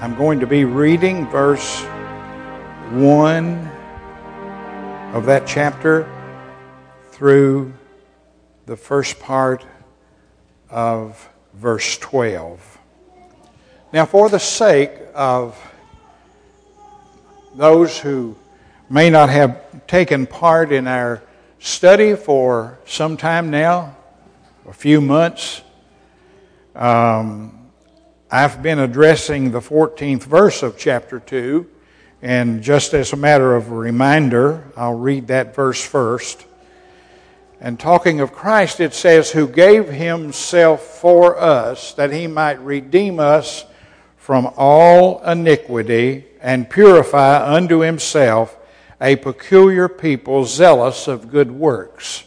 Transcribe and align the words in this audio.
I'm 0.00 0.14
going 0.14 0.38
to 0.38 0.46
be 0.46 0.64
reading 0.64 1.26
verse 1.26 1.82
1 2.92 3.68
of 5.12 5.26
that 5.26 5.44
chapter 5.44 6.08
through 7.10 7.74
the 8.66 8.76
first 8.76 9.18
part 9.18 9.66
of 10.70 11.28
verse 11.52 11.98
12. 11.98 12.78
Now, 13.92 14.06
for 14.06 14.28
the 14.28 14.38
sake 14.38 14.92
of 15.16 15.60
those 17.56 17.98
who 17.98 18.36
may 18.88 19.10
not 19.10 19.30
have 19.30 19.84
taken 19.88 20.28
part 20.28 20.70
in 20.70 20.86
our 20.86 21.24
study 21.58 22.14
for 22.14 22.78
some 22.86 23.16
time 23.16 23.50
now, 23.50 23.96
a 24.64 24.72
few 24.72 25.00
months, 25.00 25.60
um, 26.76 27.57
I've 28.30 28.62
been 28.62 28.78
addressing 28.78 29.52
the 29.52 29.60
14th 29.60 30.24
verse 30.24 30.62
of 30.62 30.76
chapter 30.76 31.18
2, 31.18 31.66
and 32.20 32.62
just 32.62 32.92
as 32.92 33.14
a 33.14 33.16
matter 33.16 33.56
of 33.56 33.70
a 33.70 33.74
reminder, 33.74 34.64
I'll 34.76 34.98
read 34.98 35.28
that 35.28 35.54
verse 35.54 35.82
first. 35.82 36.44
And 37.58 37.80
talking 37.80 38.20
of 38.20 38.34
Christ, 38.34 38.80
it 38.80 38.92
says, 38.92 39.30
Who 39.30 39.48
gave 39.48 39.88
himself 39.88 40.82
for 40.82 41.40
us 41.40 41.94
that 41.94 42.12
he 42.12 42.26
might 42.26 42.60
redeem 42.60 43.18
us 43.18 43.64
from 44.18 44.52
all 44.58 45.24
iniquity 45.24 46.26
and 46.42 46.68
purify 46.68 47.56
unto 47.56 47.78
himself 47.78 48.58
a 49.00 49.16
peculiar 49.16 49.88
people 49.88 50.44
zealous 50.44 51.08
of 51.08 51.30
good 51.30 51.50
works. 51.50 52.24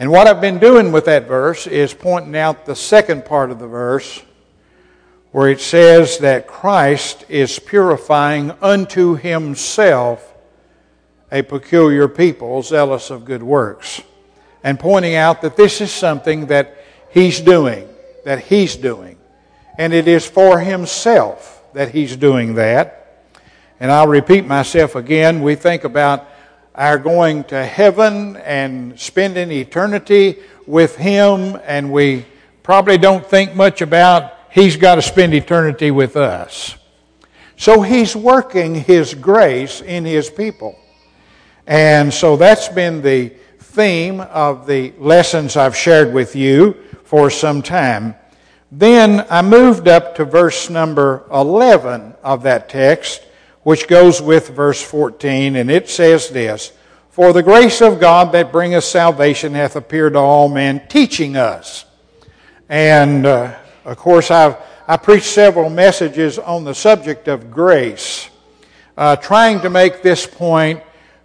And 0.00 0.10
what 0.10 0.26
I've 0.26 0.40
been 0.40 0.58
doing 0.58 0.90
with 0.90 1.04
that 1.04 1.28
verse 1.28 1.68
is 1.68 1.94
pointing 1.94 2.36
out 2.36 2.66
the 2.66 2.74
second 2.74 3.24
part 3.24 3.52
of 3.52 3.60
the 3.60 3.68
verse 3.68 4.24
where 5.36 5.50
it 5.50 5.60
says 5.60 6.16
that 6.16 6.46
Christ 6.46 7.26
is 7.28 7.58
purifying 7.58 8.52
unto 8.62 9.16
himself 9.16 10.32
a 11.30 11.42
peculiar 11.42 12.08
people, 12.08 12.62
zealous 12.62 13.10
of 13.10 13.26
good 13.26 13.42
works, 13.42 14.00
and 14.64 14.80
pointing 14.80 15.14
out 15.14 15.42
that 15.42 15.54
this 15.54 15.82
is 15.82 15.92
something 15.92 16.46
that 16.46 16.78
he's 17.10 17.38
doing, 17.38 17.86
that 18.24 18.44
he's 18.44 18.76
doing. 18.76 19.18
And 19.76 19.92
it 19.92 20.08
is 20.08 20.24
for 20.24 20.58
himself 20.58 21.62
that 21.74 21.90
he's 21.90 22.16
doing 22.16 22.54
that. 22.54 23.28
And 23.78 23.92
I'll 23.92 24.08
repeat 24.08 24.46
myself 24.46 24.94
again. 24.94 25.42
We 25.42 25.54
think 25.54 25.84
about 25.84 26.26
our 26.74 26.98
going 26.98 27.44
to 27.44 27.62
heaven 27.62 28.36
and 28.38 28.98
spending 28.98 29.50
eternity 29.50 30.36
with 30.66 30.96
him, 30.96 31.60
and 31.66 31.92
we 31.92 32.24
probably 32.62 32.96
don't 32.96 33.26
think 33.26 33.54
much 33.54 33.82
about 33.82 34.32
He's 34.56 34.78
got 34.78 34.94
to 34.94 35.02
spend 35.02 35.34
eternity 35.34 35.90
with 35.90 36.16
us. 36.16 36.76
So 37.58 37.82
He's 37.82 38.16
working 38.16 38.74
His 38.74 39.12
grace 39.12 39.82
in 39.82 40.06
His 40.06 40.30
people. 40.30 40.78
And 41.66 42.12
so 42.12 42.38
that's 42.38 42.66
been 42.68 43.02
the 43.02 43.34
theme 43.58 44.18
of 44.18 44.66
the 44.66 44.94
lessons 44.98 45.58
I've 45.58 45.76
shared 45.76 46.14
with 46.14 46.34
you 46.34 46.72
for 47.04 47.28
some 47.28 47.60
time. 47.60 48.14
Then 48.72 49.26
I 49.28 49.42
moved 49.42 49.88
up 49.88 50.14
to 50.14 50.24
verse 50.24 50.70
number 50.70 51.26
11 51.30 52.14
of 52.22 52.44
that 52.44 52.70
text, 52.70 53.26
which 53.62 53.86
goes 53.86 54.22
with 54.22 54.48
verse 54.48 54.80
14, 54.80 55.56
and 55.56 55.70
it 55.70 55.90
says 55.90 56.30
this 56.30 56.72
For 57.10 57.34
the 57.34 57.42
grace 57.42 57.82
of 57.82 58.00
God 58.00 58.32
that 58.32 58.52
bringeth 58.52 58.84
salvation 58.84 59.52
hath 59.52 59.76
appeared 59.76 60.14
to 60.14 60.18
all 60.18 60.48
men, 60.48 60.88
teaching 60.88 61.36
us. 61.36 61.84
And 62.70 63.26
uh, 63.26 63.54
of 63.86 63.96
course, 63.96 64.30
I've 64.30 64.56
I 64.88 64.96
preached 64.96 65.26
several 65.26 65.68
messages 65.68 66.38
on 66.38 66.62
the 66.62 66.74
subject 66.74 67.26
of 67.26 67.50
grace, 67.50 68.30
uh, 68.96 69.16
trying 69.16 69.60
to 69.62 69.70
make 69.70 70.00
this 70.00 70.24
point 70.28 70.80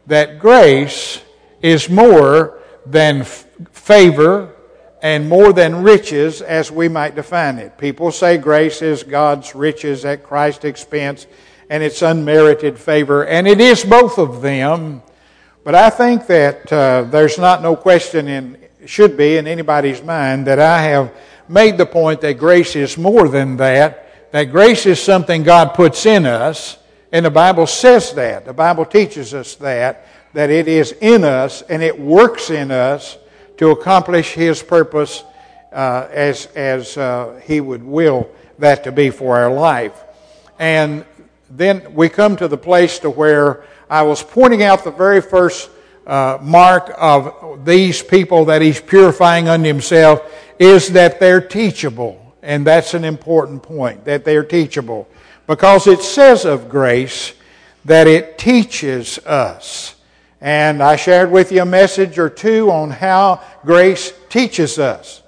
that 0.08 0.40
grace 0.40 1.22
is 1.62 1.88
more 1.88 2.60
than 2.88 3.22
f- 3.22 3.46
favor 3.72 4.56
and 5.04 5.30
more 5.30 5.54
than 5.54 5.84
riches 5.84 6.42
as 6.42 6.72
we 6.72 6.88
might 6.88 7.14
define 7.14 7.60
it. 7.60 7.78
People 7.78 8.12
say 8.12 8.38
grace 8.38 8.82
is 8.82 9.04
God's 9.04 9.54
riches 9.54 10.06
at 10.06 10.24
Christ's 10.24 10.66
expense 10.66 11.28
and 11.70 11.84
it's 11.84 12.02
unmerited 12.02 12.80
favor, 12.80 13.26
and 13.26 13.48
it 13.48 13.62
is 13.62 13.86
both 13.86 14.18
of 14.18 14.42
them. 14.42 15.04
But 15.64 15.76
I 15.76 15.92
think 15.92 16.26
that 16.28 16.74
uh, 16.74 17.04
there's 17.04 17.38
not 17.38 17.62
no 17.62 17.76
question 17.76 18.28
in 18.28 18.58
should 18.86 19.16
be 19.16 19.38
in 19.38 19.46
anybody's 19.46 20.02
mind 20.02 20.48
that 20.48 20.60
I 20.60 20.82
have 20.82 21.14
made 21.52 21.78
the 21.78 21.86
point 21.86 22.22
that 22.22 22.38
grace 22.38 22.76
is 22.76 22.98
more 22.98 23.28
than 23.28 23.58
that, 23.58 24.32
that 24.32 24.46
grace 24.46 24.86
is 24.86 25.02
something 25.02 25.44
God 25.44 25.74
puts 25.74 26.06
in 26.06 26.26
us, 26.26 26.78
and 27.12 27.26
the 27.26 27.32
Bible 27.32 27.68
says 27.68 28.14
that. 28.14 28.46
The 28.46 28.54
Bible 28.54 28.86
teaches 28.86 29.34
us 29.34 29.56
that, 29.56 30.08
that 30.34 30.50
it 30.50 30.70
is 30.70 30.94
in 30.94 31.26
us 31.26 31.62
and 31.64 31.84
it 31.84 32.00
works 32.00 32.50
in 32.50 32.72
us 32.72 33.18
to 33.58 33.72
accomplish 33.72 34.34
His 34.34 34.64
purpose 34.64 35.24
uh, 35.74 36.08
as, 36.10 36.46
as 36.56 36.98
uh, 36.98 37.42
He 37.44 37.60
would 37.60 37.84
will 37.84 38.30
that 38.60 38.86
to 38.86 38.92
be 38.92 39.10
for 39.10 39.38
our 39.38 39.52
life. 39.52 40.04
And 40.58 41.04
then 41.50 41.94
we 41.94 42.08
come 42.08 42.38
to 42.38 42.48
the 42.48 42.58
place 42.58 43.00
to 43.00 43.10
where 43.10 43.66
I 43.90 44.04
was 44.04 44.24
pointing 44.24 44.64
out 44.64 44.86
the 44.86 44.92
very 44.92 45.22
first 45.22 45.70
uh, 46.06 46.38
mark 46.42 46.94
of 46.98 47.66
these 47.66 48.02
people 48.02 48.46
that 48.46 48.62
he's 48.62 48.82
purifying 48.82 49.48
unto 49.48 49.68
himself 49.68 50.22
is 50.60 50.90
that 50.90 51.20
they're 51.20 51.42
teachable. 51.42 52.18
And 52.44 52.66
that's 52.66 52.94
an 52.94 53.04
important 53.04 53.62
point, 53.64 54.06
that 54.06 54.26
they're 54.26 54.44
teachable. 54.44 55.08
Because 55.48 55.88
it 55.88 56.02
says 56.02 56.46
of 56.46 56.70
grace 56.70 57.34
that 57.86 58.08
it 58.08 58.38
teaches 58.38 59.20
us. 59.20 59.96
And 60.40 60.82
I 60.82 60.96
shared 60.96 61.32
with 61.32 61.52
you 61.52 61.62
a 61.62 61.66
message 61.66 62.18
or 62.18 62.30
two 62.30 62.72
on 62.72 62.90
how 62.90 63.42
grace 63.64 64.14
teaches 64.30 64.80
us. 64.80 65.22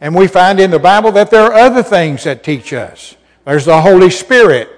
And 0.00 0.14
we 0.14 0.28
find 0.28 0.60
in 0.60 0.70
the 0.70 0.78
Bible 0.78 1.12
that 1.12 1.30
there 1.30 1.42
are 1.42 1.54
other 1.54 1.82
things 1.82 2.24
that 2.24 2.44
teach 2.44 2.72
us. 2.72 3.16
There's 3.44 3.64
the 3.64 3.80
Holy 3.80 4.10
Spirit. 4.10 4.68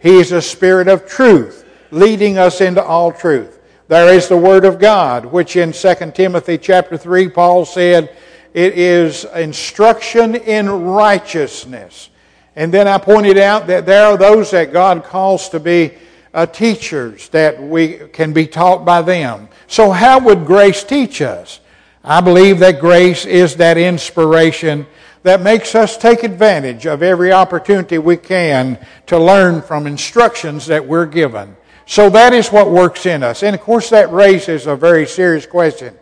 He 0.00 0.18
is 0.18 0.32
a 0.32 0.42
spirit 0.42 0.88
of 0.88 1.06
truth, 1.06 1.66
leading 1.90 2.38
us 2.38 2.60
into 2.60 2.82
all 2.82 3.12
truth. 3.12 3.53
There 3.88 4.14
is 4.14 4.28
the 4.28 4.36
Word 4.36 4.64
of 4.64 4.78
God, 4.78 5.26
which 5.26 5.56
in 5.56 5.72
2 5.72 5.94
Timothy 6.14 6.56
chapter 6.58 6.96
3, 6.96 7.28
Paul 7.28 7.64
said, 7.64 8.16
it 8.54 8.78
is 8.78 9.24
instruction 9.24 10.36
in 10.36 10.70
righteousness. 10.70 12.08
And 12.56 12.72
then 12.72 12.86
I 12.86 12.98
pointed 12.98 13.36
out 13.36 13.66
that 13.66 13.84
there 13.84 14.06
are 14.06 14.16
those 14.16 14.52
that 14.52 14.72
God 14.72 15.02
calls 15.02 15.48
to 15.48 15.58
be 15.60 15.92
uh, 16.32 16.46
teachers, 16.46 17.28
that 17.30 17.60
we 17.60 17.94
can 18.12 18.32
be 18.32 18.46
taught 18.46 18.84
by 18.84 19.02
them. 19.02 19.48
So, 19.66 19.90
how 19.90 20.20
would 20.20 20.46
grace 20.46 20.84
teach 20.84 21.20
us? 21.20 21.60
I 22.04 22.20
believe 22.20 22.60
that 22.60 22.80
grace 22.80 23.26
is 23.26 23.56
that 23.56 23.76
inspiration 23.76 24.86
that 25.24 25.40
makes 25.40 25.74
us 25.74 25.96
take 25.96 26.22
advantage 26.22 26.86
of 26.86 27.02
every 27.02 27.32
opportunity 27.32 27.98
we 27.98 28.16
can 28.16 28.78
to 29.06 29.18
learn 29.18 29.62
from 29.62 29.86
instructions 29.86 30.66
that 30.66 30.86
we're 30.86 31.06
given. 31.06 31.56
So 31.86 32.08
that 32.10 32.32
is 32.32 32.48
what 32.48 32.70
works 32.70 33.06
in 33.06 33.22
us. 33.22 33.42
And 33.42 33.54
of 33.54 33.60
course, 33.60 33.90
that 33.90 34.10
raises 34.10 34.66
a 34.66 34.76
very 34.76 35.06
serious 35.06 35.46
question. 35.46 35.94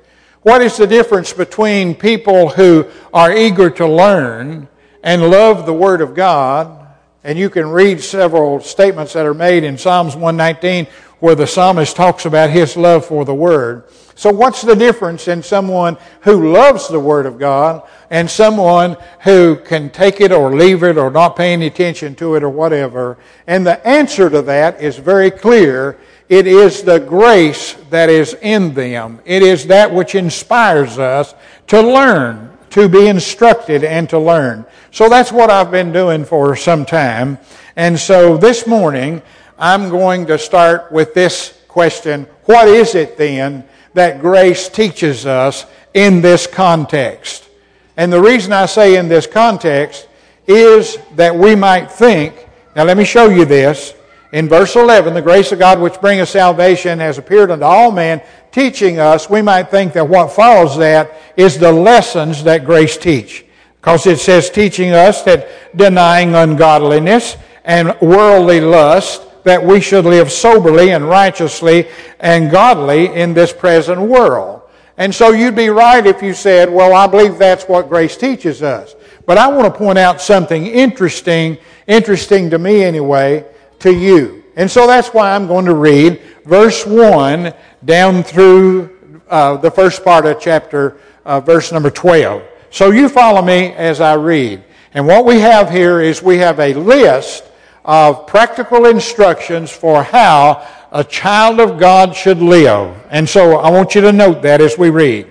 What 0.43 0.63
is 0.63 0.77
the 0.77 0.87
difference 0.87 1.33
between 1.33 1.95
people 1.95 2.49
who 2.49 2.87
are 3.13 3.33
eager 3.33 3.71
to 3.71 3.87
learn 3.87 4.69
and 5.03 5.31
love 5.31 5.67
the 5.67 5.73
Word 5.73 6.01
of 6.01 6.15
God? 6.15 6.79
And 7.25 7.39
you 7.39 7.51
can 7.51 7.69
read 7.69 8.01
several 8.01 8.61
statements 8.61 9.13
that 9.13 9.27
are 9.27 9.35
made 9.35 9.63
in 9.63 9.79
Psalms 9.79 10.15
119 10.15 10.89
where 11.23 11.37
the 11.37 11.47
psalmist 11.47 11.95
talks 11.95 12.27
about 12.27 12.51
his 12.51 12.77
love 12.77 13.07
for 13.07 13.25
the 13.25 13.33
Word. 13.33 13.85
So, 14.17 14.33
what's 14.33 14.61
the 14.61 14.75
difference 14.75 15.29
in 15.29 15.41
someone 15.41 15.97
who 16.23 16.53
loves 16.53 16.89
the 16.89 16.99
Word 16.99 17.27
of 17.27 17.39
God 17.39 17.89
and 18.11 18.29
someone 18.29 18.97
who 19.21 19.55
can 19.55 19.89
take 19.91 20.21
it 20.21 20.33
or 20.33 20.53
leave 20.53 20.83
it 20.83 20.99
or 20.99 21.13
not 21.13 21.37
pay 21.37 21.53
any 21.53 21.69
attention 21.69 22.17
to 22.17 22.35
it 22.35 22.43
or 22.43 22.49
whatever? 22.49 23.19
And 23.47 23.65
the 23.65 23.87
answer 23.87 24.29
to 24.31 24.43
that 24.43 24.83
is 24.83 24.97
very 24.97 25.31
clear 25.31 25.97
it 26.29 26.49
is 26.49 26.83
the 26.83 26.99
grace 26.99 27.75
that 27.91 28.11
is 28.11 28.35
in 28.43 28.75
them. 28.75 29.21
It 29.25 29.45
is 29.45 29.69
that 29.69 29.95
which 29.95 30.17
inspires 30.17 30.99
us 30.99 31.37
to 31.69 31.81
learn, 31.81 32.51
to 32.71 32.89
be 32.89 33.07
instructed, 33.07 33.85
and 33.85 34.11
to 34.11 34.19
learn. 34.19 34.67
So 34.91 35.09
that's 35.09 35.31
what 35.31 35.51
I've 35.51 35.71
been 35.71 35.93
doing 35.93 36.25
for 36.25 36.57
some 36.57 36.85
time. 36.85 37.39
And 37.77 37.97
so 37.97 38.37
this 38.37 38.67
morning, 38.67 39.23
I'm 39.59 39.89
going 39.91 40.27
to 40.27 40.39
start 40.39 40.91
with 40.91 41.15
this 41.15 41.59
question 41.69 42.27
What 42.45 42.69
is 42.69 42.95
it 42.95 43.17
then 43.17 43.65
that 43.95 44.21
grace 44.21 44.69
teaches 44.69 45.27
us 45.27 45.67
in 45.95 46.21
this 46.21 46.47
context? 46.47 47.49
And 47.97 48.13
the 48.13 48.21
reason 48.21 48.53
I 48.53 48.67
say 48.67 48.97
in 48.97 49.09
this 49.09 49.27
context 49.27 50.09
is 50.47 50.99
that 51.17 51.35
we 51.35 51.55
might 51.55 51.91
think, 51.91 52.49
now 52.75 52.85
let 52.85 52.97
me 52.97 53.05
show 53.05 53.29
you 53.29 53.45
this. 53.45 53.95
In 54.33 54.49
verse 54.49 54.77
11, 54.77 55.13
the 55.13 55.21
grace 55.21 55.53
of 55.53 55.59
God 55.59 55.79
which 55.79 56.01
bringeth 56.01 56.31
salvation 56.31 56.99
has 57.01 57.19
appeared 57.19 57.51
unto 57.51 57.65
all 57.65 57.93
men, 57.93 58.23
teaching 58.51 58.99
us, 58.99 59.29
we 59.29 59.43
might 59.43 59.71
think 59.71 59.93
that 59.93 60.09
what 60.09 60.33
follows 60.33 60.77
that 60.79 61.13
is 61.37 61.59
the 61.59 61.71
lessons 61.71 62.43
that 62.45 62.65
grace 62.65 62.97
teach. 62.97 63.45
Because 63.81 64.07
it 64.07 64.21
says 64.21 64.49
teaching 64.49 64.93
us 64.93 65.23
that 65.23 65.49
denying 65.77 66.35
ungodliness 66.35 67.37
and 67.65 67.99
worldly 68.01 68.61
lust, 68.61 69.23
that 69.45 69.65
we 69.65 69.81
should 69.81 70.05
live 70.05 70.31
soberly 70.31 70.91
and 70.91 71.09
righteously 71.09 71.89
and 72.21 72.51
godly 72.51 73.07
in 73.15 73.35
this 73.35 73.53
present 73.53 74.01
world. 74.01 74.63
And 74.97 75.15
so 75.15 75.33
you'd 75.33 75.57
be 75.57 75.69
right 75.69 76.07
if 76.07 76.23
you 76.23 76.35
said, 76.35 76.71
well, 76.71 76.95
I 76.95 77.07
believe 77.07 77.39
that's 77.39 77.65
what 77.65 77.89
grace 77.89 78.17
teaches 78.17 78.63
us. 78.63 78.95
But 79.27 79.39
I 79.39 79.49
want 79.49 79.73
to 79.73 79.79
point 79.79 79.99
out 79.99 80.21
something 80.21 80.67
interesting, 80.67 81.59
interesting 81.87 82.51
to 82.51 82.59
me 82.59 82.85
anyway, 82.85 83.45
to 83.81 83.93
you. 83.93 84.45
And 84.57 84.71
so 84.71 84.87
that's 84.87 85.09
why 85.09 85.35
I'm 85.35 85.47
going 85.47 85.65
to 85.65 85.75
read 85.75 86.21
verse 86.45 86.87
1 86.87 87.55
down 87.85 88.23
through 88.23 89.21
uh, 89.29 89.57
the 89.57 89.71
first 89.71 90.05
part 90.05 90.27
of 90.27 90.41
chapter, 90.41 90.99
uh, 91.25 91.41
verse 91.41 91.73
number 91.73 91.91
12. 91.91 92.43
So 92.71 92.91
you 92.91 93.09
follow 93.09 93.43
me 93.43 93.73
as 93.73 94.01
I 94.01 94.15
read. 94.15 94.63
And 94.95 95.07
what 95.07 95.25
we 95.25 95.41
have 95.41 95.71
here 95.71 96.01
is 96.01 96.23
we 96.23 96.39
have 96.39 96.61
a 96.61 96.75
list 96.75 97.45
of 97.85 98.27
practical 98.27 98.87
instructions 98.87 99.71
for 99.71 100.03
how 100.03 100.67
a 100.93 101.03
child 101.03 101.61
of 101.61 101.79
God 101.79 102.15
should 102.15 102.39
live. 102.39 102.95
And 103.11 103.29
so 103.29 103.57
I 103.57 103.71
want 103.71 103.95
you 103.95 104.01
to 104.03 104.13
note 104.13 104.43
that 104.43 104.61
as 104.61 104.79
we 104.79 104.91
read. 104.91 105.29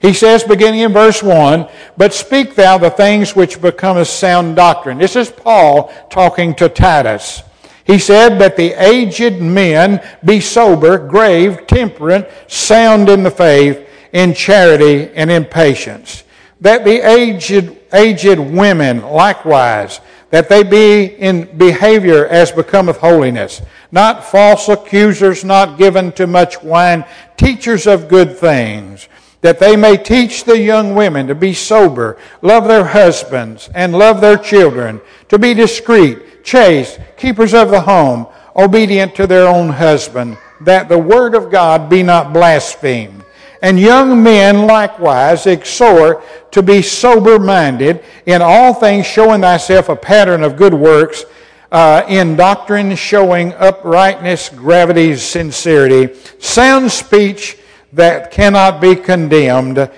He 0.00 0.12
says, 0.12 0.42
beginning 0.42 0.80
in 0.80 0.92
verse 0.92 1.22
1, 1.22 1.68
But 1.96 2.12
speak 2.12 2.56
thou 2.56 2.76
the 2.76 2.90
things 2.90 3.36
which 3.36 3.62
become 3.62 3.98
a 3.98 4.04
sound 4.04 4.56
doctrine. 4.56 4.98
This 4.98 5.14
is 5.14 5.30
Paul 5.30 5.92
talking 6.10 6.56
to 6.56 6.68
Titus. 6.68 7.42
He 7.84 7.98
said, 7.98 8.40
That 8.40 8.56
the 8.56 8.72
aged 8.72 9.40
men 9.40 10.04
be 10.24 10.40
sober, 10.40 10.98
grave, 10.98 11.68
temperate, 11.68 12.30
sound 12.48 13.08
in 13.08 13.22
the 13.22 13.30
faith, 13.30 13.88
in 14.12 14.34
charity, 14.34 15.08
and 15.14 15.30
in 15.30 15.44
patience. 15.44 16.24
That 16.60 16.84
the 16.84 16.98
aged, 17.00 17.76
aged 17.92 18.40
women 18.40 19.02
likewise, 19.02 20.00
that 20.32 20.48
they 20.48 20.62
be 20.62 21.04
in 21.04 21.44
behavior 21.58 22.26
as 22.26 22.50
becometh 22.50 22.96
holiness, 22.96 23.60
not 23.92 24.24
false 24.24 24.66
accusers, 24.70 25.44
not 25.44 25.76
given 25.76 26.10
to 26.10 26.26
much 26.26 26.62
wine, 26.62 27.04
teachers 27.36 27.86
of 27.86 28.08
good 28.08 28.34
things, 28.38 29.10
that 29.42 29.58
they 29.58 29.76
may 29.76 29.94
teach 29.94 30.44
the 30.44 30.58
young 30.58 30.94
women 30.94 31.26
to 31.26 31.34
be 31.34 31.52
sober, 31.52 32.16
love 32.40 32.66
their 32.66 32.86
husbands, 32.86 33.68
and 33.74 33.92
love 33.92 34.22
their 34.22 34.38
children, 34.38 35.02
to 35.28 35.38
be 35.38 35.52
discreet, 35.52 36.42
chaste, 36.42 36.98
keepers 37.18 37.52
of 37.52 37.70
the 37.70 37.82
home, 37.82 38.26
obedient 38.56 39.14
to 39.14 39.26
their 39.26 39.46
own 39.46 39.68
husband, 39.68 40.38
that 40.62 40.88
the 40.88 40.98
word 40.98 41.34
of 41.34 41.50
God 41.50 41.90
be 41.90 42.02
not 42.02 42.32
blasphemed. 42.32 43.22
And 43.62 43.78
young 43.78 44.20
men 44.22 44.66
likewise 44.66 45.46
exhort 45.46 46.24
to 46.50 46.62
be 46.62 46.82
sober 46.82 47.38
minded, 47.38 48.02
in 48.26 48.42
all 48.42 48.74
things 48.74 49.06
showing 49.06 49.40
thyself 49.40 49.88
a 49.88 49.94
pattern 49.94 50.42
of 50.42 50.56
good 50.56 50.74
works, 50.74 51.24
uh, 51.70 52.04
in 52.08 52.36
doctrine 52.36 52.94
showing 52.96 53.54
uprightness, 53.54 54.48
gravity, 54.48 55.16
sincerity, 55.16 56.12
sound 56.40 56.90
speech 56.90 57.56
that 57.92 58.32
cannot 58.32 58.80
be 58.80 58.96
condemned, 58.96 59.78
uh, 59.78 59.88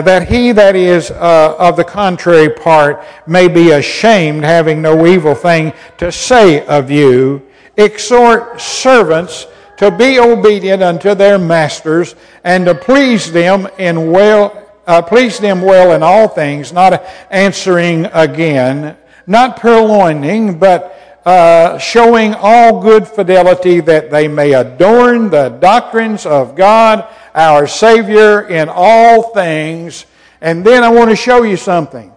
that 0.00 0.28
he 0.28 0.52
that 0.52 0.74
is 0.74 1.10
uh, 1.10 1.56
of 1.58 1.76
the 1.76 1.84
contrary 1.84 2.48
part 2.48 3.04
may 3.26 3.48
be 3.48 3.72
ashamed, 3.72 4.44
having 4.44 4.80
no 4.80 5.06
evil 5.06 5.34
thing 5.34 5.72
to 5.98 6.10
say 6.10 6.64
of 6.66 6.90
you. 6.90 7.46
Exhort 7.76 8.60
servants 8.60 9.46
to 9.80 9.90
be 9.90 10.18
obedient 10.18 10.82
unto 10.82 11.14
their 11.14 11.38
masters 11.38 12.14
and 12.44 12.64
to 12.66 12.74
please 12.74 13.32
them 13.32 13.66
in 13.78 14.10
well 14.10 14.56
uh, 14.86 15.02
please 15.02 15.38
them 15.38 15.60
well 15.60 15.92
in 15.92 16.02
all 16.02 16.28
things 16.28 16.72
not 16.72 17.04
answering 17.30 18.06
again 18.12 18.96
not 19.26 19.58
purloining 19.58 20.58
but 20.58 20.96
uh, 21.24 21.76
showing 21.76 22.34
all 22.34 22.80
good 22.80 23.06
fidelity 23.06 23.80
that 23.80 24.10
they 24.10 24.26
may 24.26 24.54
adorn 24.54 25.28
the 25.28 25.50
doctrines 25.60 26.24
of 26.24 26.54
god 26.54 27.06
our 27.34 27.66
savior 27.66 28.48
in 28.48 28.68
all 28.68 29.34
things. 29.34 30.06
And 30.40 30.64
then 30.64 30.82
i 30.82 30.88
want 30.88 31.10
to 31.10 31.16
show 31.16 31.42
you 31.42 31.56
something. 31.56 32.12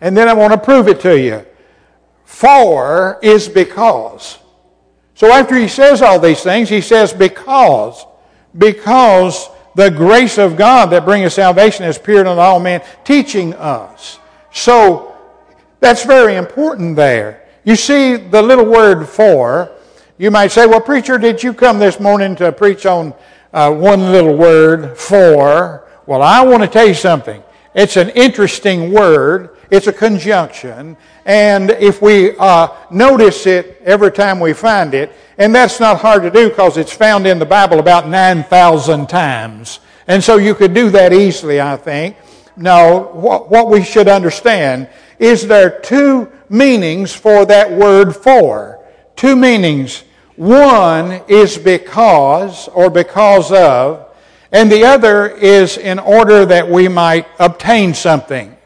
And 0.00 0.16
then 0.16 0.28
i 0.28 0.32
want 0.32 0.52
to 0.52 0.58
prove 0.58 0.88
it 0.88 1.00
to 1.00 1.18
you. 1.18 1.44
For 2.24 3.18
is 3.22 3.48
because 3.48 4.38
so 5.18 5.32
after 5.32 5.56
he 5.56 5.66
says 5.66 6.00
all 6.00 6.20
these 6.20 6.44
things, 6.44 6.68
he 6.68 6.80
says, 6.80 7.12
because, 7.12 8.06
because 8.56 9.48
the 9.74 9.90
grace 9.90 10.38
of 10.38 10.56
God 10.56 10.90
that 10.90 11.04
bringeth 11.04 11.32
salvation 11.32 11.82
has 11.86 11.96
appeared 11.96 12.28
unto 12.28 12.40
all 12.40 12.60
men, 12.60 12.82
teaching 13.02 13.52
us. 13.54 14.20
So 14.52 15.16
that's 15.80 16.04
very 16.04 16.36
important 16.36 16.94
there. 16.94 17.48
You 17.64 17.74
see 17.74 18.14
the 18.14 18.40
little 18.40 18.64
word 18.64 19.08
for, 19.08 19.72
you 20.18 20.30
might 20.30 20.52
say, 20.52 20.66
well, 20.66 20.80
preacher, 20.80 21.18
did 21.18 21.42
you 21.42 21.52
come 21.52 21.80
this 21.80 21.98
morning 21.98 22.36
to 22.36 22.52
preach 22.52 22.86
on 22.86 23.12
uh, 23.52 23.72
one 23.72 24.12
little 24.12 24.36
word, 24.36 24.96
for? 24.96 25.88
Well, 26.06 26.22
I 26.22 26.44
want 26.44 26.62
to 26.62 26.68
tell 26.68 26.86
you 26.86 26.94
something. 26.94 27.42
It's 27.74 27.96
an 27.96 28.10
interesting 28.10 28.92
word. 28.92 29.56
It's 29.70 29.86
a 29.86 29.92
conjunction. 29.92 30.96
And 31.24 31.70
if 31.70 32.00
we 32.00 32.36
uh, 32.38 32.68
notice 32.90 33.46
it 33.46 33.82
every 33.84 34.10
time 34.10 34.40
we 34.40 34.54
find 34.54 34.94
it, 34.94 35.12
and 35.36 35.54
that's 35.54 35.78
not 35.78 36.00
hard 36.00 36.22
to 36.22 36.30
do 36.30 36.48
because 36.48 36.76
it's 36.78 36.92
found 36.92 37.26
in 37.26 37.38
the 37.38 37.46
Bible 37.46 37.78
about 37.78 38.08
9,000 38.08 39.08
times. 39.08 39.80
And 40.06 40.24
so 40.24 40.36
you 40.38 40.54
could 40.54 40.72
do 40.72 40.90
that 40.90 41.12
easily, 41.12 41.60
I 41.60 41.76
think. 41.76 42.16
Now, 42.56 43.12
what, 43.12 43.50
what 43.50 43.68
we 43.68 43.84
should 43.84 44.08
understand 44.08 44.88
is 45.18 45.46
there 45.46 45.80
two 45.80 46.32
meanings 46.48 47.14
for 47.14 47.44
that 47.44 47.70
word 47.70 48.16
for. 48.16 48.84
Two 49.14 49.36
meanings. 49.36 50.04
One 50.36 51.22
is 51.28 51.58
because 51.58 52.68
or 52.68 52.88
because 52.88 53.52
of, 53.52 54.07
and 54.52 54.70
the 54.70 54.84
other 54.84 55.28
is 55.28 55.76
in 55.76 55.98
order 55.98 56.46
that 56.46 56.68
we 56.68 56.88
might 56.88 57.26
obtain 57.38 57.94
something. 57.94 58.56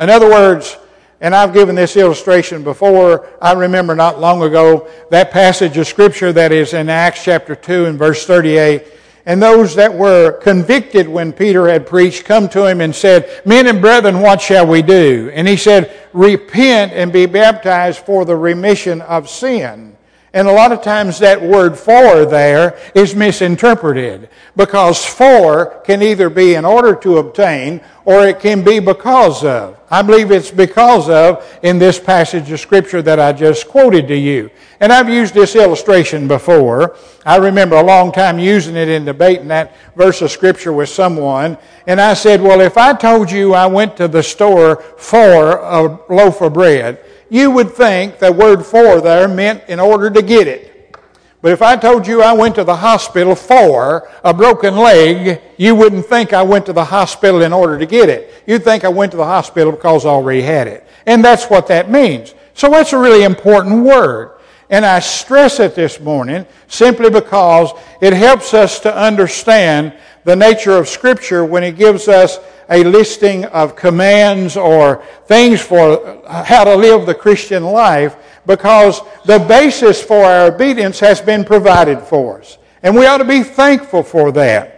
In 0.00 0.10
other 0.10 0.28
words, 0.28 0.76
and 1.20 1.34
I've 1.34 1.54
given 1.54 1.74
this 1.74 1.96
illustration 1.96 2.62
before. 2.62 3.28
I 3.40 3.52
remember 3.52 3.94
not 3.94 4.20
long 4.20 4.42
ago 4.42 4.88
that 5.10 5.30
passage 5.30 5.78
of 5.78 5.86
Scripture 5.86 6.32
that 6.32 6.52
is 6.52 6.74
in 6.74 6.90
Acts 6.90 7.24
chapter 7.24 7.54
2 7.54 7.86
and 7.86 7.98
verse 7.98 8.26
38. 8.26 8.84
And 9.24 9.42
those 9.42 9.74
that 9.76 9.94
were 9.94 10.32
convicted 10.32 11.08
when 11.08 11.32
Peter 11.32 11.66
had 11.66 11.86
preached 11.86 12.26
come 12.26 12.46
to 12.50 12.66
him 12.66 12.82
and 12.82 12.94
said, 12.94 13.40
Men 13.46 13.66
and 13.68 13.80
brethren, 13.80 14.20
what 14.20 14.42
shall 14.42 14.66
we 14.66 14.82
do? 14.82 15.30
And 15.32 15.48
he 15.48 15.56
said, 15.56 15.98
Repent 16.12 16.92
and 16.92 17.10
be 17.10 17.24
baptized 17.24 18.00
for 18.00 18.26
the 18.26 18.36
remission 18.36 19.00
of 19.00 19.30
sin. 19.30 19.93
And 20.34 20.48
a 20.48 20.52
lot 20.52 20.72
of 20.72 20.82
times 20.82 21.20
that 21.20 21.40
word 21.40 21.78
for 21.78 22.24
there 22.26 22.76
is 22.92 23.14
misinterpreted 23.14 24.28
because 24.56 25.04
for 25.04 25.80
can 25.84 26.02
either 26.02 26.28
be 26.28 26.56
in 26.56 26.64
order 26.64 26.96
to 26.96 27.18
obtain 27.18 27.80
or 28.04 28.26
it 28.26 28.40
can 28.40 28.64
be 28.64 28.80
because 28.80 29.44
of. 29.44 29.78
I 29.88 30.02
believe 30.02 30.32
it's 30.32 30.50
because 30.50 31.08
of 31.08 31.46
in 31.62 31.78
this 31.78 32.00
passage 32.00 32.50
of 32.50 32.58
scripture 32.58 33.00
that 33.02 33.20
I 33.20 33.32
just 33.32 33.68
quoted 33.68 34.08
to 34.08 34.16
you. 34.16 34.50
And 34.80 34.92
I've 34.92 35.08
used 35.08 35.34
this 35.34 35.54
illustration 35.54 36.26
before. 36.26 36.96
I 37.24 37.36
remember 37.36 37.76
a 37.76 37.84
long 37.84 38.10
time 38.10 38.40
using 38.40 38.74
it 38.74 38.88
in 38.88 39.04
debating 39.04 39.46
that 39.48 39.76
verse 39.94 40.20
of 40.20 40.32
scripture 40.32 40.72
with 40.72 40.88
someone. 40.88 41.56
And 41.86 42.00
I 42.00 42.14
said, 42.14 42.42
well, 42.42 42.60
if 42.60 42.76
I 42.76 42.92
told 42.92 43.30
you 43.30 43.54
I 43.54 43.66
went 43.66 43.96
to 43.98 44.08
the 44.08 44.22
store 44.24 44.82
for 44.98 45.58
a 45.58 46.12
loaf 46.12 46.40
of 46.40 46.54
bread, 46.54 46.98
you 47.34 47.50
would 47.50 47.72
think 47.72 48.20
the 48.20 48.30
word 48.30 48.64
for 48.64 49.00
there 49.00 49.26
meant 49.26 49.64
in 49.66 49.80
order 49.80 50.08
to 50.08 50.22
get 50.22 50.46
it. 50.46 50.96
But 51.42 51.50
if 51.50 51.62
I 51.62 51.74
told 51.74 52.06
you 52.06 52.22
I 52.22 52.32
went 52.32 52.54
to 52.54 52.62
the 52.62 52.76
hospital 52.76 53.34
for 53.34 54.08
a 54.22 54.32
broken 54.32 54.76
leg, 54.76 55.40
you 55.56 55.74
wouldn't 55.74 56.06
think 56.06 56.32
I 56.32 56.44
went 56.44 56.64
to 56.66 56.72
the 56.72 56.84
hospital 56.84 57.42
in 57.42 57.52
order 57.52 57.76
to 57.76 57.86
get 57.86 58.08
it. 58.08 58.32
You'd 58.46 58.62
think 58.62 58.84
I 58.84 58.88
went 58.88 59.10
to 59.10 59.16
the 59.16 59.24
hospital 59.24 59.72
because 59.72 60.06
I 60.06 60.10
already 60.10 60.42
had 60.42 60.68
it. 60.68 60.86
And 61.06 61.24
that's 61.24 61.46
what 61.46 61.66
that 61.66 61.90
means. 61.90 62.36
So 62.54 62.70
that's 62.70 62.92
a 62.92 62.98
really 62.98 63.24
important 63.24 63.84
word. 63.84 64.38
And 64.70 64.86
I 64.86 65.00
stress 65.00 65.58
it 65.58 65.74
this 65.74 65.98
morning 65.98 66.46
simply 66.68 67.10
because 67.10 67.72
it 68.00 68.12
helps 68.12 68.54
us 68.54 68.78
to 68.80 68.96
understand 68.96 69.92
the 70.24 70.36
nature 70.36 70.72
of 70.72 70.88
Scripture 70.88 71.44
when 71.44 71.62
it 71.62 71.76
gives 71.76 72.08
us 72.08 72.38
a 72.70 72.82
listing 72.82 73.44
of 73.46 73.76
commands 73.76 74.56
or 74.56 75.04
things 75.26 75.60
for 75.60 76.22
how 76.26 76.64
to 76.64 76.74
live 76.74 77.06
the 77.06 77.14
Christian 77.14 77.62
life 77.62 78.16
because 78.46 79.00
the 79.24 79.38
basis 79.38 80.02
for 80.02 80.24
our 80.24 80.46
obedience 80.46 80.98
has 81.00 81.20
been 81.20 81.44
provided 81.44 82.00
for 82.00 82.40
us. 82.40 82.58
And 82.82 82.94
we 82.94 83.06
ought 83.06 83.18
to 83.18 83.24
be 83.24 83.42
thankful 83.42 84.02
for 84.02 84.32
that. 84.32 84.74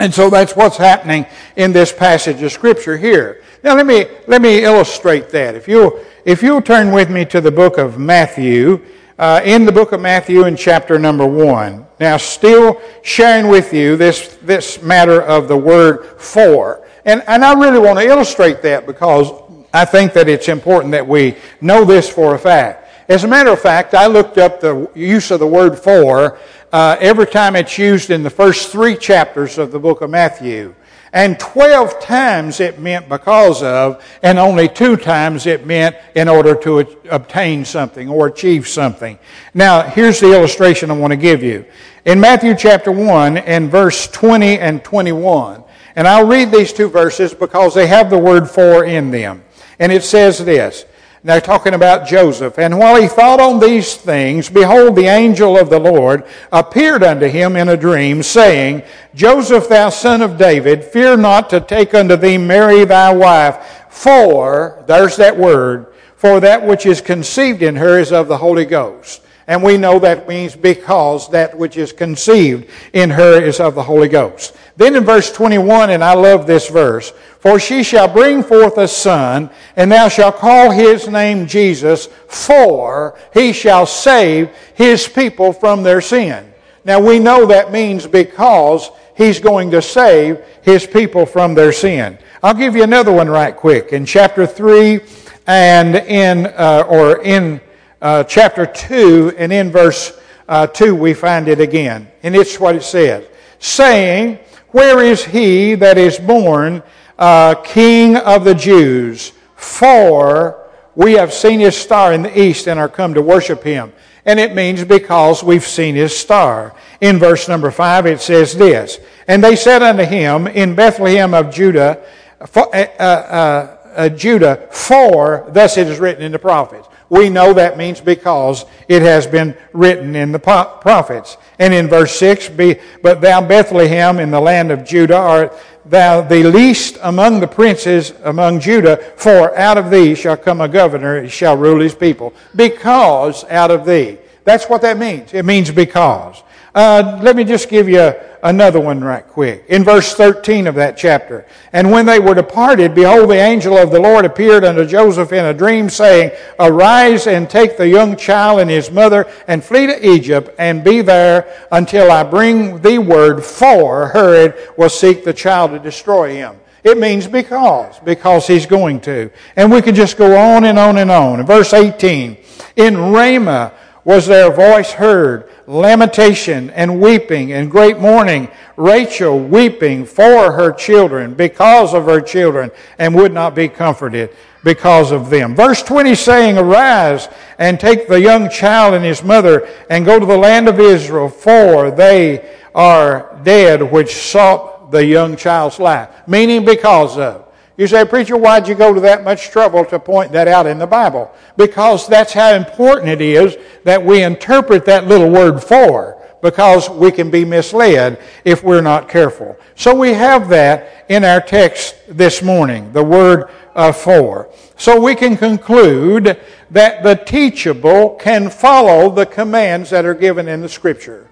And 0.00 0.14
so 0.14 0.30
that's 0.30 0.54
what's 0.54 0.76
happening 0.76 1.26
in 1.56 1.72
this 1.72 1.92
passage 1.92 2.42
of 2.42 2.52
Scripture 2.52 2.96
here. 2.96 3.42
Now 3.64 3.74
let 3.74 3.86
me, 3.86 4.06
let 4.26 4.40
me 4.40 4.62
illustrate 4.62 5.30
that. 5.30 5.54
If 5.54 5.66
you'll, 5.66 5.98
if 6.24 6.42
you'll 6.42 6.62
turn 6.62 6.92
with 6.92 7.10
me 7.10 7.24
to 7.26 7.40
the 7.40 7.50
book 7.50 7.78
of 7.78 7.98
Matthew, 7.98 8.84
uh, 9.18 9.40
in 9.44 9.64
the 9.64 9.72
book 9.72 9.92
of 9.92 10.00
Matthew 10.00 10.44
in 10.44 10.56
chapter 10.56 10.98
number 10.98 11.26
one. 11.26 11.86
Now 11.98 12.16
still 12.16 12.80
sharing 13.02 13.48
with 13.48 13.72
you 13.72 13.96
this, 13.96 14.38
this 14.42 14.80
matter 14.82 15.20
of 15.20 15.48
the 15.48 15.56
word 15.56 16.20
for. 16.20 16.86
And, 17.04 17.22
and 17.26 17.44
I 17.44 17.54
really 17.54 17.78
want 17.78 17.98
to 17.98 18.04
illustrate 18.04 18.62
that 18.62 18.86
because 18.86 19.30
I 19.72 19.84
think 19.84 20.12
that 20.12 20.28
it's 20.28 20.48
important 20.48 20.92
that 20.92 21.06
we 21.06 21.36
know 21.60 21.84
this 21.84 22.08
for 22.08 22.34
a 22.34 22.38
fact. 22.38 22.88
As 23.08 23.24
a 23.24 23.28
matter 23.28 23.50
of 23.50 23.60
fact, 23.60 23.94
I 23.94 24.06
looked 24.06 24.38
up 24.38 24.60
the 24.60 24.90
use 24.94 25.30
of 25.30 25.40
the 25.40 25.46
word 25.46 25.78
for 25.78 26.38
uh, 26.72 26.96
every 27.00 27.26
time 27.26 27.56
it's 27.56 27.78
used 27.78 28.10
in 28.10 28.22
the 28.22 28.30
first 28.30 28.70
three 28.70 28.96
chapters 28.96 29.58
of 29.58 29.72
the 29.72 29.78
book 29.78 30.02
of 30.02 30.10
Matthew. 30.10 30.74
And 31.12 31.40
12 31.40 32.00
times 32.00 32.60
it 32.60 32.78
meant 32.78 33.08
because 33.08 33.62
of, 33.62 34.04
and 34.22 34.38
only 34.38 34.68
two 34.68 34.96
times 34.96 35.46
it 35.46 35.66
meant 35.66 35.96
in 36.14 36.28
order 36.28 36.54
to 36.56 36.80
obtain 37.10 37.64
something 37.64 38.08
or 38.08 38.26
achieve 38.26 38.68
something. 38.68 39.18
Now, 39.54 39.82
here's 39.82 40.20
the 40.20 40.32
illustration 40.32 40.90
I 40.90 40.94
want 40.94 41.12
to 41.12 41.16
give 41.16 41.42
you. 41.42 41.64
In 42.04 42.20
Matthew 42.20 42.54
chapter 42.54 42.92
1 42.92 43.38
and 43.38 43.70
verse 43.70 44.06
20 44.08 44.58
and 44.58 44.84
21, 44.84 45.64
and 45.96 46.06
I'll 46.06 46.26
read 46.26 46.52
these 46.52 46.72
two 46.72 46.88
verses 46.88 47.34
because 47.34 47.74
they 47.74 47.86
have 47.86 48.10
the 48.10 48.18
word 48.18 48.48
for 48.48 48.84
in 48.84 49.10
them. 49.10 49.44
And 49.78 49.90
it 49.90 50.04
says 50.04 50.44
this, 50.44 50.84
they're 51.24 51.40
talking 51.40 51.74
about 51.74 52.06
Joseph. 52.06 52.58
And 52.58 52.78
while 52.78 53.00
he 53.00 53.08
thought 53.08 53.40
on 53.40 53.58
these 53.58 53.96
things, 53.96 54.48
behold, 54.48 54.96
the 54.96 55.06
angel 55.06 55.58
of 55.58 55.70
the 55.70 55.78
Lord 55.78 56.24
appeared 56.52 57.02
unto 57.02 57.26
him 57.26 57.56
in 57.56 57.68
a 57.68 57.76
dream, 57.76 58.22
saying, 58.22 58.82
Joseph, 59.14 59.68
thou 59.68 59.88
son 59.90 60.22
of 60.22 60.38
David, 60.38 60.84
fear 60.84 61.16
not 61.16 61.50
to 61.50 61.60
take 61.60 61.94
unto 61.94 62.16
thee 62.16 62.38
Mary 62.38 62.84
thy 62.84 63.12
wife, 63.12 63.86
for, 63.88 64.84
there's 64.86 65.16
that 65.16 65.36
word, 65.36 65.92
for 66.16 66.40
that 66.40 66.64
which 66.64 66.86
is 66.86 67.00
conceived 67.00 67.62
in 67.62 67.76
her 67.76 67.98
is 67.98 68.12
of 68.12 68.28
the 68.28 68.36
Holy 68.36 68.64
Ghost. 68.64 69.22
And 69.48 69.62
we 69.62 69.78
know 69.78 69.98
that 69.98 70.28
means 70.28 70.54
because 70.54 71.30
that 71.30 71.56
which 71.56 71.78
is 71.78 71.90
conceived 71.90 72.68
in 72.92 73.08
her 73.08 73.40
is 73.40 73.60
of 73.60 73.74
the 73.74 73.82
Holy 73.82 74.08
Ghost. 74.08 74.54
Then 74.76 74.94
in 74.94 75.04
verse 75.04 75.32
21, 75.32 75.88
and 75.88 76.04
I 76.04 76.12
love 76.12 76.46
this 76.46 76.68
verse, 76.68 77.14
for 77.38 77.60
she 77.60 77.82
shall 77.82 78.08
bring 78.08 78.42
forth 78.42 78.78
a 78.78 78.88
son, 78.88 79.50
and 79.76 79.92
thou 79.92 80.08
shalt 80.08 80.36
call 80.36 80.70
his 80.70 81.08
name 81.08 81.46
Jesus, 81.46 82.06
for 82.26 83.18
he 83.32 83.52
shall 83.52 83.86
save 83.86 84.50
his 84.74 85.06
people 85.06 85.52
from 85.52 85.82
their 85.82 86.00
sin. 86.00 86.52
Now 86.84 87.00
we 87.00 87.18
know 87.18 87.46
that 87.46 87.70
means 87.70 88.06
because 88.06 88.90
he's 89.16 89.40
going 89.40 89.70
to 89.72 89.82
save 89.82 90.42
his 90.62 90.86
people 90.86 91.26
from 91.26 91.54
their 91.54 91.72
sin. 91.72 92.18
I'll 92.42 92.54
give 92.54 92.74
you 92.74 92.82
another 92.82 93.12
one 93.12 93.28
right 93.28 93.54
quick. 93.54 93.92
In 93.92 94.06
chapter 94.06 94.46
3 94.46 95.00
and 95.46 95.96
in, 95.96 96.46
uh, 96.46 96.84
or 96.88 97.22
in 97.22 97.60
uh, 98.00 98.24
chapter 98.24 98.64
2 98.64 99.34
and 99.36 99.52
in 99.52 99.70
verse 99.70 100.18
uh, 100.48 100.66
2 100.66 100.94
we 100.94 101.14
find 101.14 101.48
it 101.48 101.60
again. 101.60 102.08
And 102.22 102.34
it's 102.34 102.58
what 102.58 102.76
it 102.76 102.82
says. 102.82 103.26
Saying, 103.58 104.38
Where 104.68 105.02
is 105.02 105.24
he 105.24 105.74
that 105.76 105.98
is 105.98 106.18
born 106.18 106.82
uh, 107.18 107.54
King 107.56 108.16
of 108.16 108.44
the 108.44 108.54
Jews? 108.54 109.32
For 109.56 110.68
we 110.94 111.12
have 111.12 111.32
seen 111.32 111.60
his 111.60 111.76
star 111.76 112.12
in 112.12 112.22
the 112.22 112.40
east 112.40 112.66
and 112.68 112.78
are 112.78 112.88
come 112.88 113.14
to 113.14 113.22
worship 113.22 113.62
him. 113.62 113.92
And 114.24 114.38
it 114.38 114.54
means 114.54 114.84
because 114.84 115.42
we've 115.42 115.66
seen 115.66 115.94
his 115.94 116.16
star. 116.16 116.74
In 117.00 117.18
verse 117.18 117.48
number 117.48 117.70
5 117.70 118.06
it 118.06 118.20
says 118.20 118.56
this, 118.56 118.98
And 119.26 119.42
they 119.42 119.56
said 119.56 119.82
unto 119.82 120.04
him 120.04 120.46
in 120.46 120.74
Bethlehem 120.74 121.34
of 121.34 121.52
Judah, 121.54 122.04
for, 122.46 122.74
uh, 122.74 122.78
uh, 122.78 123.76
uh, 123.94 124.08
Judah, 124.10 124.68
for 124.70 125.46
thus 125.50 125.76
it 125.76 125.86
is 125.86 125.98
written 125.98 126.22
in 126.22 126.32
the 126.32 126.38
prophets. 126.38 126.88
We 127.10 127.30
know 127.30 127.54
that 127.54 127.78
means 127.78 128.00
because 128.00 128.66
it 128.86 129.02
has 129.02 129.26
been 129.26 129.56
written 129.72 130.14
in 130.14 130.32
the 130.32 130.38
prophets. 130.38 131.36
And 131.58 131.72
in 131.72 131.88
verse 131.88 132.18
6, 132.18 132.50
be, 132.50 132.76
But 133.02 133.20
thou, 133.20 133.40
Bethlehem, 133.40 134.18
in 134.18 134.30
the 134.30 134.40
land 134.40 134.70
of 134.70 134.84
Judah, 134.84 135.16
art 135.16 135.58
thou 135.86 136.20
the 136.20 136.44
least 136.44 136.98
among 137.02 137.40
the 137.40 137.48
princes 137.48 138.12
among 138.24 138.60
Judah, 138.60 138.98
for 139.16 139.56
out 139.56 139.78
of 139.78 139.90
thee 139.90 140.14
shall 140.14 140.36
come 140.36 140.60
a 140.60 140.68
governor, 140.68 141.22
he 141.22 141.28
shall 141.28 141.56
rule 141.56 141.80
his 141.80 141.94
people. 141.94 142.34
Because 142.54 143.44
out 143.44 143.70
of 143.70 143.86
thee. 143.86 144.18
That's 144.44 144.66
what 144.66 144.82
that 144.82 144.98
means. 144.98 145.32
It 145.34 145.44
means 145.44 145.70
because. 145.70 146.42
Uh, 146.78 147.18
let 147.24 147.34
me 147.34 147.42
just 147.42 147.68
give 147.68 147.88
you 147.88 148.12
another 148.44 148.78
one 148.78 149.00
right 149.00 149.26
quick. 149.26 149.64
In 149.66 149.82
verse 149.82 150.14
13 150.14 150.68
of 150.68 150.76
that 150.76 150.96
chapter. 150.96 151.44
And 151.72 151.90
when 151.90 152.06
they 152.06 152.20
were 152.20 152.36
departed, 152.36 152.94
behold, 152.94 153.30
the 153.30 153.34
angel 153.34 153.76
of 153.76 153.90
the 153.90 153.98
Lord 153.98 154.24
appeared 154.24 154.62
unto 154.62 154.86
Joseph 154.86 155.32
in 155.32 155.44
a 155.44 155.52
dream, 155.52 155.90
saying, 155.90 156.30
Arise 156.60 157.26
and 157.26 157.50
take 157.50 157.76
the 157.76 157.88
young 157.88 158.16
child 158.16 158.60
and 158.60 158.70
his 158.70 158.92
mother 158.92 159.26
and 159.48 159.64
flee 159.64 159.88
to 159.88 160.08
Egypt 160.08 160.54
and 160.56 160.84
be 160.84 161.00
there 161.00 161.52
until 161.72 162.12
I 162.12 162.22
bring 162.22 162.80
thee 162.80 162.98
word, 162.98 163.42
for 163.42 164.10
Herod 164.10 164.54
will 164.76 164.88
seek 164.88 165.24
the 165.24 165.34
child 165.34 165.72
to 165.72 165.80
destroy 165.80 166.34
him. 166.34 166.60
It 166.84 166.96
means 166.96 167.26
because, 167.26 167.98
because 168.04 168.46
he's 168.46 168.66
going 168.66 169.00
to. 169.00 169.32
And 169.56 169.72
we 169.72 169.82
can 169.82 169.96
just 169.96 170.16
go 170.16 170.36
on 170.36 170.64
and 170.64 170.78
on 170.78 170.98
and 170.98 171.10
on. 171.10 171.40
In 171.40 171.46
verse 171.46 171.72
18, 171.72 172.36
in 172.76 172.96
Ramah 172.96 173.72
was 174.08 174.26
there 174.26 174.50
a 174.50 174.54
voice 174.54 174.90
heard 174.90 175.50
lamentation 175.66 176.70
and 176.70 176.98
weeping 176.98 177.52
and 177.52 177.70
great 177.70 177.98
mourning. 177.98 178.48
Rachel 178.78 179.38
weeping 179.38 180.06
for 180.06 180.50
her 180.50 180.72
children 180.72 181.34
because 181.34 181.92
of 181.92 182.06
her 182.06 182.22
children 182.22 182.70
and 182.98 183.14
would 183.14 183.34
not 183.34 183.54
be 183.54 183.68
comforted 183.68 184.34
because 184.64 185.12
of 185.12 185.28
them. 185.28 185.54
Verse 185.54 185.82
20 185.82 186.14
saying, 186.14 186.56
Arise 186.56 187.28
and 187.58 187.78
take 187.78 188.08
the 188.08 188.18
young 188.18 188.48
child 188.48 188.94
and 188.94 189.04
his 189.04 189.22
mother 189.22 189.68
and 189.90 190.06
go 190.06 190.18
to 190.18 190.24
the 190.24 190.38
land 190.38 190.68
of 190.68 190.80
Israel, 190.80 191.28
for 191.28 191.90
they 191.90 192.56
are 192.74 193.38
dead 193.42 193.92
which 193.92 194.14
sought 194.14 194.90
the 194.90 195.04
young 195.04 195.36
child's 195.36 195.78
life. 195.78 196.08
Meaning 196.26 196.64
because 196.64 197.18
of. 197.18 197.47
You 197.78 197.86
say, 197.86 198.04
Preacher, 198.04 198.36
why'd 198.36 198.66
you 198.66 198.74
go 198.74 198.92
to 198.92 199.00
that 199.02 199.22
much 199.22 199.50
trouble 199.50 199.84
to 199.84 200.00
point 200.00 200.32
that 200.32 200.48
out 200.48 200.66
in 200.66 200.78
the 200.78 200.86
Bible? 200.86 201.32
Because 201.56 202.08
that's 202.08 202.32
how 202.32 202.52
important 202.52 203.08
it 203.08 203.20
is 203.20 203.56
that 203.84 204.04
we 204.04 204.24
interpret 204.24 204.84
that 204.86 205.06
little 205.06 205.30
word 205.30 205.62
for, 205.62 206.20
because 206.42 206.90
we 206.90 207.12
can 207.12 207.30
be 207.30 207.44
misled 207.44 208.20
if 208.44 208.64
we're 208.64 208.80
not 208.80 209.08
careful. 209.08 209.56
So 209.76 209.94
we 209.94 210.12
have 210.12 210.48
that 210.48 211.06
in 211.08 211.22
our 211.22 211.40
text 211.40 211.94
this 212.08 212.42
morning, 212.42 212.92
the 212.92 213.04
word 213.04 213.48
uh, 213.76 213.92
for. 213.92 214.50
So 214.76 215.00
we 215.00 215.14
can 215.14 215.36
conclude 215.36 216.40
that 216.72 217.04
the 217.04 217.14
teachable 217.14 218.16
can 218.16 218.50
follow 218.50 219.08
the 219.08 219.24
commands 219.24 219.90
that 219.90 220.04
are 220.04 220.14
given 220.14 220.48
in 220.48 220.62
the 220.62 220.68
Scripture. 220.68 221.28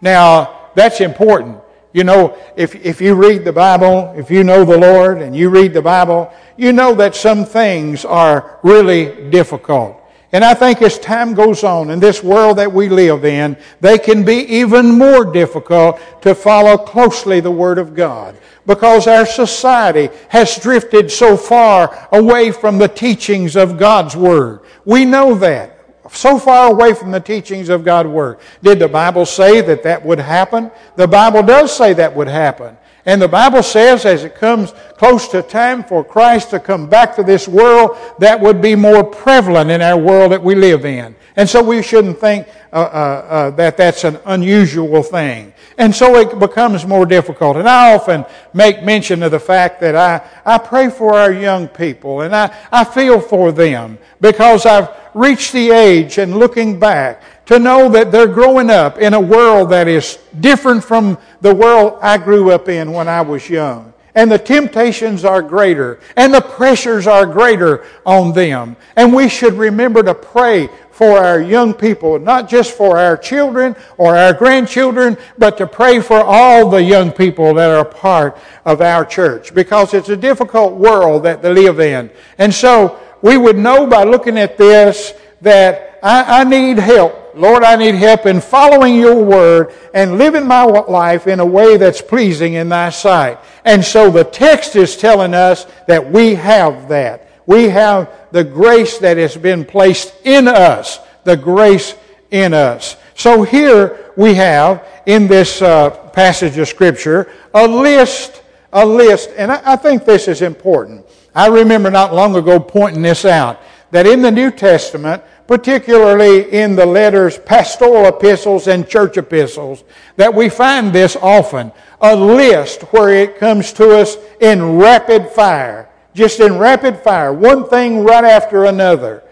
Now, 0.00 0.70
that's 0.76 1.00
important. 1.00 1.58
You 1.92 2.04
know, 2.04 2.36
if, 2.56 2.74
if 2.74 3.00
you 3.00 3.14
read 3.14 3.44
the 3.44 3.52
Bible, 3.52 4.12
if 4.16 4.30
you 4.30 4.44
know 4.44 4.64
the 4.64 4.76
Lord 4.76 5.22
and 5.22 5.34
you 5.34 5.48
read 5.48 5.72
the 5.72 5.82
Bible, 5.82 6.32
you 6.56 6.72
know 6.72 6.94
that 6.96 7.14
some 7.14 7.44
things 7.44 8.04
are 8.04 8.58
really 8.62 9.30
difficult. 9.30 9.98
And 10.30 10.44
I 10.44 10.52
think 10.52 10.82
as 10.82 10.98
time 10.98 11.32
goes 11.32 11.64
on 11.64 11.88
in 11.88 12.00
this 12.00 12.22
world 12.22 12.58
that 12.58 12.70
we 12.70 12.90
live 12.90 13.24
in, 13.24 13.56
they 13.80 13.98
can 13.98 14.24
be 14.24 14.40
even 14.56 14.98
more 14.98 15.24
difficult 15.24 15.98
to 16.20 16.34
follow 16.34 16.76
closely 16.76 17.40
the 17.40 17.50
Word 17.50 17.78
of 17.78 17.94
God. 17.94 18.36
Because 18.66 19.06
our 19.06 19.24
society 19.24 20.10
has 20.28 20.58
drifted 20.58 21.10
so 21.10 21.38
far 21.38 22.06
away 22.12 22.52
from 22.52 22.76
the 22.76 22.88
teachings 22.88 23.56
of 23.56 23.78
God's 23.78 24.14
Word. 24.14 24.60
We 24.84 25.06
know 25.06 25.34
that 25.36 25.77
so 26.12 26.38
far 26.38 26.70
away 26.70 26.94
from 26.94 27.10
the 27.10 27.20
teachings 27.20 27.68
of 27.68 27.84
God's 27.84 28.08
Word. 28.08 28.38
Did 28.62 28.78
the 28.78 28.88
Bible 28.88 29.26
say 29.26 29.60
that 29.60 29.82
that 29.82 30.04
would 30.04 30.18
happen? 30.18 30.70
The 30.96 31.08
Bible 31.08 31.42
does 31.42 31.76
say 31.76 31.92
that 31.94 32.14
would 32.14 32.28
happen. 32.28 32.76
And 33.08 33.22
the 33.22 33.28
Bible 33.28 33.62
says 33.62 34.04
as 34.04 34.22
it 34.22 34.34
comes 34.34 34.74
close 34.98 35.28
to 35.28 35.40
time 35.40 35.82
for 35.82 36.04
Christ 36.04 36.50
to 36.50 36.60
come 36.60 36.88
back 36.88 37.16
to 37.16 37.22
this 37.22 37.48
world, 37.48 37.96
that 38.18 38.38
would 38.38 38.60
be 38.60 38.74
more 38.74 39.02
prevalent 39.02 39.70
in 39.70 39.80
our 39.80 39.96
world 39.96 40.32
that 40.32 40.42
we 40.42 40.54
live 40.54 40.84
in. 40.84 41.16
And 41.34 41.48
so 41.48 41.62
we 41.62 41.82
shouldn't 41.82 42.18
think 42.18 42.48
uh, 42.70 42.76
uh, 42.76 42.78
uh, 42.78 43.50
that 43.52 43.76
that's 43.78 44.04
an 44.04 44.18
unusual 44.26 45.02
thing. 45.02 45.54
And 45.78 45.94
so 45.94 46.16
it 46.16 46.38
becomes 46.38 46.84
more 46.84 47.06
difficult. 47.06 47.56
And 47.56 47.68
I 47.68 47.94
often 47.94 48.26
make 48.52 48.82
mention 48.82 49.22
of 49.22 49.30
the 49.30 49.38
fact 49.38 49.80
that 49.80 49.94
I, 49.94 50.28
I 50.44 50.58
pray 50.58 50.90
for 50.90 51.14
our 51.14 51.32
young 51.32 51.68
people 51.68 52.22
and 52.22 52.34
I, 52.34 52.54
I 52.72 52.84
feel 52.84 53.20
for 53.20 53.52
them 53.52 53.96
because 54.20 54.66
I've 54.66 54.90
reached 55.18 55.52
the 55.52 55.70
age 55.70 56.18
and 56.18 56.38
looking 56.38 56.78
back 56.78 57.22
to 57.46 57.58
know 57.58 57.88
that 57.88 58.12
they're 58.12 58.26
growing 58.26 58.70
up 58.70 58.98
in 58.98 59.14
a 59.14 59.20
world 59.20 59.70
that 59.70 59.88
is 59.88 60.18
different 60.40 60.84
from 60.84 61.18
the 61.40 61.54
world 61.54 61.98
I 62.02 62.18
grew 62.18 62.50
up 62.50 62.68
in 62.68 62.92
when 62.92 63.08
I 63.08 63.22
was 63.22 63.48
young. 63.48 63.92
And 64.14 64.30
the 64.30 64.38
temptations 64.38 65.24
are 65.24 65.42
greater, 65.42 66.00
and 66.16 66.34
the 66.34 66.40
pressures 66.40 67.06
are 67.06 67.24
greater 67.24 67.84
on 68.04 68.32
them. 68.32 68.76
And 68.96 69.14
we 69.14 69.28
should 69.28 69.54
remember 69.54 70.02
to 70.02 70.14
pray 70.14 70.68
for 70.90 71.24
our 71.24 71.40
young 71.40 71.72
people, 71.72 72.18
not 72.18 72.48
just 72.48 72.72
for 72.72 72.98
our 72.98 73.16
children 73.16 73.76
or 73.96 74.16
our 74.16 74.32
grandchildren, 74.32 75.16
but 75.38 75.56
to 75.58 75.66
pray 75.68 76.00
for 76.00 76.20
all 76.20 76.68
the 76.68 76.82
young 76.82 77.12
people 77.12 77.54
that 77.54 77.70
are 77.70 77.84
part 77.84 78.36
of 78.64 78.80
our 78.80 79.04
church, 79.04 79.54
because 79.54 79.94
it's 79.94 80.08
a 80.08 80.16
difficult 80.16 80.74
world 80.74 81.22
that 81.22 81.40
they 81.40 81.52
live 81.54 81.78
in. 81.78 82.10
And 82.38 82.52
so, 82.52 82.98
we 83.22 83.36
would 83.36 83.56
know 83.56 83.86
by 83.86 84.04
looking 84.04 84.38
at 84.38 84.56
this 84.56 85.12
that 85.40 85.98
I, 86.02 86.40
I 86.40 86.44
need 86.44 86.78
help. 86.78 87.34
Lord, 87.34 87.62
I 87.62 87.76
need 87.76 87.94
help 87.94 88.26
in 88.26 88.40
following 88.40 88.96
your 88.96 89.22
word 89.22 89.72
and 89.94 90.18
living 90.18 90.46
my 90.46 90.64
life 90.64 91.26
in 91.26 91.38
a 91.38 91.46
way 91.46 91.76
that's 91.76 92.02
pleasing 92.02 92.54
in 92.54 92.68
thy 92.68 92.90
sight. 92.90 93.38
And 93.64 93.84
so 93.84 94.10
the 94.10 94.24
text 94.24 94.74
is 94.74 94.96
telling 94.96 95.34
us 95.34 95.66
that 95.86 96.10
we 96.10 96.34
have 96.34 96.88
that. 96.88 97.28
We 97.46 97.68
have 97.68 98.12
the 98.32 98.44
grace 98.44 98.98
that 98.98 99.16
has 99.16 99.36
been 99.36 99.64
placed 99.64 100.14
in 100.24 100.48
us 100.48 100.98
the 101.28 101.36
grace 101.36 101.94
in 102.30 102.54
us. 102.54 102.96
So 103.14 103.42
here 103.42 104.12
we 104.16 104.34
have 104.34 104.86
in 105.06 105.28
this 105.28 105.60
uh, 105.60 105.90
passage 105.90 106.56
of 106.56 106.66
Scripture 106.68 107.30
a 107.54 107.68
list, 107.68 108.42
a 108.72 108.84
list, 108.84 109.30
and 109.36 109.52
I, 109.52 109.72
I 109.72 109.76
think 109.76 110.04
this 110.04 110.26
is 110.26 110.42
important. 110.42 111.04
I 111.38 111.46
remember 111.46 111.88
not 111.88 112.12
long 112.12 112.34
ago 112.34 112.58
pointing 112.58 113.02
this 113.02 113.24
out 113.24 113.60
that 113.92 114.08
in 114.08 114.22
the 114.22 114.30
New 114.32 114.50
Testament, 114.50 115.22
particularly 115.46 116.50
in 116.50 116.74
the 116.74 116.84
letters, 116.84 117.38
pastoral 117.38 118.06
epistles, 118.06 118.66
and 118.66 118.88
church 118.88 119.16
epistles, 119.16 119.84
that 120.16 120.34
we 120.34 120.48
find 120.48 120.92
this 120.92 121.14
often 121.14 121.70
a 122.00 122.16
list 122.16 122.82
where 122.92 123.10
it 123.10 123.38
comes 123.38 123.72
to 123.74 123.96
us 123.96 124.16
in 124.40 124.78
rapid 124.78 125.28
fire, 125.28 125.88
just 126.12 126.40
in 126.40 126.58
rapid 126.58 126.98
fire, 126.98 127.32
one 127.32 127.68
thing 127.68 128.02
right 128.02 128.24
after 128.24 128.64
another. 128.64 129.22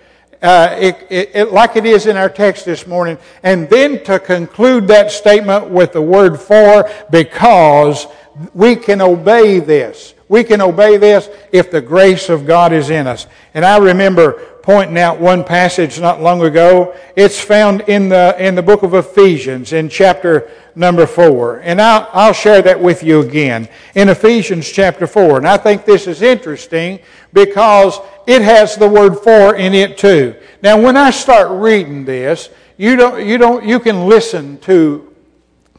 Uh, 0.41 0.77
it, 0.79 1.09
it, 1.11 1.31
it, 1.35 1.53
like 1.53 1.75
it 1.75 1.85
is 1.85 2.07
in 2.07 2.17
our 2.17 2.31
text 2.31 2.65
this 2.65 2.87
morning, 2.87 3.19
and 3.43 3.69
then 3.69 4.05
to 4.05 4.21
conclude 4.21 4.87
that 4.87 5.11
statement 5.11 5.71
with 5.71 5.93
the 5.93 6.03
word 6.03 6.39
for, 6.41 6.89
because 7.11 8.07
we 8.55 8.77
can 8.77 9.01
obey 9.01 9.59
this. 9.59 10.15
We 10.29 10.43
can 10.43 10.61
obey 10.61 10.97
this 10.97 11.29
if 11.53 11.71
the 11.71 11.81
grace 11.81 12.29
of 12.29 12.47
God 12.47 12.73
is 12.73 12.91
in 12.91 13.07
us. 13.07 13.27
And 13.55 13.65
I 13.65 13.79
remember 13.79 14.33
pointing 14.63 14.99
out 14.99 15.21
one 15.21 15.45
passage 15.45 16.01
not 16.01 16.21
long 16.21 16.43
ago. 16.43 16.97
It's 17.15 17.41
found 17.41 17.83
in 17.83 18.09
the, 18.09 18.35
in 18.39 18.57
the 18.57 18.63
book 18.63 18.83
of 18.83 18.95
Ephesians 18.95 19.73
in 19.73 19.89
chapter 19.89 20.51
number 20.75 21.07
4. 21.07 21.61
And 21.61 21.81
I'll, 21.81 22.09
I'll 22.13 22.33
share 22.33 22.61
that 22.63 22.81
with 22.81 23.05
you 23.05 23.21
again 23.21 23.69
in 23.95 24.09
Ephesians 24.09 24.69
chapter 24.69 25.07
4. 25.07 25.39
And 25.39 25.47
I 25.47 25.57
think 25.57 25.85
this 25.85 26.09
is 26.09 26.21
interesting 26.21 26.99
because 27.33 28.01
it 28.27 28.43
has 28.43 28.75
the 28.75 28.89
word 28.89 29.19
for 29.19 29.55
in 29.55 29.73
it 29.73 29.97
too. 29.97 30.35
Now, 30.63 30.81
when 30.81 30.97
I 30.97 31.11
start 31.11 31.53
reading 31.53 32.05
this, 32.05 32.51
you, 32.77 32.97
don't, 32.97 33.25
you, 33.25 33.39
don't, 33.39 33.65
you 33.65 33.79
can 33.79 34.09
listen 34.09 34.59
to 34.63 35.15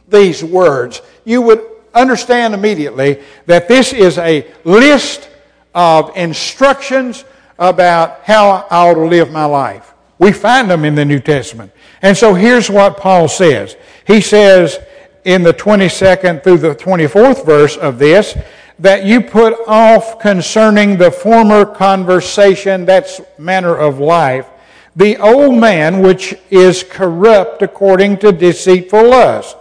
these 0.08 0.42
words. 0.42 1.02
You 1.26 1.42
would 1.42 1.60
understand 1.98 2.54
immediately 2.54 3.22
that 3.46 3.68
this 3.68 3.92
is 3.92 4.18
a 4.18 4.46
list 4.64 5.28
of 5.74 6.16
instructions 6.16 7.24
about 7.58 8.22
how 8.24 8.66
I 8.70 8.88
ought 8.88 8.94
to 8.94 9.06
live 9.06 9.30
my 9.30 9.44
life. 9.44 9.92
We 10.18 10.32
find 10.32 10.70
them 10.70 10.84
in 10.84 10.94
the 10.94 11.04
New 11.04 11.20
Testament. 11.20 11.72
And 12.02 12.16
so 12.16 12.34
here's 12.34 12.70
what 12.70 12.96
Paul 12.96 13.28
says. 13.28 13.76
He 14.06 14.20
says 14.20 14.78
in 15.24 15.42
the 15.42 15.52
22nd 15.52 16.42
through 16.42 16.58
the 16.58 16.74
24th 16.74 17.44
verse 17.44 17.76
of 17.76 17.98
this, 17.98 18.36
that 18.78 19.04
you 19.04 19.20
put 19.20 19.54
off 19.66 20.20
concerning 20.20 20.96
the 20.96 21.10
former 21.10 21.64
conversation, 21.64 22.84
that's 22.84 23.20
manner 23.36 23.76
of 23.76 23.98
life, 23.98 24.46
the 24.94 25.16
old 25.18 25.58
man 25.58 26.00
which 26.00 26.34
is 26.50 26.82
corrupt 26.82 27.62
according 27.62 28.18
to 28.18 28.32
deceitful 28.32 29.08
lust, 29.08 29.56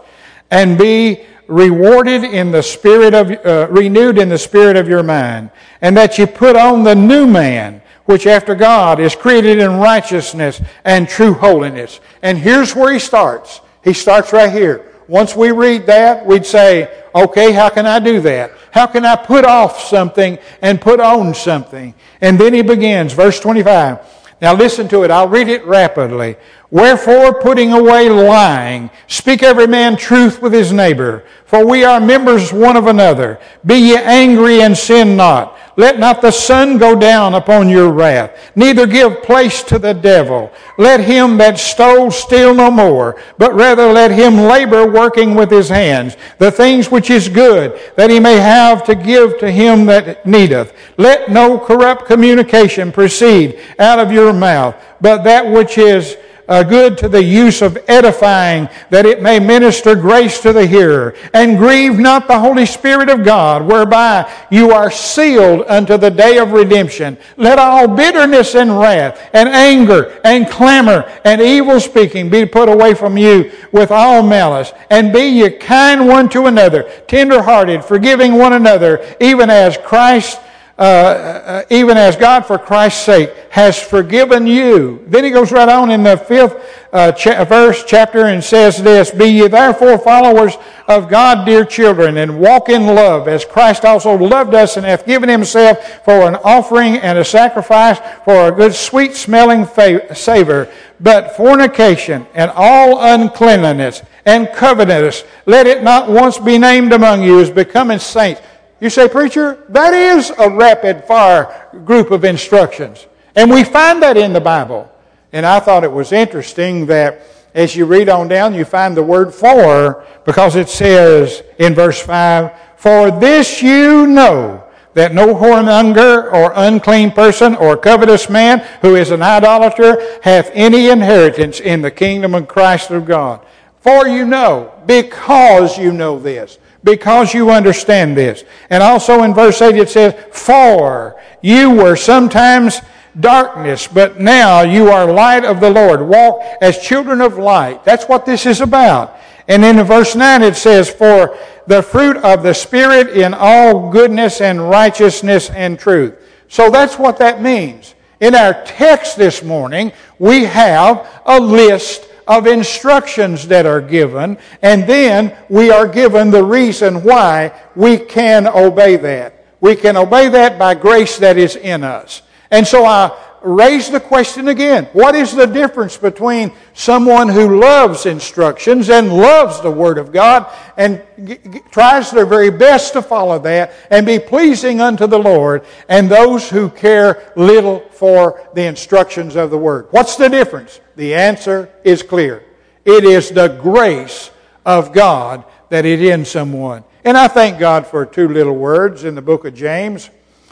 and 0.51 0.77
be 0.77 1.25
rewarded 1.47 2.23
in 2.23 2.51
the 2.51 2.61
spirit 2.61 3.13
of, 3.13 3.31
uh, 3.45 3.67
renewed 3.69 4.17
in 4.17 4.29
the 4.29 4.37
spirit 4.37 4.75
of 4.75 4.87
your 4.87 5.03
mind, 5.03 5.49
and 5.81 5.95
that 5.97 6.17
you 6.17 6.27
put 6.27 6.55
on 6.55 6.83
the 6.83 6.95
new 6.95 7.25
man, 7.25 7.81
which 8.05 8.27
after 8.27 8.55
God 8.55 8.99
is 8.99 9.15
created 9.15 9.59
in 9.59 9.77
righteousness 9.77 10.61
and 10.85 11.07
true 11.07 11.33
holiness. 11.33 11.99
And 12.21 12.37
here's 12.37 12.75
where 12.75 12.93
he 12.93 12.99
starts. 12.99 13.61
He 13.83 13.93
starts 13.93 14.33
right 14.33 14.51
here. 14.51 14.85
Once 15.07 15.35
we 15.35 15.51
read 15.51 15.85
that, 15.85 16.25
we'd 16.25 16.45
say, 16.45 17.03
okay, 17.15 17.53
how 17.53 17.69
can 17.69 17.85
I 17.85 17.99
do 17.99 18.19
that? 18.21 18.51
How 18.71 18.85
can 18.87 19.05
I 19.05 19.15
put 19.15 19.45
off 19.45 19.81
something 19.85 20.37
and 20.61 20.81
put 20.81 20.99
on 20.99 21.33
something? 21.33 21.93
And 22.19 22.37
then 22.37 22.53
he 22.53 22.61
begins, 22.61 23.13
verse 23.13 23.39
25. 23.39 23.99
Now 24.41 24.53
listen 24.53 24.87
to 24.89 25.03
it. 25.03 25.11
I'll 25.11 25.29
read 25.29 25.47
it 25.47 25.65
rapidly. 25.65 26.35
Wherefore, 26.69 27.33
putting 27.33 27.71
away 27.71 28.09
lying, 28.09 28.89
speak 29.07 29.41
every 29.41 29.67
man 29.67 29.95
truth 29.95 30.41
with 30.41 30.51
his 30.51 30.73
neighbor, 30.73 31.23
for 31.45 31.65
we 31.65 31.85
are 31.85 32.01
members 32.01 32.51
one 32.51 32.75
of 32.75 32.87
another. 32.87 33.39
Be 33.65 33.75
ye 33.75 33.95
angry 33.95 34.61
and 34.61 34.77
sin 34.77 35.15
not. 35.15 35.57
Let 35.77 35.99
not 35.99 36.21
the 36.23 36.31
sun 36.31 36.79
go 36.79 36.99
down 36.99 37.35
upon 37.35 37.69
your 37.69 37.91
wrath, 37.91 38.51
neither 38.55 38.87
give 38.87 39.21
place 39.21 39.61
to 39.63 39.77
the 39.77 39.93
devil. 39.93 40.51
Let 40.79 40.99
him 40.99 41.37
that 41.37 41.59
stole 41.59 42.09
steal 42.09 42.55
no 42.55 42.71
more, 42.71 43.21
but 43.37 43.53
rather 43.53 43.85
let 43.93 44.09
him 44.09 44.37
labor 44.37 44.91
working 44.91 45.35
with 45.35 45.51
his 45.51 45.69
hands, 45.69 46.17
the 46.39 46.51
things 46.51 46.89
which 46.89 47.11
is 47.11 47.29
good, 47.29 47.79
that 47.95 48.09
he 48.09 48.19
may 48.19 48.37
have 48.37 48.83
to 48.85 48.95
give 48.95 49.37
to 49.37 49.51
him 49.51 49.85
that 49.85 50.25
needeth. 50.25 50.73
Let 50.97 51.29
no 51.29 51.59
corrupt 51.59 52.07
communication 52.07 52.91
proceed 52.91 53.59
out 53.77 53.99
of 53.99 54.11
your 54.11 54.33
mouth, 54.33 54.75
but 54.99 55.23
that 55.25 55.45
which 55.45 55.77
is 55.77 56.17
uh, 56.47 56.63
good 56.63 56.97
to 56.97 57.09
the 57.09 57.23
use 57.23 57.61
of 57.61 57.77
edifying, 57.87 58.69
that 58.89 59.05
it 59.05 59.21
may 59.21 59.39
minister 59.39 59.95
grace 59.95 60.39
to 60.41 60.53
the 60.53 60.65
hearer. 60.65 61.15
And 61.33 61.57
grieve 61.57 61.99
not 61.99 62.27
the 62.27 62.39
Holy 62.39 62.65
Spirit 62.65 63.09
of 63.09 63.23
God, 63.23 63.63
whereby 63.63 64.31
you 64.49 64.71
are 64.71 64.89
sealed 64.91 65.65
unto 65.67 65.97
the 65.97 66.09
day 66.09 66.37
of 66.37 66.51
redemption. 66.51 67.17
Let 67.35 67.59
all 67.59 67.87
bitterness 67.87 68.55
and 68.55 68.79
wrath, 68.79 69.29
and 69.33 69.49
anger, 69.49 70.19
and 70.23 70.47
clamor, 70.49 71.11
and 71.23 71.41
evil 71.41 71.79
speaking 71.79 72.29
be 72.29 72.45
put 72.45 72.69
away 72.69 72.93
from 72.93 73.17
you 73.17 73.51
with 73.71 73.91
all 73.91 74.23
malice. 74.23 74.71
And 74.89 75.13
be 75.13 75.27
ye 75.27 75.49
kind 75.49 76.07
one 76.07 76.29
to 76.29 76.45
another, 76.45 76.83
tenderhearted, 77.07 77.83
forgiving 77.83 78.33
one 78.33 78.53
another, 78.53 79.05
even 79.19 79.49
as 79.49 79.77
Christ 79.77 80.39
uh, 80.79 80.81
uh, 80.81 81.63
even 81.71 81.97
as 81.97 82.15
God, 82.15 82.45
for 82.45 82.59
Christ's 82.59 83.03
sake, 83.03 83.31
has 83.49 83.81
forgiven 83.81 84.45
you. 84.45 85.03
Then 85.07 85.23
he 85.23 85.31
goes 85.31 85.51
right 85.51 85.67
on 85.67 85.89
in 85.89 86.03
the 86.03 86.17
fifth 86.17 86.87
uh, 86.93 87.11
cha- 87.13 87.43
verse, 87.45 87.83
chapter, 87.83 88.25
and 88.25 88.43
says 88.43 88.81
this 88.83 89.09
Be 89.09 89.25
ye 89.25 89.47
therefore 89.47 89.97
followers 89.97 90.55
of 90.87 91.09
God, 91.09 91.45
dear 91.47 91.65
children, 91.65 92.17
and 92.17 92.39
walk 92.39 92.69
in 92.69 92.85
love, 92.85 93.27
as 93.27 93.43
Christ 93.43 93.85
also 93.85 94.15
loved 94.15 94.53
us 94.53 94.77
and 94.77 94.85
hath 94.85 95.07
given 95.07 95.29
himself 95.29 96.05
for 96.05 96.27
an 96.27 96.35
offering 96.43 96.97
and 96.97 97.17
a 97.17 97.25
sacrifice 97.25 97.97
for 98.23 98.47
a 98.47 98.51
good 98.51 98.75
sweet 98.75 99.15
smelling 99.15 99.65
fa- 99.65 100.13
savor. 100.15 100.71
But 100.99 101.35
fornication 101.35 102.27
and 102.35 102.51
all 102.53 102.99
uncleanness 103.01 104.03
and 104.25 104.47
covetousness, 104.53 105.23
let 105.47 105.65
it 105.65 105.81
not 105.81 106.07
once 106.07 106.37
be 106.37 106.59
named 106.59 106.93
among 106.93 107.23
you 107.23 107.39
as 107.39 107.49
becoming 107.49 107.97
saints 107.97 108.41
you 108.79 108.89
say, 108.89 109.07
Preacher, 109.07 109.63
that 109.69 109.93
is 109.93 110.31
a 110.37 110.49
rapid 110.49 111.03
fire 111.05 111.69
group 111.85 112.11
of 112.11 112.23
instructions. 112.23 113.07
And 113.35 113.49
we 113.49 113.63
find 113.63 114.01
that 114.03 114.17
in 114.17 114.33
the 114.33 114.41
Bible. 114.41 114.91
And 115.33 115.45
I 115.45 115.59
thought 115.59 115.83
it 115.83 115.91
was 115.91 116.11
interesting 116.11 116.85
that 116.87 117.21
as 117.53 117.75
you 117.75 117.85
read 117.85 118.07
on 118.07 118.27
down, 118.27 118.53
you 118.53 118.65
find 118.65 118.95
the 118.95 119.03
word 119.03 119.33
for, 119.33 120.05
because 120.25 120.55
it 120.55 120.69
says 120.69 121.41
in 121.57 121.73
verse 121.73 121.99
5, 122.01 122.51
For 122.77 123.11
this 123.11 123.61
you 123.61 124.05
know 124.05 124.63
that 124.93 125.13
no 125.13 125.35
whoremonger 125.35 126.31
or 126.31 126.53
unclean 126.55 127.11
person 127.11 127.55
or 127.55 127.77
covetous 127.77 128.29
man 128.29 128.59
who 128.81 128.95
is 128.95 129.11
an 129.11 129.21
idolater 129.21 130.19
hath 130.23 130.49
any 130.53 130.89
inheritance 130.89 131.59
in 131.59 131.81
the 131.81 131.91
kingdom 131.91 132.35
of 132.35 132.47
Christ 132.47 132.91
of 132.91 133.05
God. 133.05 133.45
For 133.81 134.07
you 134.07 134.25
know, 134.25 134.73
because 134.85 135.77
you 135.77 135.91
know 135.91 136.19
this 136.19 136.57
because 136.83 137.33
you 137.33 137.51
understand 137.51 138.15
this. 138.15 138.43
And 138.69 138.83
also 138.83 139.23
in 139.23 139.33
verse 139.33 139.61
8 139.61 139.75
it 139.75 139.89
says, 139.89 140.13
For 140.31 141.19
you 141.41 141.71
were 141.71 141.95
sometimes 141.95 142.81
darkness, 143.19 143.87
but 143.87 144.19
now 144.19 144.61
you 144.61 144.89
are 144.89 145.11
light 145.11 145.43
of 145.43 145.59
the 145.59 145.69
Lord. 145.69 146.01
Walk 146.01 146.41
as 146.61 146.79
children 146.79 147.21
of 147.21 147.37
light. 147.37 147.83
That's 147.83 148.05
what 148.05 148.25
this 148.25 148.45
is 148.45 148.61
about. 148.61 149.17
And 149.47 149.63
then 149.63 149.79
in 149.79 149.85
verse 149.85 150.15
9 150.15 150.43
it 150.43 150.55
says, 150.55 150.89
For 150.89 151.37
the 151.67 151.81
fruit 151.81 152.17
of 152.17 152.43
the 152.43 152.53
Spirit 152.53 153.09
in 153.09 153.33
all 153.33 153.91
goodness 153.91 154.41
and 154.41 154.69
righteousness 154.69 155.49
and 155.49 155.77
truth. 155.77 156.15
So 156.47 156.69
that's 156.69 156.97
what 156.97 157.17
that 157.17 157.41
means. 157.41 157.95
In 158.19 158.33
our 158.33 158.63
text 158.63 159.17
this 159.17 159.43
morning, 159.43 159.91
we 160.17 160.45
have 160.45 161.07
a 161.25 161.39
list 161.39 162.06
of 162.27 162.47
instructions 162.47 163.47
that 163.47 163.65
are 163.65 163.81
given, 163.81 164.37
and 164.61 164.83
then 164.83 165.35
we 165.49 165.71
are 165.71 165.87
given 165.87 166.29
the 166.29 166.43
reason 166.43 167.03
why 167.03 167.51
we 167.75 167.97
can 167.97 168.47
obey 168.47 168.97
that. 168.97 169.45
We 169.61 169.75
can 169.75 169.97
obey 169.97 170.29
that 170.29 170.59
by 170.59 170.75
grace 170.75 171.17
that 171.17 171.37
is 171.37 171.55
in 171.55 171.83
us. 171.83 172.21
And 172.51 172.65
so 172.65 172.85
I 172.85 173.11
raise 173.47 173.89
the 173.89 173.99
question 173.99 174.49
again 174.49 174.85
what 174.91 175.15
is 175.15 175.33
the 175.33 175.45
difference 175.45 175.95
between 175.95 176.51
someone 176.73 177.29
who 177.29 177.59
loves 177.59 178.05
instructions 178.05 178.89
and 178.89 179.15
loves 179.15 179.61
the 179.61 179.71
Word 179.71 179.97
of 179.97 180.11
God 180.11 180.51
and 180.75 181.01
g- 181.23 181.37
g- 181.37 181.61
tries 181.71 182.11
their 182.11 182.25
very 182.25 182.51
best 182.51 182.93
to 182.93 183.01
follow 183.01 183.39
that 183.39 183.71
and 183.89 184.05
be 184.05 184.19
pleasing 184.19 184.81
unto 184.81 185.07
the 185.07 185.17
Lord, 185.17 185.65
and 185.87 186.09
those 186.09 186.49
who 186.49 186.69
care 186.69 187.31
little 187.35 187.79
for 187.91 188.47
the 188.53 188.65
instructions 188.65 189.35
of 189.35 189.49
the 189.49 189.57
Word? 189.57 189.87
What's 189.91 190.17
the 190.17 190.27
difference? 190.27 190.79
The 190.95 191.15
answer 191.15 191.69
is 191.83 192.03
clear 192.03 192.43
it 192.85 193.03
is 193.03 193.29
the 193.29 193.47
grace 193.47 194.29
of 194.65 194.93
God 194.93 195.45
that 195.69 195.85
is 195.85 196.01
in 196.01 196.25
someone. 196.25 196.83
And 197.03 197.17
I 197.17 197.27
thank 197.27 197.59
God 197.59 197.87
for 197.87 198.05
two 198.05 198.27
little 198.27 198.55
words 198.55 199.03
in 199.03 199.15
the 199.15 199.21
book 199.21 199.45
of 199.45 199.53
James 199.53 200.09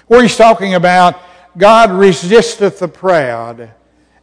where 0.07 0.21
he's 0.21 0.37
talking 0.37 0.75
about 0.75 1.19
God 1.57 1.91
resisteth 1.91 2.79
the 2.79 2.87
proud 2.87 3.71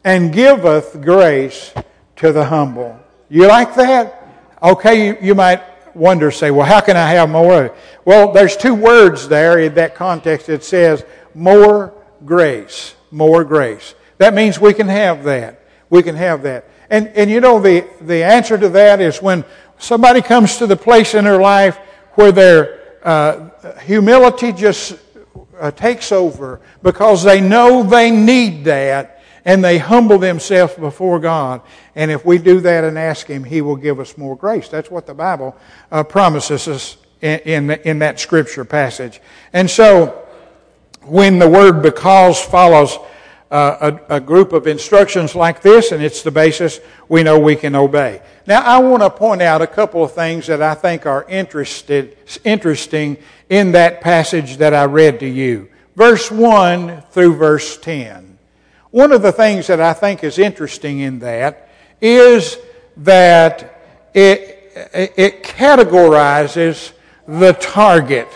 and 0.05 0.33
giveth 0.33 1.01
grace 1.01 1.73
to 2.17 2.33
the 2.33 2.45
humble. 2.45 2.99
You 3.29 3.49
like 3.49 3.75
that? 3.77 4.19
Okay, 4.63 5.07
you, 5.07 5.17
you 5.21 5.35
might 5.35 5.63
wonder, 5.95 6.31
say, 6.31 6.51
well, 6.51 6.67
how 6.67 6.81
can 6.81 6.97
I 6.97 7.09
have 7.11 7.31
more? 7.31 7.75
Well, 8.05 8.33
there's 8.33 8.57
two 8.57 8.75
words 8.75 9.29
there 9.29 9.59
in 9.59 9.75
that 9.75 9.95
context. 9.95 10.49
It 10.49 10.65
says 10.65 11.05
more 11.35 11.95
grace, 12.25 12.95
more 13.11 13.45
grace. 13.45 13.95
That 14.19 14.35
means 14.35 14.61
we 14.61 14.75
can 14.75 14.89
have 14.89 15.25
that. 15.25 15.61
We 15.91 16.03
can 16.03 16.15
have 16.17 16.43
that. 16.43 16.69
And, 16.91 17.09
and 17.09 17.31
you 17.31 17.41
know, 17.41 17.61
the, 17.61 17.87
the 18.03 18.23
answer 18.23 18.59
to 18.59 18.69
that 18.71 19.01
is 19.01 19.23
when 19.23 19.45
somebody 19.79 20.21
comes 20.23 20.59
to 20.59 20.67
the 20.67 20.77
place 20.77 21.15
in 21.15 21.25
their 21.25 21.41
life 21.41 21.79
where 22.13 22.33
their 22.33 22.99
uh, 23.03 23.79
humility 23.81 24.53
just 24.53 24.99
uh, 25.63 25.71
takes 25.71 26.11
over 26.11 26.61
because 26.83 27.23
they 27.23 27.41
know 27.41 27.85
they 27.85 28.11
need 28.11 28.65
that 28.65 29.23
and 29.45 29.65
they 29.65 29.79
humble 29.79 30.19
themselves 30.19 30.75
before 30.75 31.21
God. 31.21 31.63
And 31.95 32.11
if 32.11 32.25
we 32.25 32.39
do 32.39 32.61
that 32.61 32.85
and 32.85 32.99
ask 32.99 33.29
Him, 33.29 33.45
He 33.45 33.61
will 33.61 33.77
give 33.77 34.01
us 34.01 34.19
more 34.19 34.37
grace. 34.37 34.69
That's 34.69 34.91
what 34.91 35.07
the 35.07 35.15
Bible 35.15 35.57
uh, 35.91 36.03
promises 36.03 36.67
us 36.67 36.97
in, 37.21 37.39
in, 37.41 37.71
in 37.85 37.99
that 38.01 38.19
scripture 38.19 38.65
passage. 38.65 39.21
And 39.53 39.71
so, 39.71 40.19
when 41.03 41.39
the 41.39 41.49
word 41.49 41.81
because 41.81 42.41
follows 42.41 42.99
uh, 43.53 43.99
a, 44.09 44.17
a, 44.17 44.21
group 44.21 44.55
of 44.55 44.67
instructions 44.67 45.35
like 45.35 45.61
this, 45.61 45.93
and 45.93 46.03
it's 46.03 46.23
the 46.23 46.31
basis 46.31 46.81
we 47.07 47.23
know 47.23 47.39
we 47.39 47.55
can 47.55 47.75
obey. 47.75 48.23
Now, 48.47 48.63
I 48.63 48.79
want 48.79 49.03
to 49.03 49.11
point 49.11 49.43
out 49.43 49.61
a 49.61 49.67
couple 49.67 50.03
of 50.03 50.13
things 50.13 50.47
that 50.47 50.63
I 50.63 50.75
think 50.75 51.05
are 51.05 51.27
interested, 51.29 52.17
interesting 52.45 53.19
in 53.51 53.73
that 53.73 54.01
passage 54.01 54.57
that 54.57 54.73
I 54.73 54.87
read 54.87 55.21
to 55.21 55.29
you. 55.29 55.69
Verse 55.95 56.31
1 56.31 57.03
through 57.11 57.37
verse 57.37 57.77
10. 57.77 58.39
One 58.91 59.13
of 59.13 59.21
the 59.21 59.33
things 59.33 59.67
that 59.67 59.83
I 59.83 59.93
think 59.93 60.25
is 60.25 60.39
interesting 60.39 61.01
in 61.01 61.19
that 61.19 61.69
is 62.01 62.57
that 62.97 63.83
it, 64.15 64.73
it 64.95 65.43
categorizes 65.43 66.93
the 67.29 67.53
target. 67.53 68.29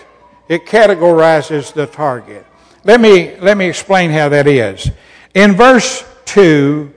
It 0.50 0.66
categorizes 0.66 1.72
the 1.72 1.86
target. 1.86 2.44
Let 2.84 3.00
me, 3.00 3.34
let 3.40 3.56
me 3.56 3.66
explain 3.66 4.10
how 4.10 4.28
that 4.28 4.46
is. 4.46 4.90
In 5.36 5.52
verse 5.52 6.02
2 6.24 6.94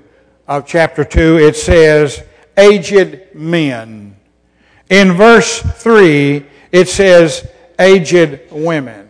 of 0.48 0.66
chapter 0.66 1.04
2, 1.04 1.40
it 1.40 1.58
says, 1.58 2.24
aged 2.58 3.36
men. 3.36 4.16
In 4.90 5.12
verse 5.12 5.62
3, 5.62 6.46
it 6.72 6.88
says, 6.88 7.46
aged 7.78 8.40
women. 8.50 9.10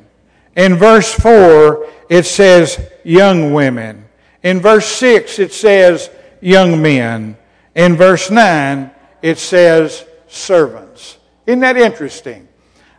In 0.55 0.77
verse 0.77 1.13
4, 1.13 1.87
it 2.09 2.25
says, 2.25 2.89
young 3.03 3.53
women. 3.53 4.03
In 4.41 4.61
verse 4.61 4.87
6, 4.87 5.37
it 5.37 5.53
says, 5.53 6.09
young 6.41 6.81
men. 6.81 7.37
In 7.75 7.95
verse 7.97 8.31
9, 8.31 8.89
it 9.21 9.37
says, 9.37 10.05
servants. 10.27 11.19
Isn't 11.45 11.59
that 11.59 11.77
interesting? 11.77 12.47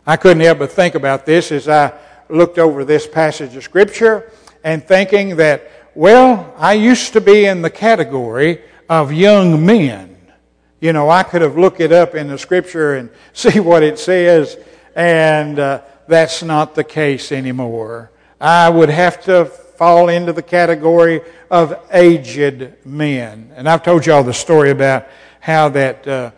I 0.07 0.15
couldn't 0.15 0.43
help 0.43 0.59
but 0.59 0.71
think 0.71 0.95
about 0.95 1.25
this 1.25 1.51
as 1.51 1.67
I 1.67 1.91
looked 2.29 2.57
over 2.57 2.85
this 2.85 3.05
passage 3.05 3.53
of 3.57 3.65
Scripture 3.65 4.31
and 4.63 4.81
thinking 4.81 5.35
that 5.35 5.69
well, 5.93 6.53
I 6.57 6.73
used 6.73 7.13
to 7.13 7.21
be 7.21 7.45
in 7.45 7.61
the 7.61 7.69
category 7.69 8.61
of 8.87 9.11
young 9.11 9.65
men. 9.65 10.15
You 10.79 10.93
know, 10.93 11.09
I 11.09 11.23
could 11.23 11.41
have 11.41 11.57
looked 11.57 11.81
it 11.81 11.91
up 11.91 12.15
in 12.15 12.27
the 12.27 12.37
scripture 12.37 12.95
and 12.95 13.09
see 13.33 13.59
what 13.59 13.83
it 13.83 13.99
says, 13.99 14.57
and 14.95 15.59
uh, 15.59 15.81
that's 16.07 16.43
not 16.43 16.75
the 16.75 16.83
case 16.83 17.31
anymore. 17.31 18.11
I 18.39 18.69
would 18.69 18.89
have 18.89 19.21
to 19.25 19.45
fall 19.45 20.09
into 20.09 20.31
the 20.31 20.41
category 20.41 21.21
of 21.49 21.77
aged 21.91 22.73
men. 22.85 23.51
And 23.55 23.67
I've 23.67 23.83
told 23.83 24.05
you 24.05 24.13
all 24.13 24.23
the 24.23 24.33
story 24.33 24.71
about 24.71 25.07
how 25.39 25.69
that 25.69 26.07
uh, 26.07 26.31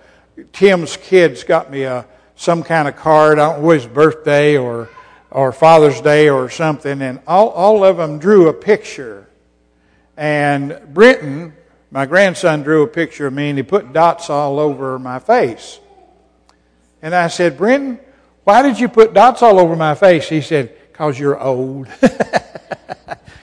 Tim's 0.52 0.98
kids 0.98 1.44
got 1.44 1.70
me 1.70 1.84
a, 1.84 2.06
some 2.36 2.64
kind 2.64 2.88
of 2.88 2.96
card, 2.96 3.38
I 3.38 3.54
don't 3.54 3.64
know, 3.64 3.70
his 3.70 3.86
birthday 3.86 4.58
or, 4.58 4.90
or 5.30 5.52
Father's 5.52 6.02
Day 6.02 6.30
or 6.30 6.50
something, 6.50 7.02
and 7.02 7.20
all, 7.28 7.50
all 7.50 7.84
of 7.84 7.98
them 7.98 8.18
drew 8.18 8.50
a 8.50 8.54
picture 8.54 9.23
and 10.18 10.80
Brenton, 10.94 11.54
my 11.92 12.06
grandson, 12.06 12.64
drew 12.64 12.84
a 12.84 12.88
picture 12.88 13.28
of 13.28 13.34
me 13.34 13.50
and 13.50 13.58
he 13.58 13.64
put 13.64 13.94
dots 13.94 14.30
all 14.30 14.60
over 14.60 14.98
my 15.00 15.20
face. 15.20 15.80
And 17.02 17.14
I 17.14 17.28
said, 17.28 17.58
Brenton, 17.58 18.00
why 18.44 18.62
did 18.62 18.80
you 18.80 18.88
put 18.88 19.14
dots 19.14 19.42
all 19.42 19.60
over 19.60 19.76
my 19.76 19.96
face? 19.96 20.30
He 20.30 20.42
said, 20.42 20.76
Because 20.92 21.20
you're 21.20 21.40
old. 21.40 21.88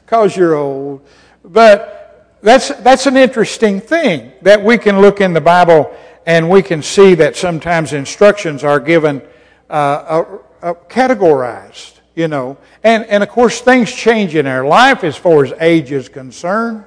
Because 0.05 0.37
you're 0.37 0.57
old. 0.57 1.07
But 1.45 2.37
that's, 2.43 2.71
that's 2.81 3.07
an 3.07 3.17
interesting 3.17 3.81
thing 3.81 4.33
that 4.43 4.61
we 4.61 4.77
can 4.77 5.01
look 5.01 5.21
in 5.21 5.35
the 5.35 5.41
Bible 5.41 5.97
and 6.27 6.51
we 6.51 6.63
can 6.63 6.83
see 6.83 7.15
that 7.15 7.37
sometimes 7.37 7.93
instructions 7.93 8.65
are 8.65 8.81
given 8.81 9.23
uh, 9.69 9.73
uh, 9.73 10.39
uh, 10.63 10.75
categorized 10.89 12.00
you 12.15 12.29
know. 12.29 12.59
And, 12.83 13.05
and 13.07 13.23
of 13.23 13.29
course, 13.29 13.61
things 13.61 13.93
change 13.93 14.35
in 14.35 14.47
our 14.47 14.65
life 14.65 15.05
as 15.05 15.17
far 15.17 15.45
as 15.45 15.53
age 15.61 15.93
is 15.93 16.09
concerned, 16.09 16.85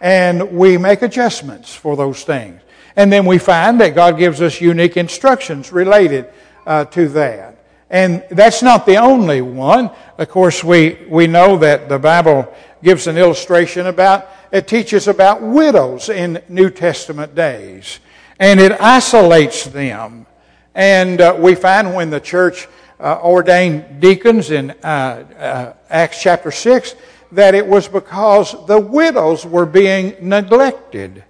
and 0.00 0.52
we 0.52 0.78
make 0.78 1.02
adjustments 1.02 1.74
for 1.74 1.96
those 1.96 2.24
things. 2.24 2.60
And 2.96 3.12
then 3.12 3.26
we 3.26 3.38
find 3.38 3.80
that 3.80 3.94
God 3.94 4.18
gives 4.18 4.40
us 4.40 4.60
unique 4.60 4.96
instructions 4.96 5.72
related 5.72 6.26
uh, 6.66 6.84
to 6.86 7.08
that. 7.08 7.58
And 7.90 8.24
that's 8.30 8.62
not 8.62 8.86
the 8.86 8.96
only 8.96 9.40
one. 9.40 9.90
Of 10.18 10.28
course, 10.28 10.64
we, 10.64 10.98
we 11.08 11.26
know 11.26 11.56
that 11.58 11.88
the 11.88 11.98
Bible 11.98 12.52
gives 12.82 13.06
an 13.06 13.18
illustration 13.18 13.86
about, 13.86 14.28
it 14.52 14.68
teaches 14.68 15.08
about 15.08 15.42
widows 15.42 16.08
in 16.08 16.42
New 16.48 16.70
Testament 16.70 17.34
days. 17.34 18.00
And 18.38 18.60
it 18.60 18.72
isolates 18.80 19.64
them. 19.66 20.26
And 20.74 21.20
uh, 21.20 21.36
we 21.38 21.54
find 21.54 21.94
when 21.94 22.10
the 22.10 22.20
church 22.20 22.68
uh, 23.00 23.18
ordained 23.22 24.00
deacons 24.00 24.50
in 24.50 24.70
uh, 24.70 24.84
uh, 24.84 25.72
Acts 25.90 26.22
chapter 26.22 26.50
6 26.50 26.94
that 27.32 27.54
it 27.54 27.66
was 27.66 27.88
because 27.88 28.54
the 28.66 28.78
widows 28.78 29.44
were 29.44 29.66
being 29.66 30.14
neglected. 30.20 31.24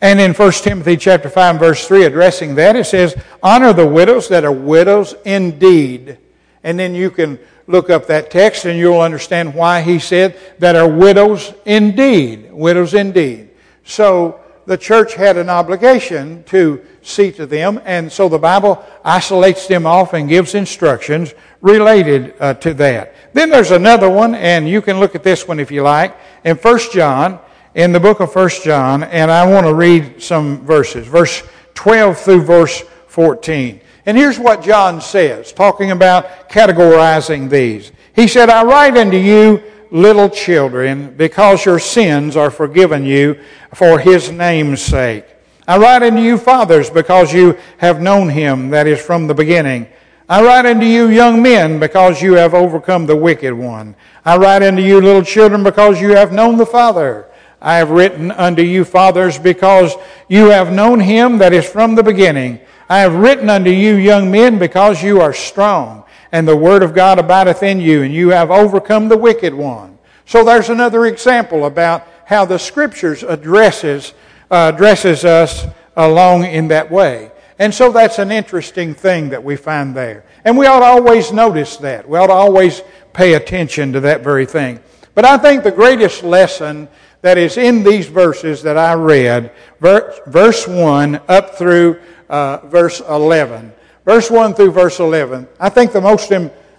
And 0.00 0.20
in 0.20 0.34
1 0.34 0.52
Timothy 0.52 0.96
chapter 0.96 1.28
5 1.28 1.60
verse 1.60 1.86
3 1.86 2.04
addressing 2.04 2.54
that 2.56 2.74
it 2.76 2.84
says, 2.84 3.14
honor 3.42 3.72
the 3.72 3.86
widows 3.86 4.28
that 4.28 4.44
are 4.44 4.52
widows 4.52 5.14
indeed. 5.24 6.18
And 6.64 6.78
then 6.78 6.94
you 6.94 7.10
can 7.10 7.38
look 7.66 7.90
up 7.90 8.06
that 8.06 8.30
text 8.30 8.64
and 8.64 8.78
you'll 8.78 9.00
understand 9.00 9.54
why 9.54 9.82
he 9.82 9.98
said 9.98 10.38
that 10.58 10.74
are 10.74 10.88
widows 10.88 11.52
indeed. 11.64 12.50
Widows 12.50 12.94
indeed. 12.94 13.50
So 13.84 14.40
the 14.66 14.78
church 14.78 15.14
had 15.14 15.36
an 15.36 15.48
obligation 15.48 16.44
to 16.44 16.84
see 17.02 17.32
to 17.32 17.46
them, 17.46 17.80
and 17.84 18.10
so 18.10 18.28
the 18.28 18.38
Bible 18.38 18.84
isolates 19.04 19.66
them 19.66 19.86
off 19.86 20.12
and 20.12 20.28
gives 20.28 20.54
instructions 20.54 21.34
related 21.60 22.34
uh, 22.40 22.54
to 22.54 22.74
that. 22.74 23.14
Then 23.32 23.50
there's 23.50 23.70
another 23.70 24.10
one, 24.10 24.34
and 24.34 24.68
you 24.68 24.82
can 24.82 25.00
look 25.00 25.14
at 25.14 25.22
this 25.22 25.46
one 25.46 25.60
if 25.60 25.70
you 25.70 25.82
like, 25.82 26.16
in 26.44 26.56
1 26.56 26.78
John, 26.92 27.38
in 27.74 27.92
the 27.92 28.00
book 28.00 28.20
of 28.20 28.34
1 28.34 28.50
John, 28.64 29.02
and 29.04 29.30
I 29.30 29.46
want 29.46 29.66
to 29.66 29.74
read 29.74 30.22
some 30.22 30.64
verses, 30.64 31.06
verse 31.06 31.42
12 31.74 32.18
through 32.18 32.42
verse 32.42 32.82
14. 33.08 33.80
And 34.04 34.16
here's 34.16 34.38
what 34.38 34.62
John 34.62 35.00
says, 35.00 35.52
talking 35.52 35.90
about 35.90 36.48
categorizing 36.48 37.48
these. 37.48 37.92
He 38.14 38.26
said, 38.26 38.50
I 38.50 38.64
write 38.64 38.96
unto 38.96 39.16
you 39.16 39.62
little 39.90 40.28
children, 40.28 41.14
because 41.14 41.64
your 41.64 41.78
sins 41.78 42.36
are 42.36 42.50
forgiven 42.50 43.04
you 43.04 43.38
for 43.74 43.98
his 43.98 44.30
name's 44.30 44.80
sake. 44.80 45.26
I 45.66 45.78
write 45.78 46.02
unto 46.02 46.20
you, 46.20 46.38
fathers, 46.38 46.90
because 46.90 47.32
you 47.32 47.58
have 47.78 48.00
known 48.00 48.28
him 48.28 48.70
that 48.70 48.86
is 48.86 49.00
from 49.00 49.26
the 49.26 49.34
beginning. 49.34 49.86
I 50.28 50.42
write 50.42 50.66
unto 50.66 50.86
you, 50.86 51.08
young 51.08 51.42
men, 51.42 51.78
because 51.78 52.22
you 52.22 52.34
have 52.34 52.54
overcome 52.54 53.06
the 53.06 53.16
wicked 53.16 53.52
one. 53.52 53.94
I 54.24 54.36
write 54.36 54.62
unto 54.62 54.82
you, 54.82 55.00
little 55.00 55.22
children, 55.22 55.62
because 55.62 56.00
you 56.00 56.10
have 56.10 56.32
known 56.32 56.56
the 56.56 56.66
Father. 56.66 57.26
I 57.60 57.76
have 57.76 57.90
written 57.90 58.30
unto 58.32 58.62
you, 58.62 58.84
fathers, 58.84 59.38
because 59.38 59.94
you 60.28 60.46
have 60.46 60.72
known 60.72 61.00
him 61.00 61.38
that 61.38 61.52
is 61.52 61.68
from 61.68 61.94
the 61.94 62.02
beginning. 62.02 62.60
I 62.88 62.98
have 63.00 63.14
written 63.14 63.48
unto 63.48 63.70
you, 63.70 63.94
young 63.94 64.30
men, 64.30 64.58
because 64.58 65.02
you 65.02 65.20
are 65.20 65.32
strong 65.32 66.02
and 66.32 66.48
the 66.48 66.56
word 66.56 66.82
of 66.82 66.94
God 66.94 67.18
abideth 67.18 67.62
in 67.62 67.78
you, 67.80 68.02
and 68.02 68.12
you 68.12 68.30
have 68.30 68.50
overcome 68.50 69.08
the 69.08 69.18
wicked 69.18 69.52
one. 69.52 69.98
So 70.24 70.42
there's 70.42 70.70
another 70.70 71.04
example 71.04 71.66
about 71.66 72.08
how 72.24 72.46
the 72.46 72.58
scriptures 72.58 73.22
addresses, 73.22 74.14
addresses 74.52 75.24
us 75.24 75.66
along 75.96 76.44
in 76.44 76.68
that 76.68 76.90
way. 76.90 77.32
And 77.58 77.72
so 77.74 77.90
that's 77.92 78.18
an 78.18 78.30
interesting 78.30 78.94
thing 78.94 79.30
that 79.30 79.42
we 79.42 79.56
find 79.56 79.94
there. 79.94 80.24
And 80.44 80.56
we 80.58 80.66
ought 80.66 80.80
to 80.80 80.86
always 80.86 81.32
notice 81.32 81.76
that. 81.78 82.08
We 82.08 82.18
ought 82.18 82.26
to 82.26 82.32
always 82.32 82.82
pay 83.12 83.34
attention 83.34 83.92
to 83.92 84.00
that 84.00 84.22
very 84.22 84.46
thing. 84.46 84.80
But 85.14 85.24
I 85.24 85.36
think 85.38 85.62
the 85.62 85.70
greatest 85.70 86.22
lesson 86.22 86.88
that 87.20 87.38
is 87.38 87.56
in 87.56 87.84
these 87.84 88.06
verses 88.06 88.62
that 88.62 88.76
I 88.76 88.94
read, 88.94 89.52
verse 89.80 90.66
1 90.66 91.20
up 91.28 91.54
through 91.54 92.00
uh, 92.28 92.58
verse 92.66 93.00
11, 93.00 93.72
verse 94.04 94.30
1 94.30 94.54
through 94.54 94.72
verse 94.72 94.98
11, 94.98 95.46
I 95.60 95.68
think 95.68 95.92
the 95.92 96.00
most 96.00 96.32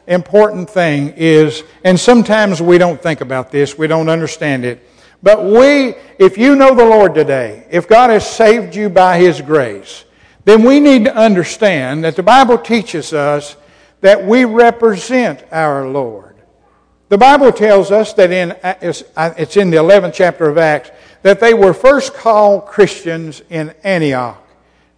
important 0.07 0.69
thing 0.69 1.13
is, 1.15 1.63
and 1.83 1.97
sometimes 1.97 2.61
we 2.61 2.77
don't 2.77 3.01
think 3.01 3.21
about 3.21 3.51
this, 3.51 3.77
we 3.77 3.87
don't 3.87 4.09
understand 4.09 4.65
it, 4.65 4.85
But 5.23 5.45
we, 5.45 5.95
if 6.19 6.37
you 6.37 6.55
know 6.55 6.75
the 6.75 6.83
Lord 6.83 7.15
today, 7.15 7.65
if 7.71 7.87
God 7.87 8.09
has 8.09 8.29
saved 8.29 8.75
you 8.75 8.89
by 8.89 9.17
His 9.17 9.41
grace, 9.41 10.03
then 10.43 10.63
we 10.63 10.81
need 10.81 11.05
to 11.05 11.15
understand 11.15 12.03
that 12.03 12.17
the 12.17 12.23
Bible 12.23 12.57
teaches 12.57 13.13
us 13.13 13.55
that 14.01 14.23
we 14.25 14.43
represent 14.43 15.45
our 15.49 15.87
Lord. 15.87 16.35
The 17.07 17.17
Bible 17.17 17.53
tells 17.53 17.89
us 17.89 18.11
that 18.13 18.31
in, 18.31 18.53
it's 18.81 19.57
in 19.57 19.69
the 19.69 19.77
11th 19.77 20.13
chapter 20.13 20.49
of 20.49 20.57
Acts, 20.57 20.91
that 21.21 21.39
they 21.39 21.53
were 21.53 21.73
first 21.73 22.13
called 22.13 22.65
Christians 22.65 23.41
in 23.49 23.73
Antioch. 23.83 24.45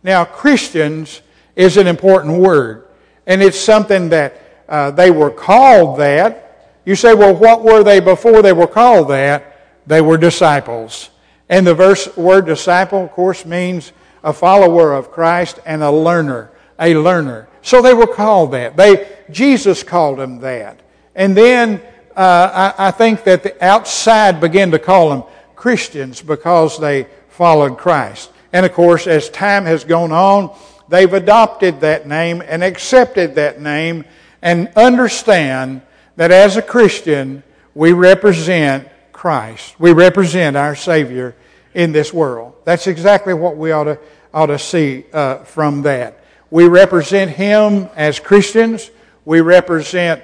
Now, 0.01 0.25
Christians 0.25 1.21
is 1.55 1.77
an 1.77 1.85
important 1.85 2.39
word, 2.39 2.87
and 3.27 3.43
it's 3.43 3.59
something 3.59 4.09
that 4.09 4.41
uh, 4.67 4.89
they 4.91 5.11
were 5.11 5.29
called 5.29 5.99
that. 5.99 6.79
You 6.83 6.95
say, 6.95 7.13
well, 7.13 7.35
what 7.35 7.63
were 7.63 7.83
they 7.83 7.99
before 7.99 8.41
they 8.41 8.53
were 8.53 8.67
called 8.67 9.09
that? 9.09 9.54
They 9.87 10.01
were 10.01 10.17
disciples. 10.17 11.09
And 11.49 11.65
the 11.65 11.75
verse 11.75 12.15
word 12.17 12.45
disciple, 12.45 13.03
of 13.03 13.11
course, 13.11 13.45
means 13.45 13.91
a 14.23 14.33
follower 14.33 14.93
of 14.93 15.11
Christ 15.11 15.59
and 15.65 15.83
a 15.83 15.91
learner, 15.91 16.51
a 16.79 16.95
learner. 16.95 17.47
So 17.61 17.81
they 17.81 17.93
were 17.93 18.07
called 18.07 18.51
that. 18.51 18.75
They, 18.75 19.07
Jesus 19.29 19.83
called 19.83 20.19
them 20.19 20.39
that. 20.39 20.79
And 21.13 21.37
then 21.37 21.81
uh, 22.15 22.73
I, 22.77 22.87
I 22.87 22.91
think 22.91 23.23
that 23.25 23.43
the 23.43 23.63
outside 23.63 24.39
began 24.39 24.71
to 24.71 24.79
call 24.79 25.09
them 25.09 25.23
Christians 25.55 26.21
because 26.21 26.79
they 26.79 27.07
followed 27.29 27.77
Christ. 27.77 28.31
And 28.53 28.65
of 28.65 28.73
course, 28.73 29.07
as 29.07 29.29
time 29.29 29.65
has 29.65 29.83
gone 29.83 30.11
on, 30.11 30.55
they've 30.89 31.11
adopted 31.11 31.81
that 31.81 32.07
name 32.07 32.41
and 32.45 32.63
accepted 32.63 33.35
that 33.35 33.61
name 33.61 34.05
and 34.41 34.71
understand 34.75 35.81
that 36.15 36.31
as 36.31 36.55
a 36.55 36.61
Christian, 36.61 37.43
we 37.73 37.91
represent 37.91 38.87
Christ. 39.25 39.79
We 39.79 39.91
represent 39.91 40.55
our 40.55 40.75
Savior 40.75 41.35
in 41.73 41.91
this 41.91 42.13
world. 42.13 42.53
That's 42.63 42.85
exactly 42.85 43.33
what 43.33 43.57
we 43.57 43.71
ought 43.71 43.85
to, 43.85 43.99
ought 44.31 44.45
to 44.45 44.59
see 44.59 45.03
uh, 45.11 45.37
from 45.37 45.81
that. 45.81 46.23
We 46.51 46.67
represent 46.67 47.31
Him 47.31 47.89
as 47.95 48.19
Christians. 48.19 48.91
We 49.25 49.41
represent, 49.41 50.21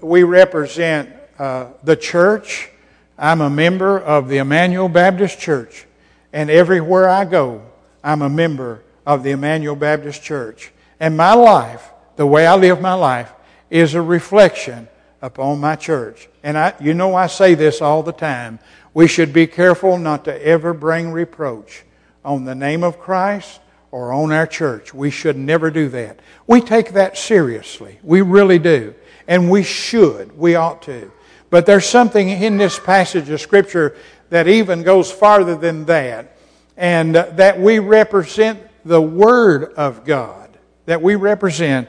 we 0.00 0.24
represent 0.24 1.10
uh, 1.38 1.68
the 1.84 1.94
church. 1.94 2.68
I'm 3.16 3.40
a 3.42 3.48
member 3.48 4.00
of 4.00 4.28
the 4.28 4.38
Emmanuel 4.38 4.88
Baptist 4.88 5.38
Church. 5.38 5.86
And 6.32 6.50
everywhere 6.50 7.08
I 7.08 7.24
go, 7.24 7.62
I'm 8.02 8.22
a 8.22 8.28
member 8.28 8.82
of 9.06 9.22
the 9.22 9.30
Emmanuel 9.30 9.76
Baptist 9.76 10.24
Church. 10.24 10.72
And 10.98 11.16
my 11.16 11.34
life, 11.34 11.92
the 12.16 12.26
way 12.26 12.44
I 12.44 12.56
live 12.56 12.80
my 12.80 12.94
life, 12.94 13.32
is 13.70 13.94
a 13.94 14.02
reflection 14.02 14.88
upon 15.22 15.60
my 15.60 15.76
church. 15.76 16.28
And 16.42 16.58
I, 16.58 16.74
you 16.80 16.92
know, 16.92 17.14
I 17.14 17.28
say 17.28 17.54
this 17.54 17.80
all 17.80 18.02
the 18.02 18.12
time. 18.12 18.58
We 18.92 19.06
should 19.06 19.32
be 19.32 19.46
careful 19.46 19.96
not 19.96 20.24
to 20.26 20.46
ever 20.46 20.74
bring 20.74 21.12
reproach 21.12 21.84
on 22.24 22.44
the 22.44 22.54
name 22.54 22.82
of 22.82 22.98
Christ 22.98 23.60
or 23.90 24.12
on 24.12 24.32
our 24.32 24.46
church. 24.46 24.92
We 24.92 25.10
should 25.10 25.36
never 25.36 25.70
do 25.70 25.88
that. 25.90 26.18
We 26.46 26.60
take 26.60 26.92
that 26.92 27.16
seriously. 27.16 27.98
We 28.02 28.20
really 28.20 28.58
do. 28.58 28.94
And 29.28 29.50
we 29.50 29.62
should. 29.62 30.36
We 30.36 30.56
ought 30.56 30.82
to. 30.82 31.10
But 31.48 31.66
there's 31.66 31.86
something 31.86 32.28
in 32.28 32.56
this 32.56 32.78
passage 32.78 33.30
of 33.30 33.40
Scripture 33.40 33.96
that 34.30 34.48
even 34.48 34.82
goes 34.82 35.12
farther 35.12 35.54
than 35.54 35.84
that. 35.84 36.36
And 36.76 37.14
uh, 37.14 37.26
that 37.32 37.60
we 37.60 37.78
represent 37.78 38.60
the 38.84 39.00
Word 39.00 39.72
of 39.74 40.04
God. 40.04 40.58
That 40.86 41.00
we 41.00 41.14
represent 41.14 41.88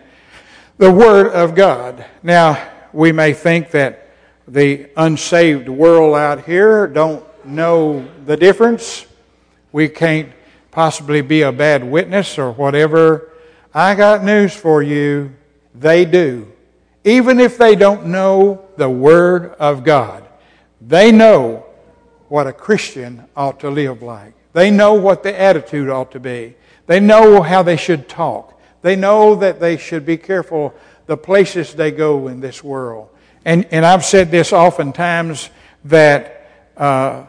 the 0.78 0.92
Word 0.92 1.28
of 1.28 1.56
God. 1.56 2.06
Now, 2.22 2.73
we 2.94 3.12
may 3.12 3.34
think 3.34 3.72
that 3.72 4.10
the 4.48 4.90
unsaved 4.96 5.68
world 5.68 6.16
out 6.16 6.46
here 6.46 6.88
don't 6.88 7.26
know 7.46 8.08
the 8.26 8.38
difference. 8.38 9.06
We 9.72 9.90
can't 9.90 10.32
possibly 10.72 11.22
be 11.22 11.42
a 11.42 11.52
bad 11.52 11.84
witness 11.84 12.38
or 12.38 12.52
whatever. 12.52 13.32
I 13.74 13.96
got 13.96 14.24
news 14.24 14.54
for 14.54 14.84
you. 14.84 15.34
They 15.74 16.06
do. 16.06 16.52
Even 17.04 17.40
if 17.40 17.58
they 17.58 17.76
don't 17.76 18.08
know 18.08 18.66
the 18.78 18.90
Word 18.90 19.56
of 19.60 19.84
God, 19.84 20.28
they 20.80 21.12
know 21.12 21.66
what 22.30 22.48
a 22.48 22.54
Christian 22.54 23.26
ought 23.36 23.60
to 23.62 23.70
live 23.70 24.02
like. 24.02 24.34
They 24.54 24.72
know 24.72 24.94
what 24.94 25.24
the 25.24 25.38
attitude 25.40 25.90
ought 25.90 26.12
to 26.12 26.20
be. 26.20 26.56
They 26.86 27.00
know 27.00 27.42
how 27.42 27.64
they 27.64 27.78
should 27.78 28.08
talk. 28.08 28.60
They 28.82 28.96
know 28.96 29.36
that 29.36 29.60
they 29.60 29.78
should 29.78 30.06
be 30.06 30.18
careful 30.18 30.74
the 31.06 31.18
places 31.18 31.74
they 31.74 31.92
go 31.92 32.28
in 32.28 32.40
this 32.40 32.64
world. 32.64 33.10
And, 33.46 33.66
and 33.72 33.86
I've 33.86 34.06
said 34.06 34.32
this 34.32 34.54
oftentimes 34.54 35.50
that 35.86 36.50
uh, 36.78 37.26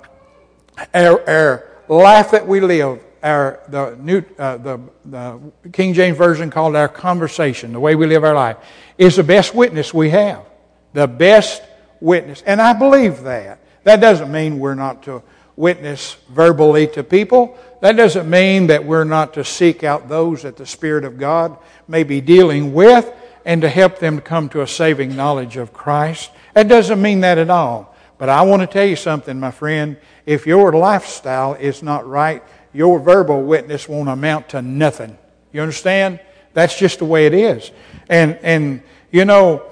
our, 0.93 1.29
our 1.29 1.71
life 1.89 2.31
that 2.31 2.47
we 2.47 2.61
live, 2.61 3.01
our, 3.23 3.61
the, 3.69 3.97
new, 4.01 4.23
uh, 4.39 4.57
the, 4.59 4.81
the 5.05 5.41
King 5.73 5.95
James 5.95 6.17
Version 6.17 6.51
called 6.51 6.77
our 6.77 6.89
conversation, 6.89 7.73
the 7.73 7.81
way 7.81 7.95
we 7.95 8.07
live 8.07 8.23
our 8.23 8.35
life, 8.35 8.59
is 8.97 9.17
the 9.17 9.25
best 9.25 9.55
witness 9.55 9.93
we 9.93 10.11
have. 10.11 10.45
The 10.93 11.09
best 11.09 11.63
witness. 12.01 12.43
And 12.47 12.61
I 12.61 12.73
believe 12.73 13.23
that. 13.23 13.59
That 13.83 14.01
doesn't 14.01 14.31
mean 14.31 14.61
we're 14.61 14.75
not 14.75 15.03
to 15.05 15.23
witness 15.57 16.17
verbally 16.31 16.87
to 16.89 17.03
people. 17.03 17.59
That 17.81 17.97
doesn't 17.97 18.29
mean 18.29 18.69
that 18.69 18.85
we're 18.85 19.05
not 19.05 19.35
to 19.35 19.45
seek 19.45 19.85
out 19.85 20.09
those 20.09 20.43
that 20.43 20.57
the 20.57 20.67
Spirit 20.67 21.05
of 21.05 21.19
God 21.19 21.59
may 21.89 22.03
be 22.03 22.21
dealing 22.21 22.73
with 22.73 23.13
and 23.45 23.63
to 23.63 23.69
help 23.69 23.99
them 23.99 24.17
to 24.17 24.23
come 24.23 24.49
to 24.51 24.63
a 24.63 24.67
saving 24.67 25.15
knowledge 25.15 25.57
of 25.57 25.73
Christ. 25.73 26.31
That 26.55 26.69
doesn't 26.69 27.01
mean 27.01 27.21
that 27.21 27.39
at 27.39 27.51
all. 27.51 27.95
But 28.19 28.29
I 28.29 28.43
want 28.43 28.63
to 28.63 28.67
tell 28.67 28.87
you 28.87 28.97
something, 28.97 29.39
my 29.39 29.51
friend. 29.51 29.97
If 30.25 30.47
your 30.47 30.73
lifestyle 30.73 31.55
is 31.55 31.83
not 31.83 32.07
right, 32.07 32.43
your 32.73 32.99
verbal 32.99 33.43
witness 33.43 33.89
won't 33.89 34.09
amount 34.09 34.51
to 34.51 34.63
nothing. 34.63 35.19
You 35.53 35.61
understand? 35.61 36.21
That's 36.53 36.79
just 36.79 37.01
the 37.01 37.05
way 37.05 37.27
it 37.27 37.35
is. 37.35 37.71
And, 38.09 38.39
and 38.43 38.83
you 39.11 39.25
know, 39.25 39.65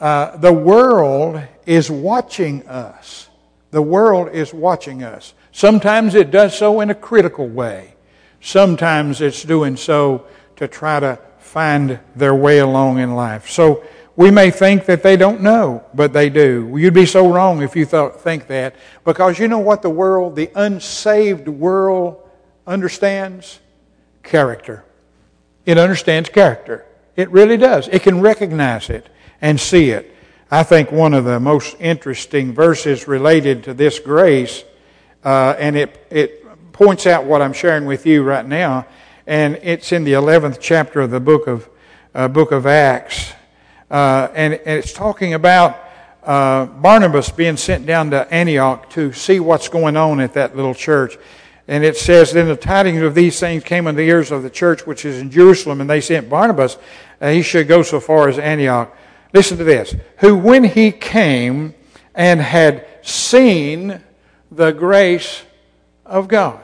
uh, 0.00 0.36
the 0.38 0.52
world 0.52 1.42
is 1.66 1.90
watching 1.90 2.66
us. 2.66 3.28
The 3.70 3.82
world 3.82 4.30
is 4.30 4.52
watching 4.52 5.02
us. 5.02 5.34
Sometimes 5.52 6.14
it 6.14 6.30
does 6.30 6.56
so 6.56 6.80
in 6.80 6.90
a 6.90 6.94
critical 6.94 7.46
way. 7.46 7.94
Sometimes 8.40 9.20
it's 9.20 9.42
doing 9.44 9.76
so 9.76 10.26
to 10.56 10.66
try 10.66 10.98
to 10.98 11.18
find 11.52 12.00
their 12.16 12.34
way 12.34 12.60
along 12.60 12.98
in 12.98 13.14
life. 13.14 13.50
So 13.50 13.84
we 14.16 14.30
may 14.30 14.50
think 14.50 14.86
that 14.86 15.02
they 15.02 15.18
don't 15.18 15.42
know, 15.42 15.84
but 15.92 16.14
they 16.14 16.30
do. 16.30 16.74
You'd 16.78 16.94
be 16.94 17.04
so 17.04 17.30
wrong 17.30 17.62
if 17.62 17.76
you 17.76 17.84
thought, 17.84 18.22
think 18.22 18.46
that. 18.46 18.74
Because 19.04 19.38
you 19.38 19.48
know 19.48 19.58
what 19.58 19.82
the 19.82 19.90
world, 19.90 20.34
the 20.34 20.50
unsaved 20.54 21.48
world, 21.48 22.26
understands? 22.66 23.60
Character. 24.22 24.82
It 25.66 25.76
understands 25.76 26.30
character. 26.30 26.86
It 27.16 27.30
really 27.30 27.58
does. 27.58 27.86
It 27.88 28.02
can 28.02 28.22
recognize 28.22 28.88
it 28.88 29.06
and 29.42 29.60
see 29.60 29.90
it. 29.90 30.10
I 30.50 30.62
think 30.62 30.90
one 30.90 31.12
of 31.12 31.26
the 31.26 31.38
most 31.38 31.76
interesting 31.78 32.54
verses 32.54 33.06
related 33.06 33.64
to 33.64 33.74
this 33.74 33.98
grace, 33.98 34.64
uh, 35.22 35.54
and 35.58 35.76
it, 35.76 36.06
it 36.08 36.72
points 36.72 37.06
out 37.06 37.24
what 37.24 37.42
I'm 37.42 37.52
sharing 37.52 37.84
with 37.84 38.06
you 38.06 38.22
right 38.22 38.46
now, 38.46 38.86
and 39.26 39.56
it's 39.62 39.92
in 39.92 40.04
the 40.04 40.12
11th 40.12 40.58
chapter 40.60 41.00
of 41.00 41.10
the 41.10 41.20
book 41.20 41.46
of, 41.46 41.68
uh, 42.14 42.28
book 42.28 42.52
of 42.52 42.66
Acts. 42.66 43.32
Uh, 43.90 44.28
and, 44.34 44.54
and, 44.54 44.78
it's 44.78 44.92
talking 44.92 45.34
about 45.34 45.78
uh, 46.24 46.66
Barnabas 46.66 47.30
being 47.30 47.56
sent 47.56 47.86
down 47.86 48.10
to 48.10 48.32
Antioch 48.32 48.88
to 48.90 49.12
see 49.12 49.38
what's 49.38 49.68
going 49.68 49.96
on 49.96 50.20
at 50.20 50.34
that 50.34 50.56
little 50.56 50.74
church. 50.74 51.18
And 51.68 51.84
it 51.84 51.96
says, 51.96 52.32
Then 52.32 52.48
the 52.48 52.56
tidings 52.56 53.02
of 53.02 53.14
these 53.14 53.38
things 53.38 53.62
came 53.64 53.86
into 53.86 54.02
the 54.02 54.08
ears 54.08 54.30
of 54.30 54.42
the 54.42 54.50
church 54.50 54.86
which 54.86 55.04
is 55.04 55.20
in 55.20 55.30
Jerusalem, 55.30 55.80
and 55.80 55.88
they 55.88 56.00
sent 56.00 56.28
Barnabas, 56.28 56.78
uh, 57.20 57.30
he 57.30 57.42
should 57.42 57.68
go 57.68 57.82
so 57.82 58.00
far 58.00 58.28
as 58.28 58.38
Antioch. 58.38 58.96
Listen 59.32 59.58
to 59.58 59.64
this. 59.64 59.94
Who, 60.18 60.36
when 60.36 60.64
he 60.64 60.90
came 60.90 61.74
and 62.14 62.40
had 62.40 62.86
seen 63.02 64.02
the 64.50 64.72
grace 64.72 65.42
of 66.04 66.28
God, 66.28 66.62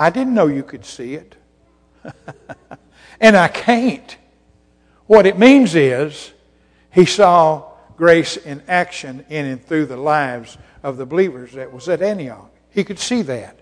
I 0.00 0.08
didn't 0.08 0.32
know 0.32 0.46
you 0.46 0.62
could 0.62 0.86
see 0.86 1.12
it. 1.12 1.36
and 3.20 3.36
I 3.36 3.48
can't. 3.48 4.16
What 5.06 5.26
it 5.26 5.38
means 5.38 5.74
is 5.74 6.32
he 6.90 7.04
saw 7.04 7.70
grace 7.98 8.38
in 8.38 8.62
action 8.66 9.26
in 9.28 9.44
and 9.44 9.62
through 9.62 9.84
the 9.84 9.98
lives 9.98 10.56
of 10.82 10.96
the 10.96 11.04
believers 11.04 11.52
that 11.52 11.70
was 11.70 11.86
at 11.86 12.00
Antioch. 12.00 12.50
He 12.70 12.82
could 12.82 12.98
see 12.98 13.20
that. 13.22 13.58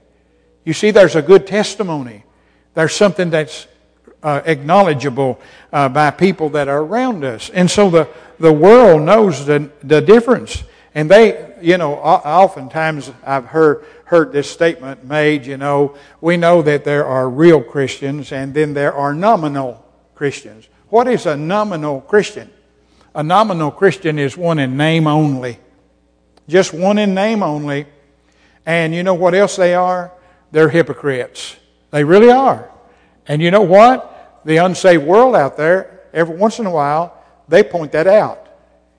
You 0.64 0.74
see, 0.74 0.92
there's 0.92 1.16
a 1.16 1.22
good 1.22 1.44
testimony. 1.44 2.22
There's 2.74 2.94
something 2.94 3.30
that's 3.30 3.66
uh, 4.22 4.42
acknowledgeable 4.44 5.40
uh, 5.72 5.88
by 5.88 6.12
people 6.12 6.50
that 6.50 6.68
are 6.68 6.82
around 6.84 7.24
us. 7.24 7.50
And 7.50 7.68
so 7.68 7.90
the, 7.90 8.08
the 8.38 8.52
world 8.52 9.02
knows 9.02 9.44
the, 9.44 9.72
the 9.82 10.00
difference. 10.00 10.62
And 10.94 11.10
they, 11.10 11.54
you 11.60 11.78
know, 11.78 11.94
oftentimes 11.94 13.12
I've 13.24 13.44
heard, 13.44 13.84
heard 14.04 14.32
this 14.32 14.50
statement 14.50 15.04
made, 15.04 15.46
you 15.46 15.56
know, 15.56 15.96
we 16.20 16.36
know 16.36 16.62
that 16.62 16.84
there 16.84 17.04
are 17.04 17.28
real 17.28 17.62
Christians 17.62 18.32
and 18.32 18.54
then 18.54 18.74
there 18.74 18.94
are 18.94 19.14
nominal 19.14 19.84
Christians. 20.14 20.66
What 20.88 21.06
is 21.06 21.26
a 21.26 21.36
nominal 21.36 22.00
Christian? 22.00 22.50
A 23.14 23.22
nominal 23.22 23.70
Christian 23.70 24.18
is 24.18 24.36
one 24.36 24.58
in 24.58 24.76
name 24.76 25.06
only. 25.06 25.58
just 26.48 26.72
one 26.72 26.98
in 26.98 27.14
name 27.14 27.42
only. 27.42 27.86
And 28.66 28.94
you 28.94 29.02
know 29.02 29.14
what 29.14 29.34
else 29.34 29.56
they 29.56 29.74
are? 29.74 30.12
They're 30.50 30.68
hypocrites. 30.68 31.56
They 31.90 32.04
really 32.04 32.30
are. 32.30 32.70
And 33.26 33.40
you 33.42 33.50
know 33.50 33.62
what? 33.62 34.40
The 34.44 34.56
unsaved 34.58 35.04
world 35.04 35.36
out 35.36 35.56
there, 35.56 36.00
every 36.12 36.36
once 36.36 36.58
in 36.58 36.66
a 36.66 36.70
while, 36.70 37.22
they 37.48 37.62
point 37.62 37.92
that 37.92 38.06
out. 38.06 38.46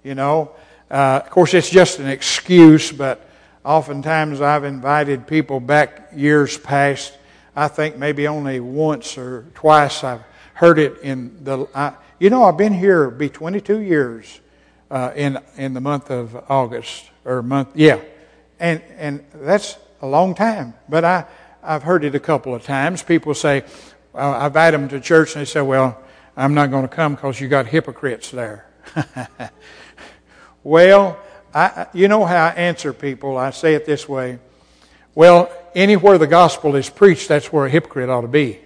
You 0.03 0.15
know, 0.15 0.51
uh, 0.89 1.21
of 1.23 1.29
course, 1.29 1.53
it's 1.53 1.69
just 1.69 1.99
an 1.99 2.07
excuse, 2.07 2.91
but 2.91 3.29
oftentimes 3.63 4.41
I've 4.41 4.63
invited 4.63 5.27
people 5.27 5.59
back 5.59 6.09
years 6.15 6.57
past. 6.57 7.15
I 7.55 7.67
think 7.67 7.97
maybe 7.97 8.27
only 8.27 8.59
once 8.59 9.17
or 9.17 9.45
twice 9.53 10.03
I've 10.03 10.23
heard 10.55 10.79
it 10.79 10.97
in 11.01 11.43
the. 11.43 11.67
I, 11.75 11.93
you 12.19 12.29
know, 12.29 12.43
I've 12.43 12.57
been 12.57 12.73
here 12.73 13.09
be 13.11 13.29
22 13.29 13.79
years 13.79 14.39
uh, 14.89 15.11
in 15.15 15.37
in 15.57 15.73
the 15.73 15.81
month 15.81 16.09
of 16.09 16.35
August 16.49 17.09
or 17.23 17.43
month, 17.43 17.69
yeah, 17.75 17.99
and 18.59 18.81
and 18.97 19.23
that's 19.33 19.77
a 20.01 20.07
long 20.07 20.33
time. 20.33 20.73
But 20.87 21.05
I 21.05 21.25
I've 21.61 21.83
heard 21.83 22.03
it 22.03 22.15
a 22.15 22.19
couple 22.19 22.55
of 22.55 22.63
times. 22.63 23.03
People 23.03 23.35
say, 23.35 23.63
I 24.15 24.47
invite 24.47 24.71
them 24.71 24.89
to 24.89 24.99
church, 24.99 25.35
and 25.35 25.41
they 25.41 25.45
say, 25.45 25.61
"Well, 25.61 26.01
I'm 26.35 26.55
not 26.55 26.71
going 26.71 26.87
to 26.87 26.93
come 26.93 27.13
because 27.13 27.39
you 27.39 27.47
got 27.47 27.67
hypocrites 27.67 28.31
there." 28.31 28.65
well, 30.63 31.17
I, 31.53 31.87
you 31.93 32.07
know 32.07 32.25
how 32.25 32.47
I 32.47 32.49
answer 32.51 32.93
people. 32.93 33.37
I 33.37 33.51
say 33.51 33.73
it 33.73 33.85
this 33.85 34.07
way. 34.07 34.39
Well, 35.15 35.51
anywhere 35.73 36.17
the 36.17 36.27
gospel 36.27 36.75
is 36.75 36.89
preached, 36.89 37.27
that's 37.27 37.51
where 37.51 37.65
a 37.65 37.69
hypocrite 37.69 38.09
ought 38.09 38.21
to 38.21 38.27
be. 38.27 38.59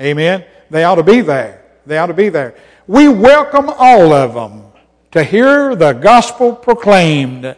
Amen? 0.00 0.44
They 0.70 0.84
ought 0.84 0.96
to 0.96 1.02
be 1.02 1.20
there. 1.20 1.64
They 1.86 1.98
ought 1.98 2.06
to 2.06 2.14
be 2.14 2.28
there. 2.28 2.54
We 2.86 3.08
welcome 3.08 3.68
all 3.68 4.12
of 4.12 4.34
them 4.34 4.64
to 5.12 5.22
hear 5.22 5.74
the 5.76 5.92
gospel 5.92 6.54
proclaimed. 6.54 7.56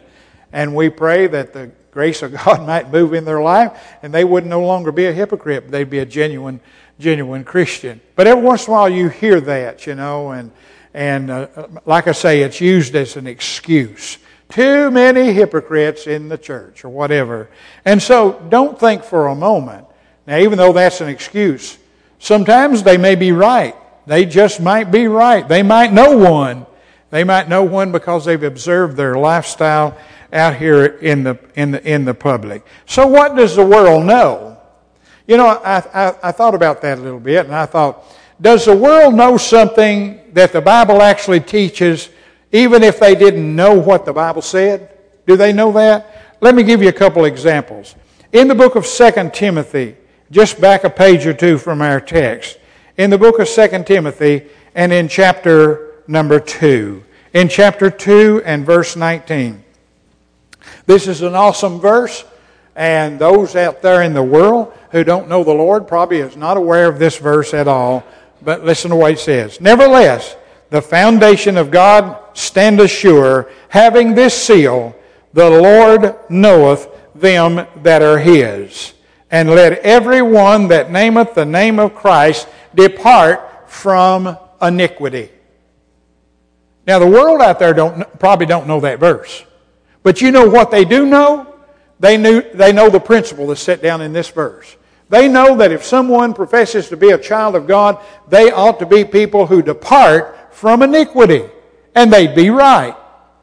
And 0.51 0.75
we 0.75 0.89
pray 0.89 1.27
that 1.27 1.53
the 1.53 1.71
grace 1.91 2.21
of 2.21 2.33
God 2.45 2.65
might 2.65 2.91
move 2.91 3.13
in 3.13 3.25
their 3.25 3.41
life 3.41 3.77
and 4.03 4.13
they 4.13 4.23
would 4.23 4.45
no 4.45 4.61
longer 4.61 4.91
be 4.91 5.05
a 5.05 5.13
hypocrite, 5.13 5.71
they'd 5.71 5.89
be 5.89 5.99
a 5.99 6.05
genuine, 6.05 6.59
genuine 6.99 7.43
Christian. 7.43 8.01
But 8.15 8.27
every 8.27 8.43
once 8.43 8.67
in 8.67 8.71
a 8.71 8.73
while 8.73 8.89
you 8.89 9.09
hear 9.09 9.41
that, 9.41 9.87
you 9.87 9.95
know, 9.95 10.31
and, 10.31 10.51
and 10.93 11.29
uh, 11.29 11.47
like 11.85 12.07
I 12.07 12.11
say, 12.11 12.41
it's 12.41 12.61
used 12.61 12.95
as 12.95 13.17
an 13.17 13.27
excuse. 13.27 14.17
Too 14.49 14.91
many 14.91 15.33
hypocrites 15.33 16.05
in 16.05 16.29
the 16.29 16.37
church 16.37 16.85
or 16.85 16.89
whatever. 16.89 17.49
And 17.85 18.01
so 18.01 18.39
don't 18.49 18.79
think 18.79 19.03
for 19.03 19.27
a 19.27 19.35
moment. 19.35 19.87
Now, 20.27 20.37
even 20.37 20.57
though 20.57 20.73
that's 20.73 21.01
an 21.01 21.09
excuse, 21.09 21.77
sometimes 22.19 22.83
they 22.83 22.97
may 22.97 23.15
be 23.15 23.31
right. 23.31 23.75
They 24.05 24.25
just 24.25 24.61
might 24.61 24.91
be 24.91 25.07
right. 25.07 25.47
They 25.47 25.63
might 25.63 25.91
know 25.91 26.17
one. 26.17 26.67
They 27.09 27.23
might 27.23 27.49
know 27.49 27.63
one 27.63 27.91
because 27.91 28.25
they've 28.25 28.41
observed 28.41 28.95
their 28.95 29.15
lifestyle 29.15 29.97
out 30.31 30.55
here 30.55 30.85
in 30.85 31.23
the, 31.23 31.39
in 31.55 31.71
the, 31.71 31.83
in 31.87 32.05
the 32.05 32.13
public. 32.13 32.65
So 32.85 33.07
what 33.07 33.35
does 33.35 33.55
the 33.55 33.65
world 33.65 34.05
know? 34.05 34.59
You 35.27 35.37
know, 35.37 35.47
I, 35.47 35.77
I, 35.93 36.15
I 36.23 36.31
thought 36.31 36.53
about 36.53 36.81
that 36.81 36.97
a 36.97 37.01
little 37.01 37.19
bit 37.19 37.45
and 37.45 37.55
I 37.55 37.65
thought, 37.65 38.03
does 38.43 38.65
the 38.65 38.75
world 38.75 39.15
know 39.15 39.37
something 39.37 40.19
that 40.33 40.51
the 40.51 40.59
Bible 40.59 41.01
actually 41.01 41.39
teaches 41.39 42.09
even 42.51 42.83
if 42.83 42.99
they 42.99 43.15
didn't 43.15 43.55
know 43.55 43.73
what 43.73 44.05
the 44.05 44.11
Bible 44.11 44.41
said? 44.41 44.89
Do 45.25 45.37
they 45.37 45.53
know 45.53 45.71
that? 45.71 46.35
Let 46.41 46.53
me 46.53 46.63
give 46.63 46.83
you 46.83 46.89
a 46.89 46.93
couple 46.93 47.23
examples. 47.23 47.95
In 48.33 48.49
the 48.49 48.53
book 48.53 48.75
of 48.75 48.85
2 48.85 49.29
Timothy, 49.33 49.95
just 50.29 50.59
back 50.59 50.83
a 50.83 50.89
page 50.89 51.25
or 51.25 51.33
two 51.33 51.57
from 51.57 51.81
our 51.81 52.01
text, 52.01 52.59
in 52.97 53.09
the 53.09 53.17
book 53.17 53.39
of 53.39 53.47
2 53.47 53.83
Timothy 53.85 54.47
and 54.75 54.91
in 54.91 55.07
chapter 55.07 56.03
number 56.07 56.37
2, 56.37 57.01
in 57.33 57.47
chapter 57.47 57.89
2 57.89 58.41
and 58.43 58.65
verse 58.65 58.97
19. 58.97 59.63
This 60.85 61.07
is 61.07 61.21
an 61.21 61.33
awesome 61.33 61.79
verse, 61.79 62.25
and 62.75 63.17
those 63.17 63.55
out 63.55 63.81
there 63.81 64.01
in 64.01 64.13
the 64.13 64.23
world 64.23 64.73
who 64.91 65.05
don't 65.05 65.29
know 65.29 65.45
the 65.45 65.53
Lord 65.53 65.87
probably 65.87 66.17
is 66.17 66.35
not 66.35 66.57
aware 66.57 66.89
of 66.89 66.99
this 66.99 67.17
verse 67.17 67.53
at 67.53 67.69
all. 67.69 68.03
But 68.43 68.63
listen 68.63 68.91
to 68.91 68.97
what 68.97 69.13
it 69.13 69.19
says. 69.19 69.61
Nevertheless, 69.61 70.35
the 70.69 70.81
foundation 70.81 71.57
of 71.57 71.71
God 71.71 72.19
standeth 72.33 72.91
sure, 72.91 73.49
having 73.69 74.15
this 74.15 74.33
seal, 74.33 74.95
the 75.33 75.49
Lord 75.49 76.15
knoweth 76.29 76.87
them 77.15 77.67
that 77.83 78.01
are 78.01 78.17
his. 78.17 78.93
And 79.31 79.49
let 79.49 79.79
every 79.79 80.21
one 80.21 80.67
that 80.67 80.91
nameth 80.91 81.33
the 81.33 81.45
name 81.45 81.79
of 81.79 81.95
Christ 81.95 82.47
depart 82.75 83.69
from 83.69 84.37
iniquity. 84.61 85.29
Now 86.85 86.99
the 86.99 87.07
world 87.07 87.41
out 87.41 87.59
there 87.59 87.73
don't, 87.73 88.19
probably 88.19 88.45
don't 88.45 88.67
know 88.67 88.79
that 88.81 88.99
verse. 88.99 89.43
But 90.03 90.21
you 90.21 90.31
know 90.31 90.47
what 90.49 90.69
they 90.69 90.85
do 90.85 91.05
know? 91.05 91.55
They, 91.99 92.17
knew, 92.17 92.41
they 92.53 92.73
know 92.73 92.89
the 92.89 92.99
principle 92.99 93.47
that's 93.47 93.61
set 93.61 93.81
down 93.81 94.01
in 94.01 94.11
this 94.11 94.29
verse. 94.29 94.75
They 95.13 95.27
know 95.27 95.55
that 95.57 95.71
if 95.71 95.83
someone 95.83 96.33
professes 96.33 96.89
to 96.89 96.97
be 96.97 97.11
a 97.11 97.19
child 97.19 97.55
of 97.55 97.67
God, 97.67 98.03
they 98.29 98.49
ought 98.49 98.79
to 98.79 98.87
be 98.87 99.05
people 99.05 99.45
who 99.45 99.61
depart 99.61 100.51
from 100.51 100.81
iniquity. 100.81 101.45
And 101.93 102.11
they'd 102.11 102.33
be 102.33 102.49
right. 102.49 102.97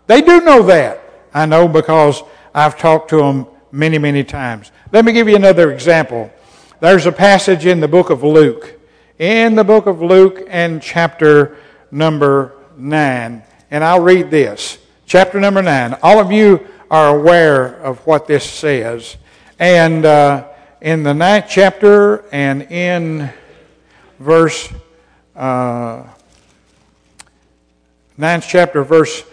They 0.09 0.21
do 0.21 0.41
know 0.41 0.65
that. 0.65 1.01
I 1.33 1.47
know 1.47 1.69
because 1.69 2.25
I've 2.53 2.77
talked 2.77 3.11
to 3.11 3.19
them 3.19 3.47
many, 3.71 3.99
many 3.99 4.25
times. 4.25 4.73
Let 4.91 5.05
me 5.05 5.13
give 5.13 5.29
you 5.29 5.37
another 5.37 5.71
example. 5.71 6.29
There's 6.81 7.07
a 7.07 7.13
passage 7.13 7.67
in 7.67 7.79
the 7.79 7.87
book 7.87 8.11
of 8.11 8.25
Luke. 8.25 8.77
In 9.21 9.55
the 9.55 9.63
book 9.63 9.87
of 9.87 10.03
Luke 10.03 10.45
and 10.49 10.83
chapter 10.83 11.57
number 11.93 12.53
9. 12.79 13.45
And 13.71 13.85
I'll 13.85 14.03
read 14.03 14.29
this. 14.29 14.79
Chapter 15.07 15.39
number 15.39 15.63
9. 15.63 15.99
All 16.03 16.19
of 16.19 16.33
you 16.33 16.67
are 16.91 17.17
aware 17.17 17.77
of 17.77 18.05
what 18.09 18.27
this 18.27 18.43
says. 18.43 19.17
And 19.61 20.05
uh, 20.05 20.49
in 20.81 21.03
the 21.03 21.13
ninth 21.13 21.47
chapter 21.49 22.25
and 22.33 22.63
in 22.63 23.31
verse 24.19 24.73
uh, 25.37 26.05
ninth 28.17 28.47
chapter, 28.49 28.83
verse 28.83 29.25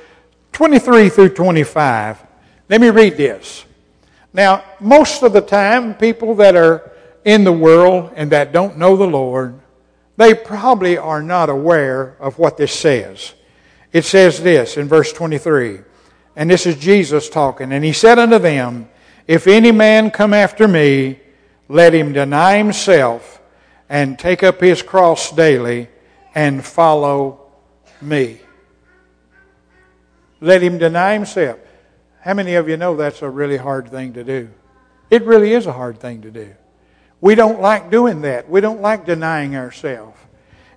23 0.51 1.09
through 1.09 1.29
25. 1.29 2.21
Let 2.69 2.81
me 2.81 2.89
read 2.89 3.15
this. 3.15 3.63
Now, 4.33 4.63
most 4.79 5.23
of 5.23 5.33
the 5.33 5.41
time, 5.41 5.95
people 5.95 6.35
that 6.35 6.55
are 6.55 6.91
in 7.23 7.43
the 7.43 7.51
world 7.51 8.11
and 8.15 8.31
that 8.31 8.51
don't 8.51 8.77
know 8.77 8.97
the 8.97 9.07
Lord, 9.07 9.59
they 10.17 10.33
probably 10.33 10.97
are 10.97 11.21
not 11.21 11.49
aware 11.49 12.17
of 12.19 12.39
what 12.39 12.57
this 12.57 12.73
says. 12.73 13.33
It 13.93 14.03
says 14.03 14.41
this 14.41 14.75
in 14.75 14.87
verse 14.87 15.13
23, 15.13 15.79
and 16.35 16.49
this 16.49 16.65
is 16.65 16.75
Jesus 16.75 17.29
talking, 17.29 17.71
and 17.71 17.85
he 17.85 17.93
said 17.93 18.19
unto 18.19 18.37
them, 18.37 18.89
If 19.27 19.47
any 19.47 19.71
man 19.71 20.11
come 20.11 20.33
after 20.33 20.67
me, 20.67 21.19
let 21.69 21.93
him 21.93 22.13
deny 22.13 22.57
himself 22.57 23.41
and 23.89 24.17
take 24.17 24.43
up 24.43 24.61
his 24.61 24.81
cross 24.81 25.31
daily 25.31 25.89
and 26.35 26.63
follow 26.63 27.41
me. 28.01 28.39
Let 30.39 30.61
him 30.61 30.77
deny 30.77 31.13
himself. 31.13 31.59
How 32.21 32.33
many 32.33 32.55
of 32.55 32.69
you 32.69 32.77
know 32.77 32.95
that's 32.95 33.21
a 33.21 33.29
really 33.29 33.57
hard 33.57 33.89
thing 33.89 34.13
to 34.13 34.23
do? 34.23 34.49
It 35.09 35.23
really 35.23 35.53
is 35.53 35.65
a 35.65 35.73
hard 35.73 35.99
thing 35.99 36.21
to 36.23 36.31
do. 36.31 36.53
We 37.21 37.35
don't 37.35 37.61
like 37.61 37.89
doing 37.89 38.21
that. 38.21 38.49
We 38.49 38.61
don't 38.61 38.81
like 38.81 39.05
denying 39.05 39.55
ourselves. 39.55 40.17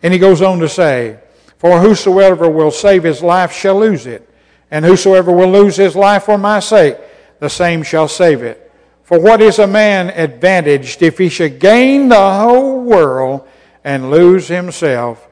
And 0.02 0.12
he 0.12 0.18
goes 0.18 0.40
on 0.40 0.60
to 0.60 0.68
say, 0.68 1.18
For 1.58 1.80
whosoever 1.80 2.48
will 2.48 2.70
save 2.70 3.02
his 3.02 3.22
life 3.22 3.52
shall 3.52 3.78
lose 3.78 4.06
it, 4.06 4.28
and 4.70 4.84
whosoever 4.84 5.32
will 5.32 5.50
lose 5.50 5.76
his 5.76 5.94
life 5.94 6.24
for 6.24 6.38
my 6.38 6.60
sake, 6.60 6.96
the 7.38 7.50
same 7.50 7.82
shall 7.82 8.08
save 8.08 8.42
it. 8.42 8.69
For 9.10 9.18
what 9.18 9.42
is 9.42 9.58
a 9.58 9.66
man 9.66 10.10
advantaged 10.10 11.02
if 11.02 11.18
he 11.18 11.28
should 11.28 11.58
gain 11.58 12.10
the 12.10 12.30
whole 12.30 12.80
world 12.80 13.44
and 13.82 14.08
lose 14.08 14.46
himself 14.46 15.26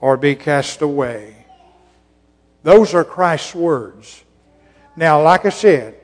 or 0.00 0.16
be 0.16 0.36
cast 0.36 0.82
away? 0.82 1.44
Those 2.62 2.94
are 2.94 3.02
Christ's 3.02 3.52
words. 3.52 4.22
Now, 4.94 5.20
like 5.20 5.44
I 5.44 5.48
said, 5.48 5.96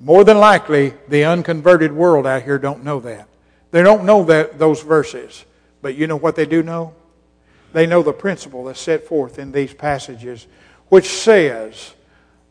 more 0.00 0.24
than 0.24 0.38
likely, 0.38 0.94
the 1.08 1.24
unconverted 1.24 1.92
world 1.92 2.26
out 2.26 2.44
here 2.44 2.58
don't 2.58 2.82
know 2.82 3.00
that. 3.00 3.28
They 3.70 3.82
don't 3.82 4.06
know 4.06 4.24
that, 4.24 4.58
those 4.58 4.82
verses. 4.82 5.44
But 5.82 5.94
you 5.94 6.06
know 6.06 6.16
what 6.16 6.36
they 6.36 6.46
do 6.46 6.62
know? 6.62 6.94
They 7.74 7.86
know 7.86 8.02
the 8.02 8.14
principle 8.14 8.64
that's 8.64 8.80
set 8.80 9.06
forth 9.06 9.38
in 9.38 9.52
these 9.52 9.74
passages, 9.74 10.46
which 10.88 11.06
says 11.06 11.92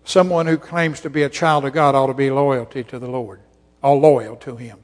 someone 0.03 0.45
who 0.45 0.59
claims 0.59 0.99
to 0.99 1.09
be 1.09 1.23
a 1.23 1.29
child 1.29 1.65
of 1.65 1.73
God 1.73 1.95
ought 1.95 2.05
to 2.05 2.13
be 2.13 2.29
loyalty 2.29 2.83
to 2.83 2.99
the 2.99 3.07
Lord, 3.09 3.39
all 3.85 3.99
loyal 3.99 4.35
to 4.37 4.55
Him. 4.55 4.79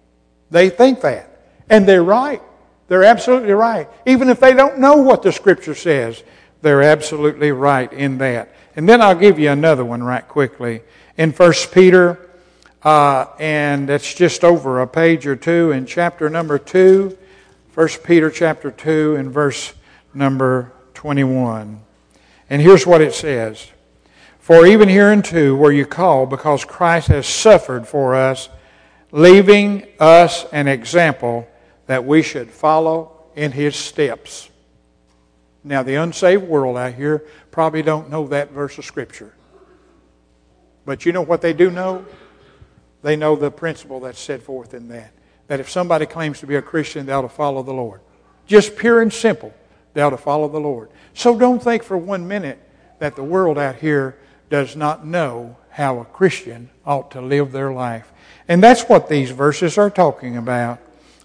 They 0.51 0.69
think 0.69 1.01
that. 1.01 1.27
And 1.69 1.87
they're 1.87 2.03
right. 2.03 2.41
They're 2.87 3.03
absolutely 3.03 3.53
right. 3.53 3.89
Even 4.05 4.29
if 4.29 4.39
they 4.39 4.53
don't 4.53 4.77
know 4.77 4.97
what 4.97 5.23
the 5.23 5.31
Scripture 5.31 5.73
says, 5.73 6.23
they're 6.61 6.83
absolutely 6.83 7.51
right 7.51 7.91
in 7.91 8.19
that. 8.19 8.53
And 8.75 8.87
then 8.87 9.01
I'll 9.01 9.15
give 9.15 9.39
you 9.39 9.49
another 9.49 9.83
one 9.83 10.03
right 10.03 10.27
quickly. 10.27 10.81
In 11.17 11.31
1 11.31 11.53
Peter, 11.73 12.29
uh, 12.83 13.25
and 13.39 13.89
it's 13.89 14.13
just 14.13 14.43
over 14.43 14.81
a 14.81 14.87
page 14.87 15.25
or 15.25 15.35
two 15.35 15.71
in 15.71 15.87
chapter 15.87 16.29
number 16.29 16.59
2, 16.59 17.17
1 17.73 17.87
Peter 18.03 18.29
chapter 18.29 18.69
2 18.69 19.15
and 19.15 19.31
verse 19.31 19.73
number 20.13 20.71
21. 20.93 21.81
And 22.51 22.61
here's 22.61 22.85
what 22.85 23.01
it 23.01 23.15
says. 23.15 23.71
For 24.37 24.67
even 24.67 24.89
hereunto 24.89 25.55
were 25.55 25.71
you 25.71 25.87
called, 25.87 26.29
because 26.29 26.65
Christ 26.65 27.07
has 27.07 27.25
suffered 27.25 27.87
for 27.87 28.13
us, 28.13 28.49
leaving 29.11 29.87
us 29.99 30.45
an 30.51 30.67
example 30.67 31.47
that 31.87 32.05
we 32.05 32.21
should 32.21 32.49
follow 32.49 33.11
in 33.35 33.51
his 33.51 33.75
steps. 33.75 34.49
Now, 35.63 35.83
the 35.83 35.95
unsaved 35.95 36.43
world 36.43 36.77
out 36.77 36.93
here 36.93 37.25
probably 37.51 37.81
don't 37.81 38.09
know 38.09 38.27
that 38.27 38.51
verse 38.51 38.77
of 38.77 38.85
Scripture. 38.85 39.33
But 40.85 41.05
you 41.05 41.11
know 41.11 41.21
what 41.21 41.41
they 41.41 41.53
do 41.53 41.69
know? 41.69 42.05
They 43.03 43.15
know 43.15 43.35
the 43.35 43.51
principle 43.51 43.99
that's 43.99 44.19
set 44.19 44.41
forth 44.41 44.73
in 44.73 44.87
that. 44.89 45.13
That 45.47 45.59
if 45.59 45.69
somebody 45.69 46.05
claims 46.05 46.39
to 46.39 46.47
be 46.47 46.55
a 46.55 46.61
Christian, 46.61 47.05
they 47.05 47.13
ought 47.13 47.21
to 47.21 47.29
follow 47.29 47.61
the 47.61 47.73
Lord. 47.73 48.01
Just 48.47 48.75
pure 48.75 49.01
and 49.01 49.13
simple, 49.13 49.53
they 49.93 50.01
ought 50.01 50.11
to 50.11 50.17
follow 50.17 50.47
the 50.47 50.59
Lord. 50.59 50.89
So 51.13 51.37
don't 51.37 51.61
think 51.61 51.83
for 51.83 51.97
one 51.97 52.27
minute 52.27 52.59
that 52.99 53.15
the 53.15 53.23
world 53.23 53.57
out 53.57 53.75
here 53.75 54.17
does 54.49 54.75
not 54.75 55.05
know 55.05 55.57
how 55.69 55.99
a 55.99 56.05
Christian 56.05 56.69
ought 56.85 57.11
to 57.11 57.21
live 57.21 57.51
their 57.51 57.71
life. 57.71 58.10
And 58.51 58.61
that's 58.61 58.89
what 58.89 59.07
these 59.07 59.31
verses 59.31 59.77
are 59.77 59.89
talking 59.89 60.35
about. 60.35 60.79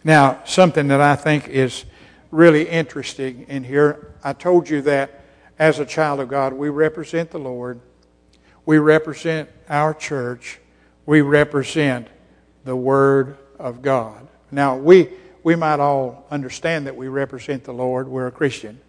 Now, 0.04 0.44
something 0.44 0.86
that 0.86 1.00
I 1.00 1.16
think 1.16 1.48
is 1.48 1.84
really 2.30 2.68
interesting 2.68 3.46
in 3.48 3.64
here, 3.64 4.14
I 4.22 4.32
told 4.32 4.70
you 4.70 4.80
that 4.82 5.24
as 5.58 5.80
a 5.80 5.84
child 5.84 6.20
of 6.20 6.28
God, 6.28 6.52
we 6.52 6.68
represent 6.68 7.32
the 7.32 7.40
Lord, 7.40 7.80
we 8.64 8.78
represent 8.78 9.50
our 9.68 9.92
church, 9.92 10.60
we 11.04 11.20
represent 11.20 12.06
the 12.64 12.76
Word 12.76 13.36
of 13.58 13.82
God. 13.82 14.28
Now, 14.52 14.76
we, 14.76 15.08
we 15.42 15.56
might 15.56 15.80
all 15.80 16.26
understand 16.30 16.86
that 16.86 16.94
we 16.94 17.08
represent 17.08 17.64
the 17.64 17.74
Lord, 17.74 18.06
we're 18.06 18.28
a 18.28 18.30
Christian. 18.30 18.80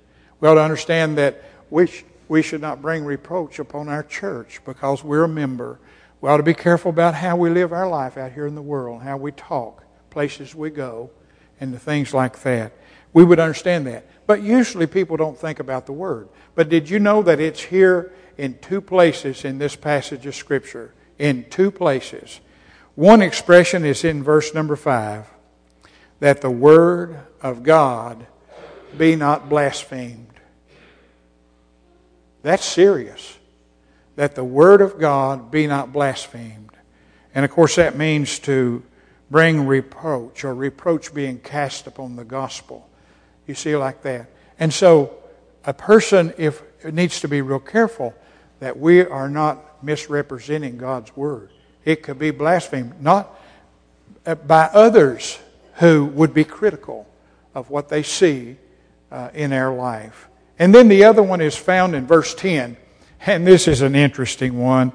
We 0.41 0.47
ought 0.47 0.53
to 0.53 0.61
understand 0.61 1.17
that 1.17 1.43
we, 1.71 1.87
sh- 1.87 2.03
we 2.27 2.43
should 2.43 2.61
not 2.61 2.83
bring 2.83 3.03
reproach 3.03 3.57
upon 3.57 3.89
our 3.89 4.03
church 4.03 4.61
because 4.63 5.03
we're 5.03 5.23
a 5.23 5.27
member. 5.27 5.79
We 6.19 6.29
ought 6.29 6.37
to 6.37 6.43
be 6.43 6.53
careful 6.53 6.89
about 6.89 7.13
how 7.13 7.35
we 7.35 7.49
live 7.49 7.71
our 7.71 7.87
life 7.87 8.17
out 8.17 8.31
here 8.31 8.47
in 8.47 8.55
the 8.55 8.61
world, 8.61 9.03
how 9.03 9.17
we 9.17 9.31
talk, 9.31 9.83
places 10.09 10.55
we 10.55 10.69
go, 10.69 11.11
and 11.59 11.73
the 11.73 11.79
things 11.79 12.13
like 12.13 12.41
that. 12.41 12.73
We 13.13 13.23
would 13.23 13.39
understand 13.39 13.87
that. 13.87 14.05
But 14.25 14.41
usually 14.41 14.87
people 14.87 15.17
don't 15.17 15.37
think 15.37 15.59
about 15.59 15.85
the 15.85 15.93
Word. 15.93 16.27
But 16.55 16.69
did 16.69 16.89
you 16.89 16.99
know 16.99 17.21
that 17.23 17.39
it's 17.39 17.61
here 17.61 18.11
in 18.37 18.57
two 18.59 18.81
places 18.81 19.45
in 19.45 19.57
this 19.57 19.75
passage 19.75 20.25
of 20.25 20.35
Scripture? 20.35 20.93
In 21.17 21.45
two 21.49 21.71
places. 21.71 22.39
One 22.95 23.21
expression 23.21 23.85
is 23.85 24.03
in 24.03 24.23
verse 24.23 24.53
number 24.53 24.75
5 24.75 25.27
that 26.19 26.41
the 26.41 26.49
Word 26.49 27.19
of 27.41 27.63
God 27.63 28.25
be 28.97 29.15
not 29.15 29.49
blasphemed. 29.49 30.27
That's 32.41 32.65
serious. 32.65 33.37
That 34.17 34.35
the 34.35 34.43
Word 34.43 34.81
of 34.81 34.99
God 34.99 35.49
be 35.49 35.65
not 35.65 35.93
blasphemed. 35.93 36.71
And 37.33 37.45
of 37.45 37.51
course, 37.51 37.77
that 37.77 37.97
means 37.97 38.39
to 38.39 38.83
bring 39.31 39.65
reproach 39.65 40.43
or 40.43 40.53
reproach 40.53 41.13
being 41.13 41.39
cast 41.39 41.87
upon 41.87 42.17
the 42.17 42.25
gospel. 42.25 42.89
You 43.47 43.55
see, 43.55 43.77
like 43.77 44.01
that. 44.01 44.29
And 44.59 44.73
so, 44.73 45.15
a 45.63 45.73
person, 45.73 46.33
if 46.37 46.61
needs 46.83 47.21
to 47.21 47.27
be 47.27 47.41
real 47.41 47.59
careful 47.59 48.13
that 48.59 48.77
we 48.77 49.05
are 49.05 49.29
not 49.29 49.83
misrepresenting 49.83 50.77
God's 50.77 51.15
word. 51.15 51.49
It 51.85 52.03
could 52.03 52.19
be 52.19 52.31
blasphemed, 52.31 53.01
not 53.01 53.39
uh, 54.25 54.35
by 54.35 54.65
others 54.65 55.39
who 55.75 56.05
would 56.05 56.33
be 56.33 56.43
critical 56.43 57.07
of 57.53 57.69
what 57.69 57.89
they 57.89 58.03
see 58.03 58.57
uh, 59.11 59.29
in 59.33 59.53
our 59.53 59.73
life. 59.73 60.27
And 60.59 60.73
then 60.73 60.87
the 60.87 61.03
other 61.03 61.21
one 61.21 61.39
is 61.39 61.55
found 61.55 61.95
in 61.95 62.07
verse 62.07 62.33
10, 62.33 62.77
and 63.25 63.45
this 63.45 63.67
is 63.67 63.81
an 63.81 63.95
interesting 63.95 64.59
one. 64.59 64.91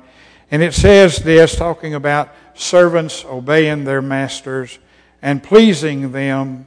And 0.50 0.62
it 0.62 0.74
says 0.74 1.18
this, 1.18 1.56
talking 1.56 1.94
about 1.94 2.28
servants 2.54 3.24
obeying 3.24 3.84
their 3.84 4.02
masters 4.02 4.78
and 5.22 5.42
pleasing 5.42 6.12
them 6.12 6.66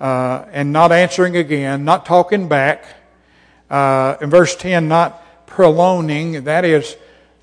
uh, 0.00 0.44
and 0.52 0.72
not 0.72 0.92
answering 0.92 1.36
again, 1.36 1.84
not 1.84 2.06
talking 2.06 2.48
back. 2.48 2.84
Uh, 3.68 4.16
in 4.20 4.30
verse 4.30 4.54
10, 4.54 4.86
not 4.86 5.46
purloining, 5.46 6.44
that 6.44 6.64
is, 6.64 6.96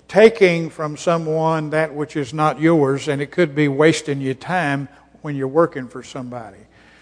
taking 0.08 0.70
from 0.70 0.95
someone 0.95 1.72
that 1.72 1.93
which 1.93 2.16
is 2.16 2.34
not 2.34 2.62
yours, 2.62 3.08
and 3.08 3.22
it 3.22 3.32
could 3.32 3.56
be 3.56 3.68
wasting 3.68 4.22
your 4.22 4.36
time 4.36 4.88
when 5.22 5.36
you're 5.36 5.47
working 5.47 5.88
for 5.88 6.04
somebody. 6.04 6.60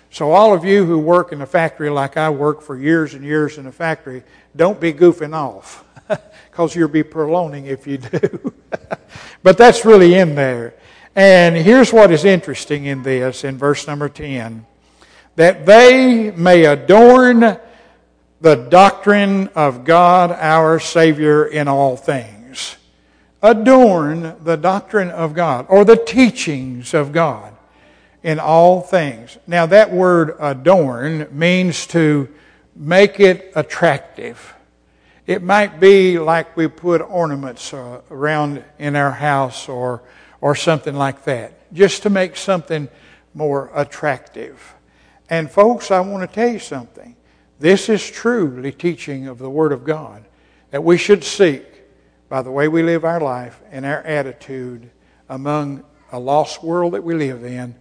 So, 0.10 0.32
all 0.32 0.54
of 0.54 0.66
you 0.66 0.86
who 0.86 0.98
work 0.98 1.32
in 1.32 1.42
a 1.42 1.46
factory 1.46 1.90
like 1.90 2.18
I 2.18 2.30
work 2.30 2.62
for 2.62 2.78
years 2.78 3.14
and 3.14 3.24
years 3.24 3.58
in 3.58 3.68
a 3.68 3.72
factory, 3.72 4.24
don't 4.56 4.80
be 4.80 4.94
goofing 4.94 5.34
off 5.34 5.84
because 6.52 6.76
you'll 6.76 6.90
be 6.90 7.04
purloining 7.04 7.66
if 7.66 7.88
you 7.88 7.98
do. 7.98 8.54
but 9.44 9.58
that's 9.58 9.86
really 9.86 10.16
in 10.16 10.36
there. 10.36 10.74
And 11.16 11.56
here's 11.56 11.92
what 11.92 12.12
is 12.12 12.24
interesting 12.24 12.86
in 12.86 13.04
this 13.04 13.44
in 13.44 13.58
verse 13.58 13.88
number 13.88 14.10
10 14.10 14.66
that 15.38 15.66
they 15.66 16.30
may 16.32 16.66
adorn 16.66 17.58
the 18.42 18.56
doctrine 18.56 19.48
of 19.50 19.86
God 19.86 20.32
our 20.32 20.80
Savior 20.80 21.46
in 21.46 21.68
all 21.68 21.96
things. 21.96 22.76
Adorn 23.42 24.36
the 24.44 24.58
doctrine 24.58 25.10
of 25.10 25.34
God 25.34 25.66
or 25.70 25.86
the 25.86 25.96
teachings 25.96 26.94
of 26.94 27.12
God 27.12 27.56
in 28.24 28.40
all 28.40 28.82
things. 28.82 29.38
Now, 29.48 29.66
that 29.68 29.92
word 29.92 30.36
adorn 30.40 31.28
means 31.32 31.88
to 31.88 32.30
make 32.76 33.20
it 33.20 33.52
attractive. 33.56 34.54
It 35.28 35.44
might 35.44 35.80
be 35.80 36.20
like 36.20 36.58
we 36.58 36.68
put 36.68 37.02
ornaments 37.02 37.74
uh, 37.74 38.02
around 38.10 38.64
in 38.80 38.96
our 38.96 39.12
house 39.12 39.70
or, 39.70 40.04
or 40.42 40.56
something 40.56 40.96
like 40.96 41.24
that, 41.26 41.72
just 41.74 42.04
to 42.04 42.10
make 42.10 42.36
something 42.36 42.90
more 43.34 43.72
attractive. 43.74 44.74
And, 45.30 45.50
folks, 45.50 45.92
I 45.92 46.00
want 46.02 46.30
to 46.30 46.36
tell 46.36 46.52
you 46.52 46.60
something. 46.60 47.16
This 47.60 47.90
is 47.90 48.10
truly 48.10 48.72
teaching 48.72 49.28
of 49.28 49.38
the 49.38 49.50
Word 49.50 49.72
of 49.72 49.84
God 49.84 50.26
that 50.72 50.84
we 50.84 50.98
should 50.98 51.24
seek 51.24 51.66
by 52.28 52.42
the 52.42 52.52
way 52.52 52.68
we 52.68 52.82
live 52.82 53.06
our 53.06 53.20
life 53.20 53.62
and 53.72 53.86
our 53.86 54.02
attitude 54.02 54.90
among 55.30 55.84
a 56.12 56.20
lost 56.20 56.64
world 56.64 56.94
that 56.94 57.04
we 57.04 57.14
live 57.14 57.44
in 57.44 57.76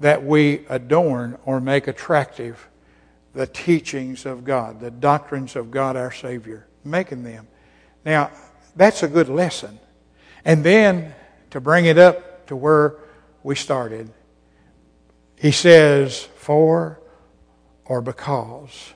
that 0.00 0.24
we 0.24 0.64
adorn 0.68 1.36
or 1.44 1.60
make 1.60 1.88
attractive 1.88 2.68
the 3.34 3.46
teachings 3.46 4.24
of 4.24 4.44
God, 4.44 4.80
the 4.80 4.90
doctrines 4.90 5.56
of 5.56 5.70
God 5.70 5.96
our 5.96 6.12
Savior, 6.12 6.67
making 6.90 7.22
them. 7.22 7.46
Now, 8.04 8.30
that's 8.76 9.02
a 9.02 9.08
good 9.08 9.28
lesson. 9.28 9.78
And 10.44 10.64
then 10.64 11.14
to 11.50 11.60
bring 11.60 11.86
it 11.86 11.98
up 11.98 12.46
to 12.46 12.56
where 12.56 12.96
we 13.42 13.54
started, 13.54 14.10
he 15.36 15.52
says, 15.52 16.28
For 16.36 17.00
or 17.84 18.00
because 18.00 18.92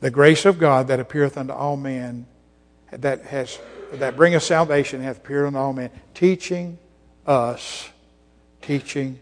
the 0.00 0.10
grace 0.10 0.44
of 0.44 0.58
God 0.58 0.88
that 0.88 1.00
appeareth 1.00 1.36
unto 1.36 1.52
all 1.52 1.76
men, 1.76 2.26
that 2.90 3.22
has 3.22 3.58
that 3.92 4.16
bringeth 4.16 4.42
salvation 4.42 5.00
hath 5.00 5.18
appeared 5.18 5.46
unto 5.46 5.58
all 5.58 5.72
men, 5.72 5.90
teaching 6.14 6.78
us, 7.26 7.88
teaching 8.60 9.18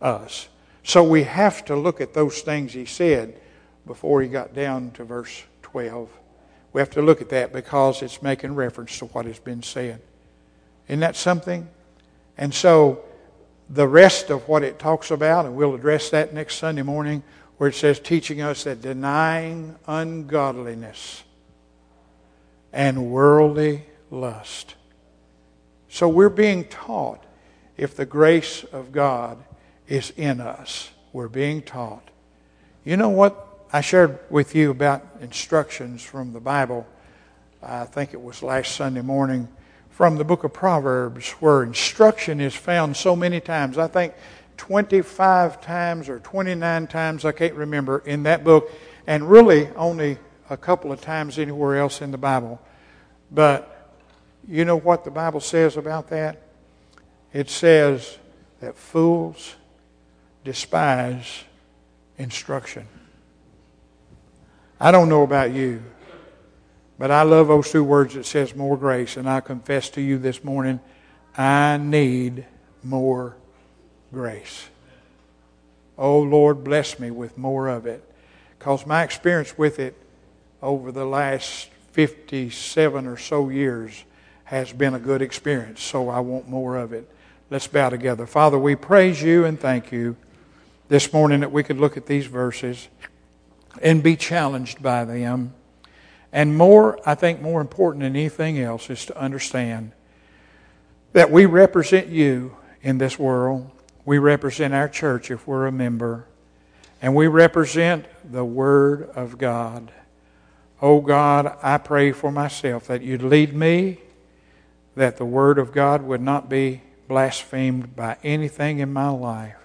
us. 0.00 0.48
So 0.82 1.02
we 1.02 1.24
have 1.24 1.64
to 1.66 1.76
look 1.76 2.00
at 2.00 2.14
those 2.14 2.40
things 2.40 2.72
he 2.72 2.84
said 2.84 3.40
before 3.86 4.22
he 4.22 4.28
got 4.28 4.54
down 4.54 4.90
to 4.92 5.04
verse 5.04 5.42
12. 5.62 6.08
We 6.72 6.80
have 6.80 6.90
to 6.90 7.02
look 7.02 7.20
at 7.20 7.30
that 7.30 7.52
because 7.52 8.02
it's 8.02 8.22
making 8.22 8.54
reference 8.54 8.98
to 8.98 9.06
what 9.06 9.26
has 9.26 9.38
been 9.38 9.62
said. 9.62 10.00
Isn't 10.88 11.00
that 11.00 11.16
something? 11.16 11.68
And 12.38 12.54
so 12.54 13.04
the 13.68 13.88
rest 13.88 14.30
of 14.30 14.48
what 14.48 14.62
it 14.62 14.78
talks 14.78 15.10
about, 15.10 15.46
and 15.46 15.54
we'll 15.54 15.74
address 15.74 16.10
that 16.10 16.32
next 16.32 16.56
Sunday 16.56 16.82
morning, 16.82 17.22
where 17.56 17.68
it 17.68 17.74
says, 17.74 18.00
teaching 18.00 18.40
us 18.40 18.64
that 18.64 18.80
denying 18.80 19.76
ungodliness 19.86 21.24
and 22.72 23.10
worldly 23.10 23.84
lust. 24.10 24.76
So 25.88 26.08
we're 26.08 26.28
being 26.28 26.64
taught 26.64 27.24
if 27.76 27.96
the 27.96 28.06
grace 28.06 28.64
of 28.64 28.92
God 28.92 29.42
is 29.88 30.12
in 30.16 30.40
us. 30.40 30.90
We're 31.12 31.28
being 31.28 31.62
taught. 31.62 32.08
You 32.84 32.96
know 32.96 33.08
what? 33.08 33.48
I 33.72 33.82
shared 33.82 34.18
with 34.30 34.56
you 34.56 34.72
about 34.72 35.06
instructions 35.20 36.02
from 36.02 36.32
the 36.32 36.40
Bible. 36.40 36.88
I 37.62 37.84
think 37.84 38.12
it 38.12 38.20
was 38.20 38.42
last 38.42 38.74
Sunday 38.74 39.00
morning 39.00 39.46
from 39.90 40.16
the 40.16 40.24
book 40.24 40.42
of 40.42 40.52
Proverbs, 40.52 41.30
where 41.38 41.62
instruction 41.62 42.40
is 42.40 42.52
found 42.52 42.96
so 42.96 43.14
many 43.14 43.38
times. 43.38 43.78
I 43.78 43.86
think 43.86 44.14
25 44.56 45.60
times 45.60 46.08
or 46.08 46.18
29 46.18 46.88
times, 46.88 47.24
I 47.24 47.30
can't 47.30 47.54
remember, 47.54 48.00
in 48.00 48.24
that 48.24 48.42
book, 48.42 48.72
and 49.06 49.30
really 49.30 49.68
only 49.76 50.18
a 50.48 50.56
couple 50.56 50.90
of 50.90 51.00
times 51.00 51.38
anywhere 51.38 51.78
else 51.78 52.02
in 52.02 52.10
the 52.10 52.18
Bible. 52.18 52.60
But 53.30 53.94
you 54.48 54.64
know 54.64 54.80
what 54.80 55.04
the 55.04 55.12
Bible 55.12 55.40
says 55.40 55.76
about 55.76 56.08
that? 56.08 56.42
It 57.32 57.48
says 57.48 58.18
that 58.58 58.76
fools 58.76 59.54
despise 60.42 61.44
instruction. 62.18 62.88
I 64.80 64.90
don't 64.90 65.10
know 65.10 65.22
about 65.22 65.52
you, 65.52 65.82
But 66.98 67.10
I 67.10 67.22
love 67.22 67.48
those 67.48 67.70
two 67.70 67.84
words 67.84 68.14
that 68.14 68.24
says 68.24 68.54
more 68.56 68.76
grace. 68.76 69.16
And 69.16 69.28
I 69.28 69.40
confess 69.40 69.90
to 69.90 70.00
you 70.00 70.18
this 70.18 70.42
morning, 70.42 70.80
I 71.36 71.76
need 71.76 72.46
more 72.82 73.36
grace. 74.12 74.68
Oh, 75.96 76.20
Lord, 76.20 76.64
bless 76.64 76.98
me 76.98 77.10
with 77.10 77.36
more 77.36 77.68
of 77.68 77.86
it. 77.86 78.02
Because 78.58 78.86
my 78.86 79.02
experience 79.02 79.56
with 79.56 79.78
it 79.78 79.94
over 80.62 80.92
the 80.92 81.04
last 81.04 81.68
57 81.92 83.06
or 83.06 83.16
so 83.16 83.48
years 83.48 84.04
has 84.44 84.72
been 84.72 84.94
a 84.94 84.98
good 84.98 85.22
experience. 85.22 85.82
So 85.82 86.08
I 86.08 86.20
want 86.20 86.48
more 86.48 86.76
of 86.76 86.92
it. 86.92 87.10
Let's 87.50 87.66
bow 87.66 87.90
together. 87.90 88.26
Father, 88.26 88.58
we 88.58 88.76
praise 88.76 89.22
you 89.22 89.44
and 89.44 89.60
thank 89.60 89.92
you 89.92 90.16
this 90.88 91.12
morning 91.12 91.40
that 91.40 91.52
we 91.52 91.62
could 91.62 91.78
look 91.78 91.96
at 91.96 92.06
these 92.06 92.26
verses 92.26 92.88
and 93.82 94.02
be 94.02 94.16
challenged 94.16 94.82
by 94.82 95.04
them. 95.04 95.54
And 96.32 96.56
more, 96.56 96.98
I 97.06 97.14
think, 97.14 97.40
more 97.40 97.60
important 97.60 98.02
than 98.02 98.16
anything 98.16 98.58
else 98.60 98.90
is 98.90 99.06
to 99.06 99.18
understand 99.18 99.92
that 101.12 101.30
we 101.30 101.46
represent 101.46 102.06
you 102.08 102.56
in 102.82 102.98
this 102.98 103.18
world. 103.18 103.70
We 104.04 104.18
represent 104.18 104.74
our 104.74 104.88
church 104.88 105.30
if 105.30 105.46
we're 105.46 105.66
a 105.66 105.72
member. 105.72 106.26
And 107.02 107.14
we 107.14 107.26
represent 107.26 108.06
the 108.30 108.44
Word 108.44 109.10
of 109.14 109.38
God. 109.38 109.90
Oh 110.82 111.00
God, 111.00 111.56
I 111.62 111.78
pray 111.78 112.12
for 112.12 112.30
myself 112.30 112.86
that 112.86 113.02
you'd 113.02 113.22
lead 113.22 113.54
me, 113.54 113.98
that 114.94 115.16
the 115.16 115.24
Word 115.24 115.58
of 115.58 115.72
God 115.72 116.02
would 116.02 116.20
not 116.20 116.48
be 116.48 116.82
blasphemed 117.08 117.96
by 117.96 118.16
anything 118.22 118.78
in 118.78 118.92
my 118.92 119.08
life. 119.08 119.56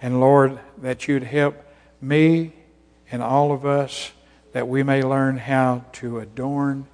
And 0.00 0.20
Lord, 0.20 0.58
that 0.78 1.08
you'd 1.08 1.24
help 1.24 1.56
me 2.00 2.52
and 3.14 3.22
all 3.22 3.52
of 3.52 3.64
us 3.64 4.10
that 4.54 4.66
we 4.66 4.82
may 4.82 5.00
learn 5.00 5.36
how 5.36 5.84
to 5.92 6.18
adorn 6.18 6.84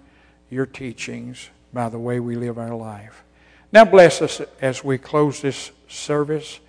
your 0.51 0.67
teachings 0.67 1.49
by 1.73 1.89
the 1.89 1.99
way 1.99 2.21
we 2.21 2.37
live 2.37 2.59
our 2.59 2.75
life. 2.75 3.25
Now, 3.73 3.87
bless 3.87 4.21
us 4.21 4.43
as 4.61 4.85
we 4.85 4.99
close 4.99 5.41
this 5.41 5.71
service. 5.89 6.61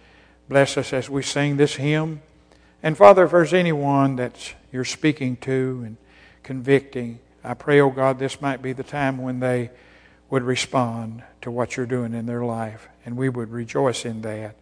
Bless 0.48 0.78
us 0.78 0.94
as 0.94 1.10
we 1.10 1.22
sing 1.22 1.58
this 1.58 1.76
hymn. 1.76 2.22
And 2.82 2.96
Father, 2.96 3.26
if 3.26 3.32
there's 3.32 3.54
anyone 3.54 4.16
that 4.16 4.56
you're 4.72 4.86
speaking 4.86 5.36
to 5.42 5.84
and 5.86 5.98
convicting, 6.44 7.20
I 7.44 7.54
pray, 7.54 7.82
oh 7.82 7.90
God, 7.90 8.20
this 8.20 8.40
might 8.40 8.62
be 8.62 8.72
the 8.72 8.84
time 8.84 9.18
when 9.18 9.42
they 9.42 9.70
would 10.30 10.44
respond 10.44 11.24
to 11.42 11.52
what 11.52 11.76
you're 11.76 11.86
doing 11.86 12.14
in 12.14 12.26
their 12.26 12.46
life. 12.46 12.88
And 13.06 13.18
we 13.18 13.28
would 13.28 13.52
rejoice 13.52 14.06
in 14.06 14.22
that. 14.22 14.56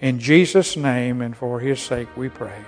In 0.00 0.18
Jesus' 0.18 0.78
name 0.78 1.20
and 1.20 1.36
for 1.36 1.60
his 1.60 1.78
sake 1.78 2.08
we 2.16 2.30
pray. 2.30 2.64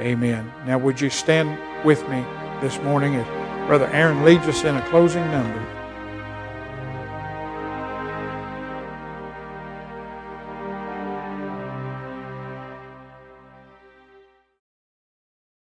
Amen. 0.00 0.52
Now, 0.66 0.78
would 0.78 1.00
you 1.00 1.08
stand 1.08 1.58
with 1.84 2.06
me 2.08 2.24
this 2.60 2.78
morning 2.80 3.16
as 3.16 3.26
Brother 3.66 3.86
Aaron 3.88 4.24
leads 4.24 4.46
us 4.46 4.62
in 4.64 4.76
a 4.76 4.88
closing 4.88 5.24
number? 5.30 5.75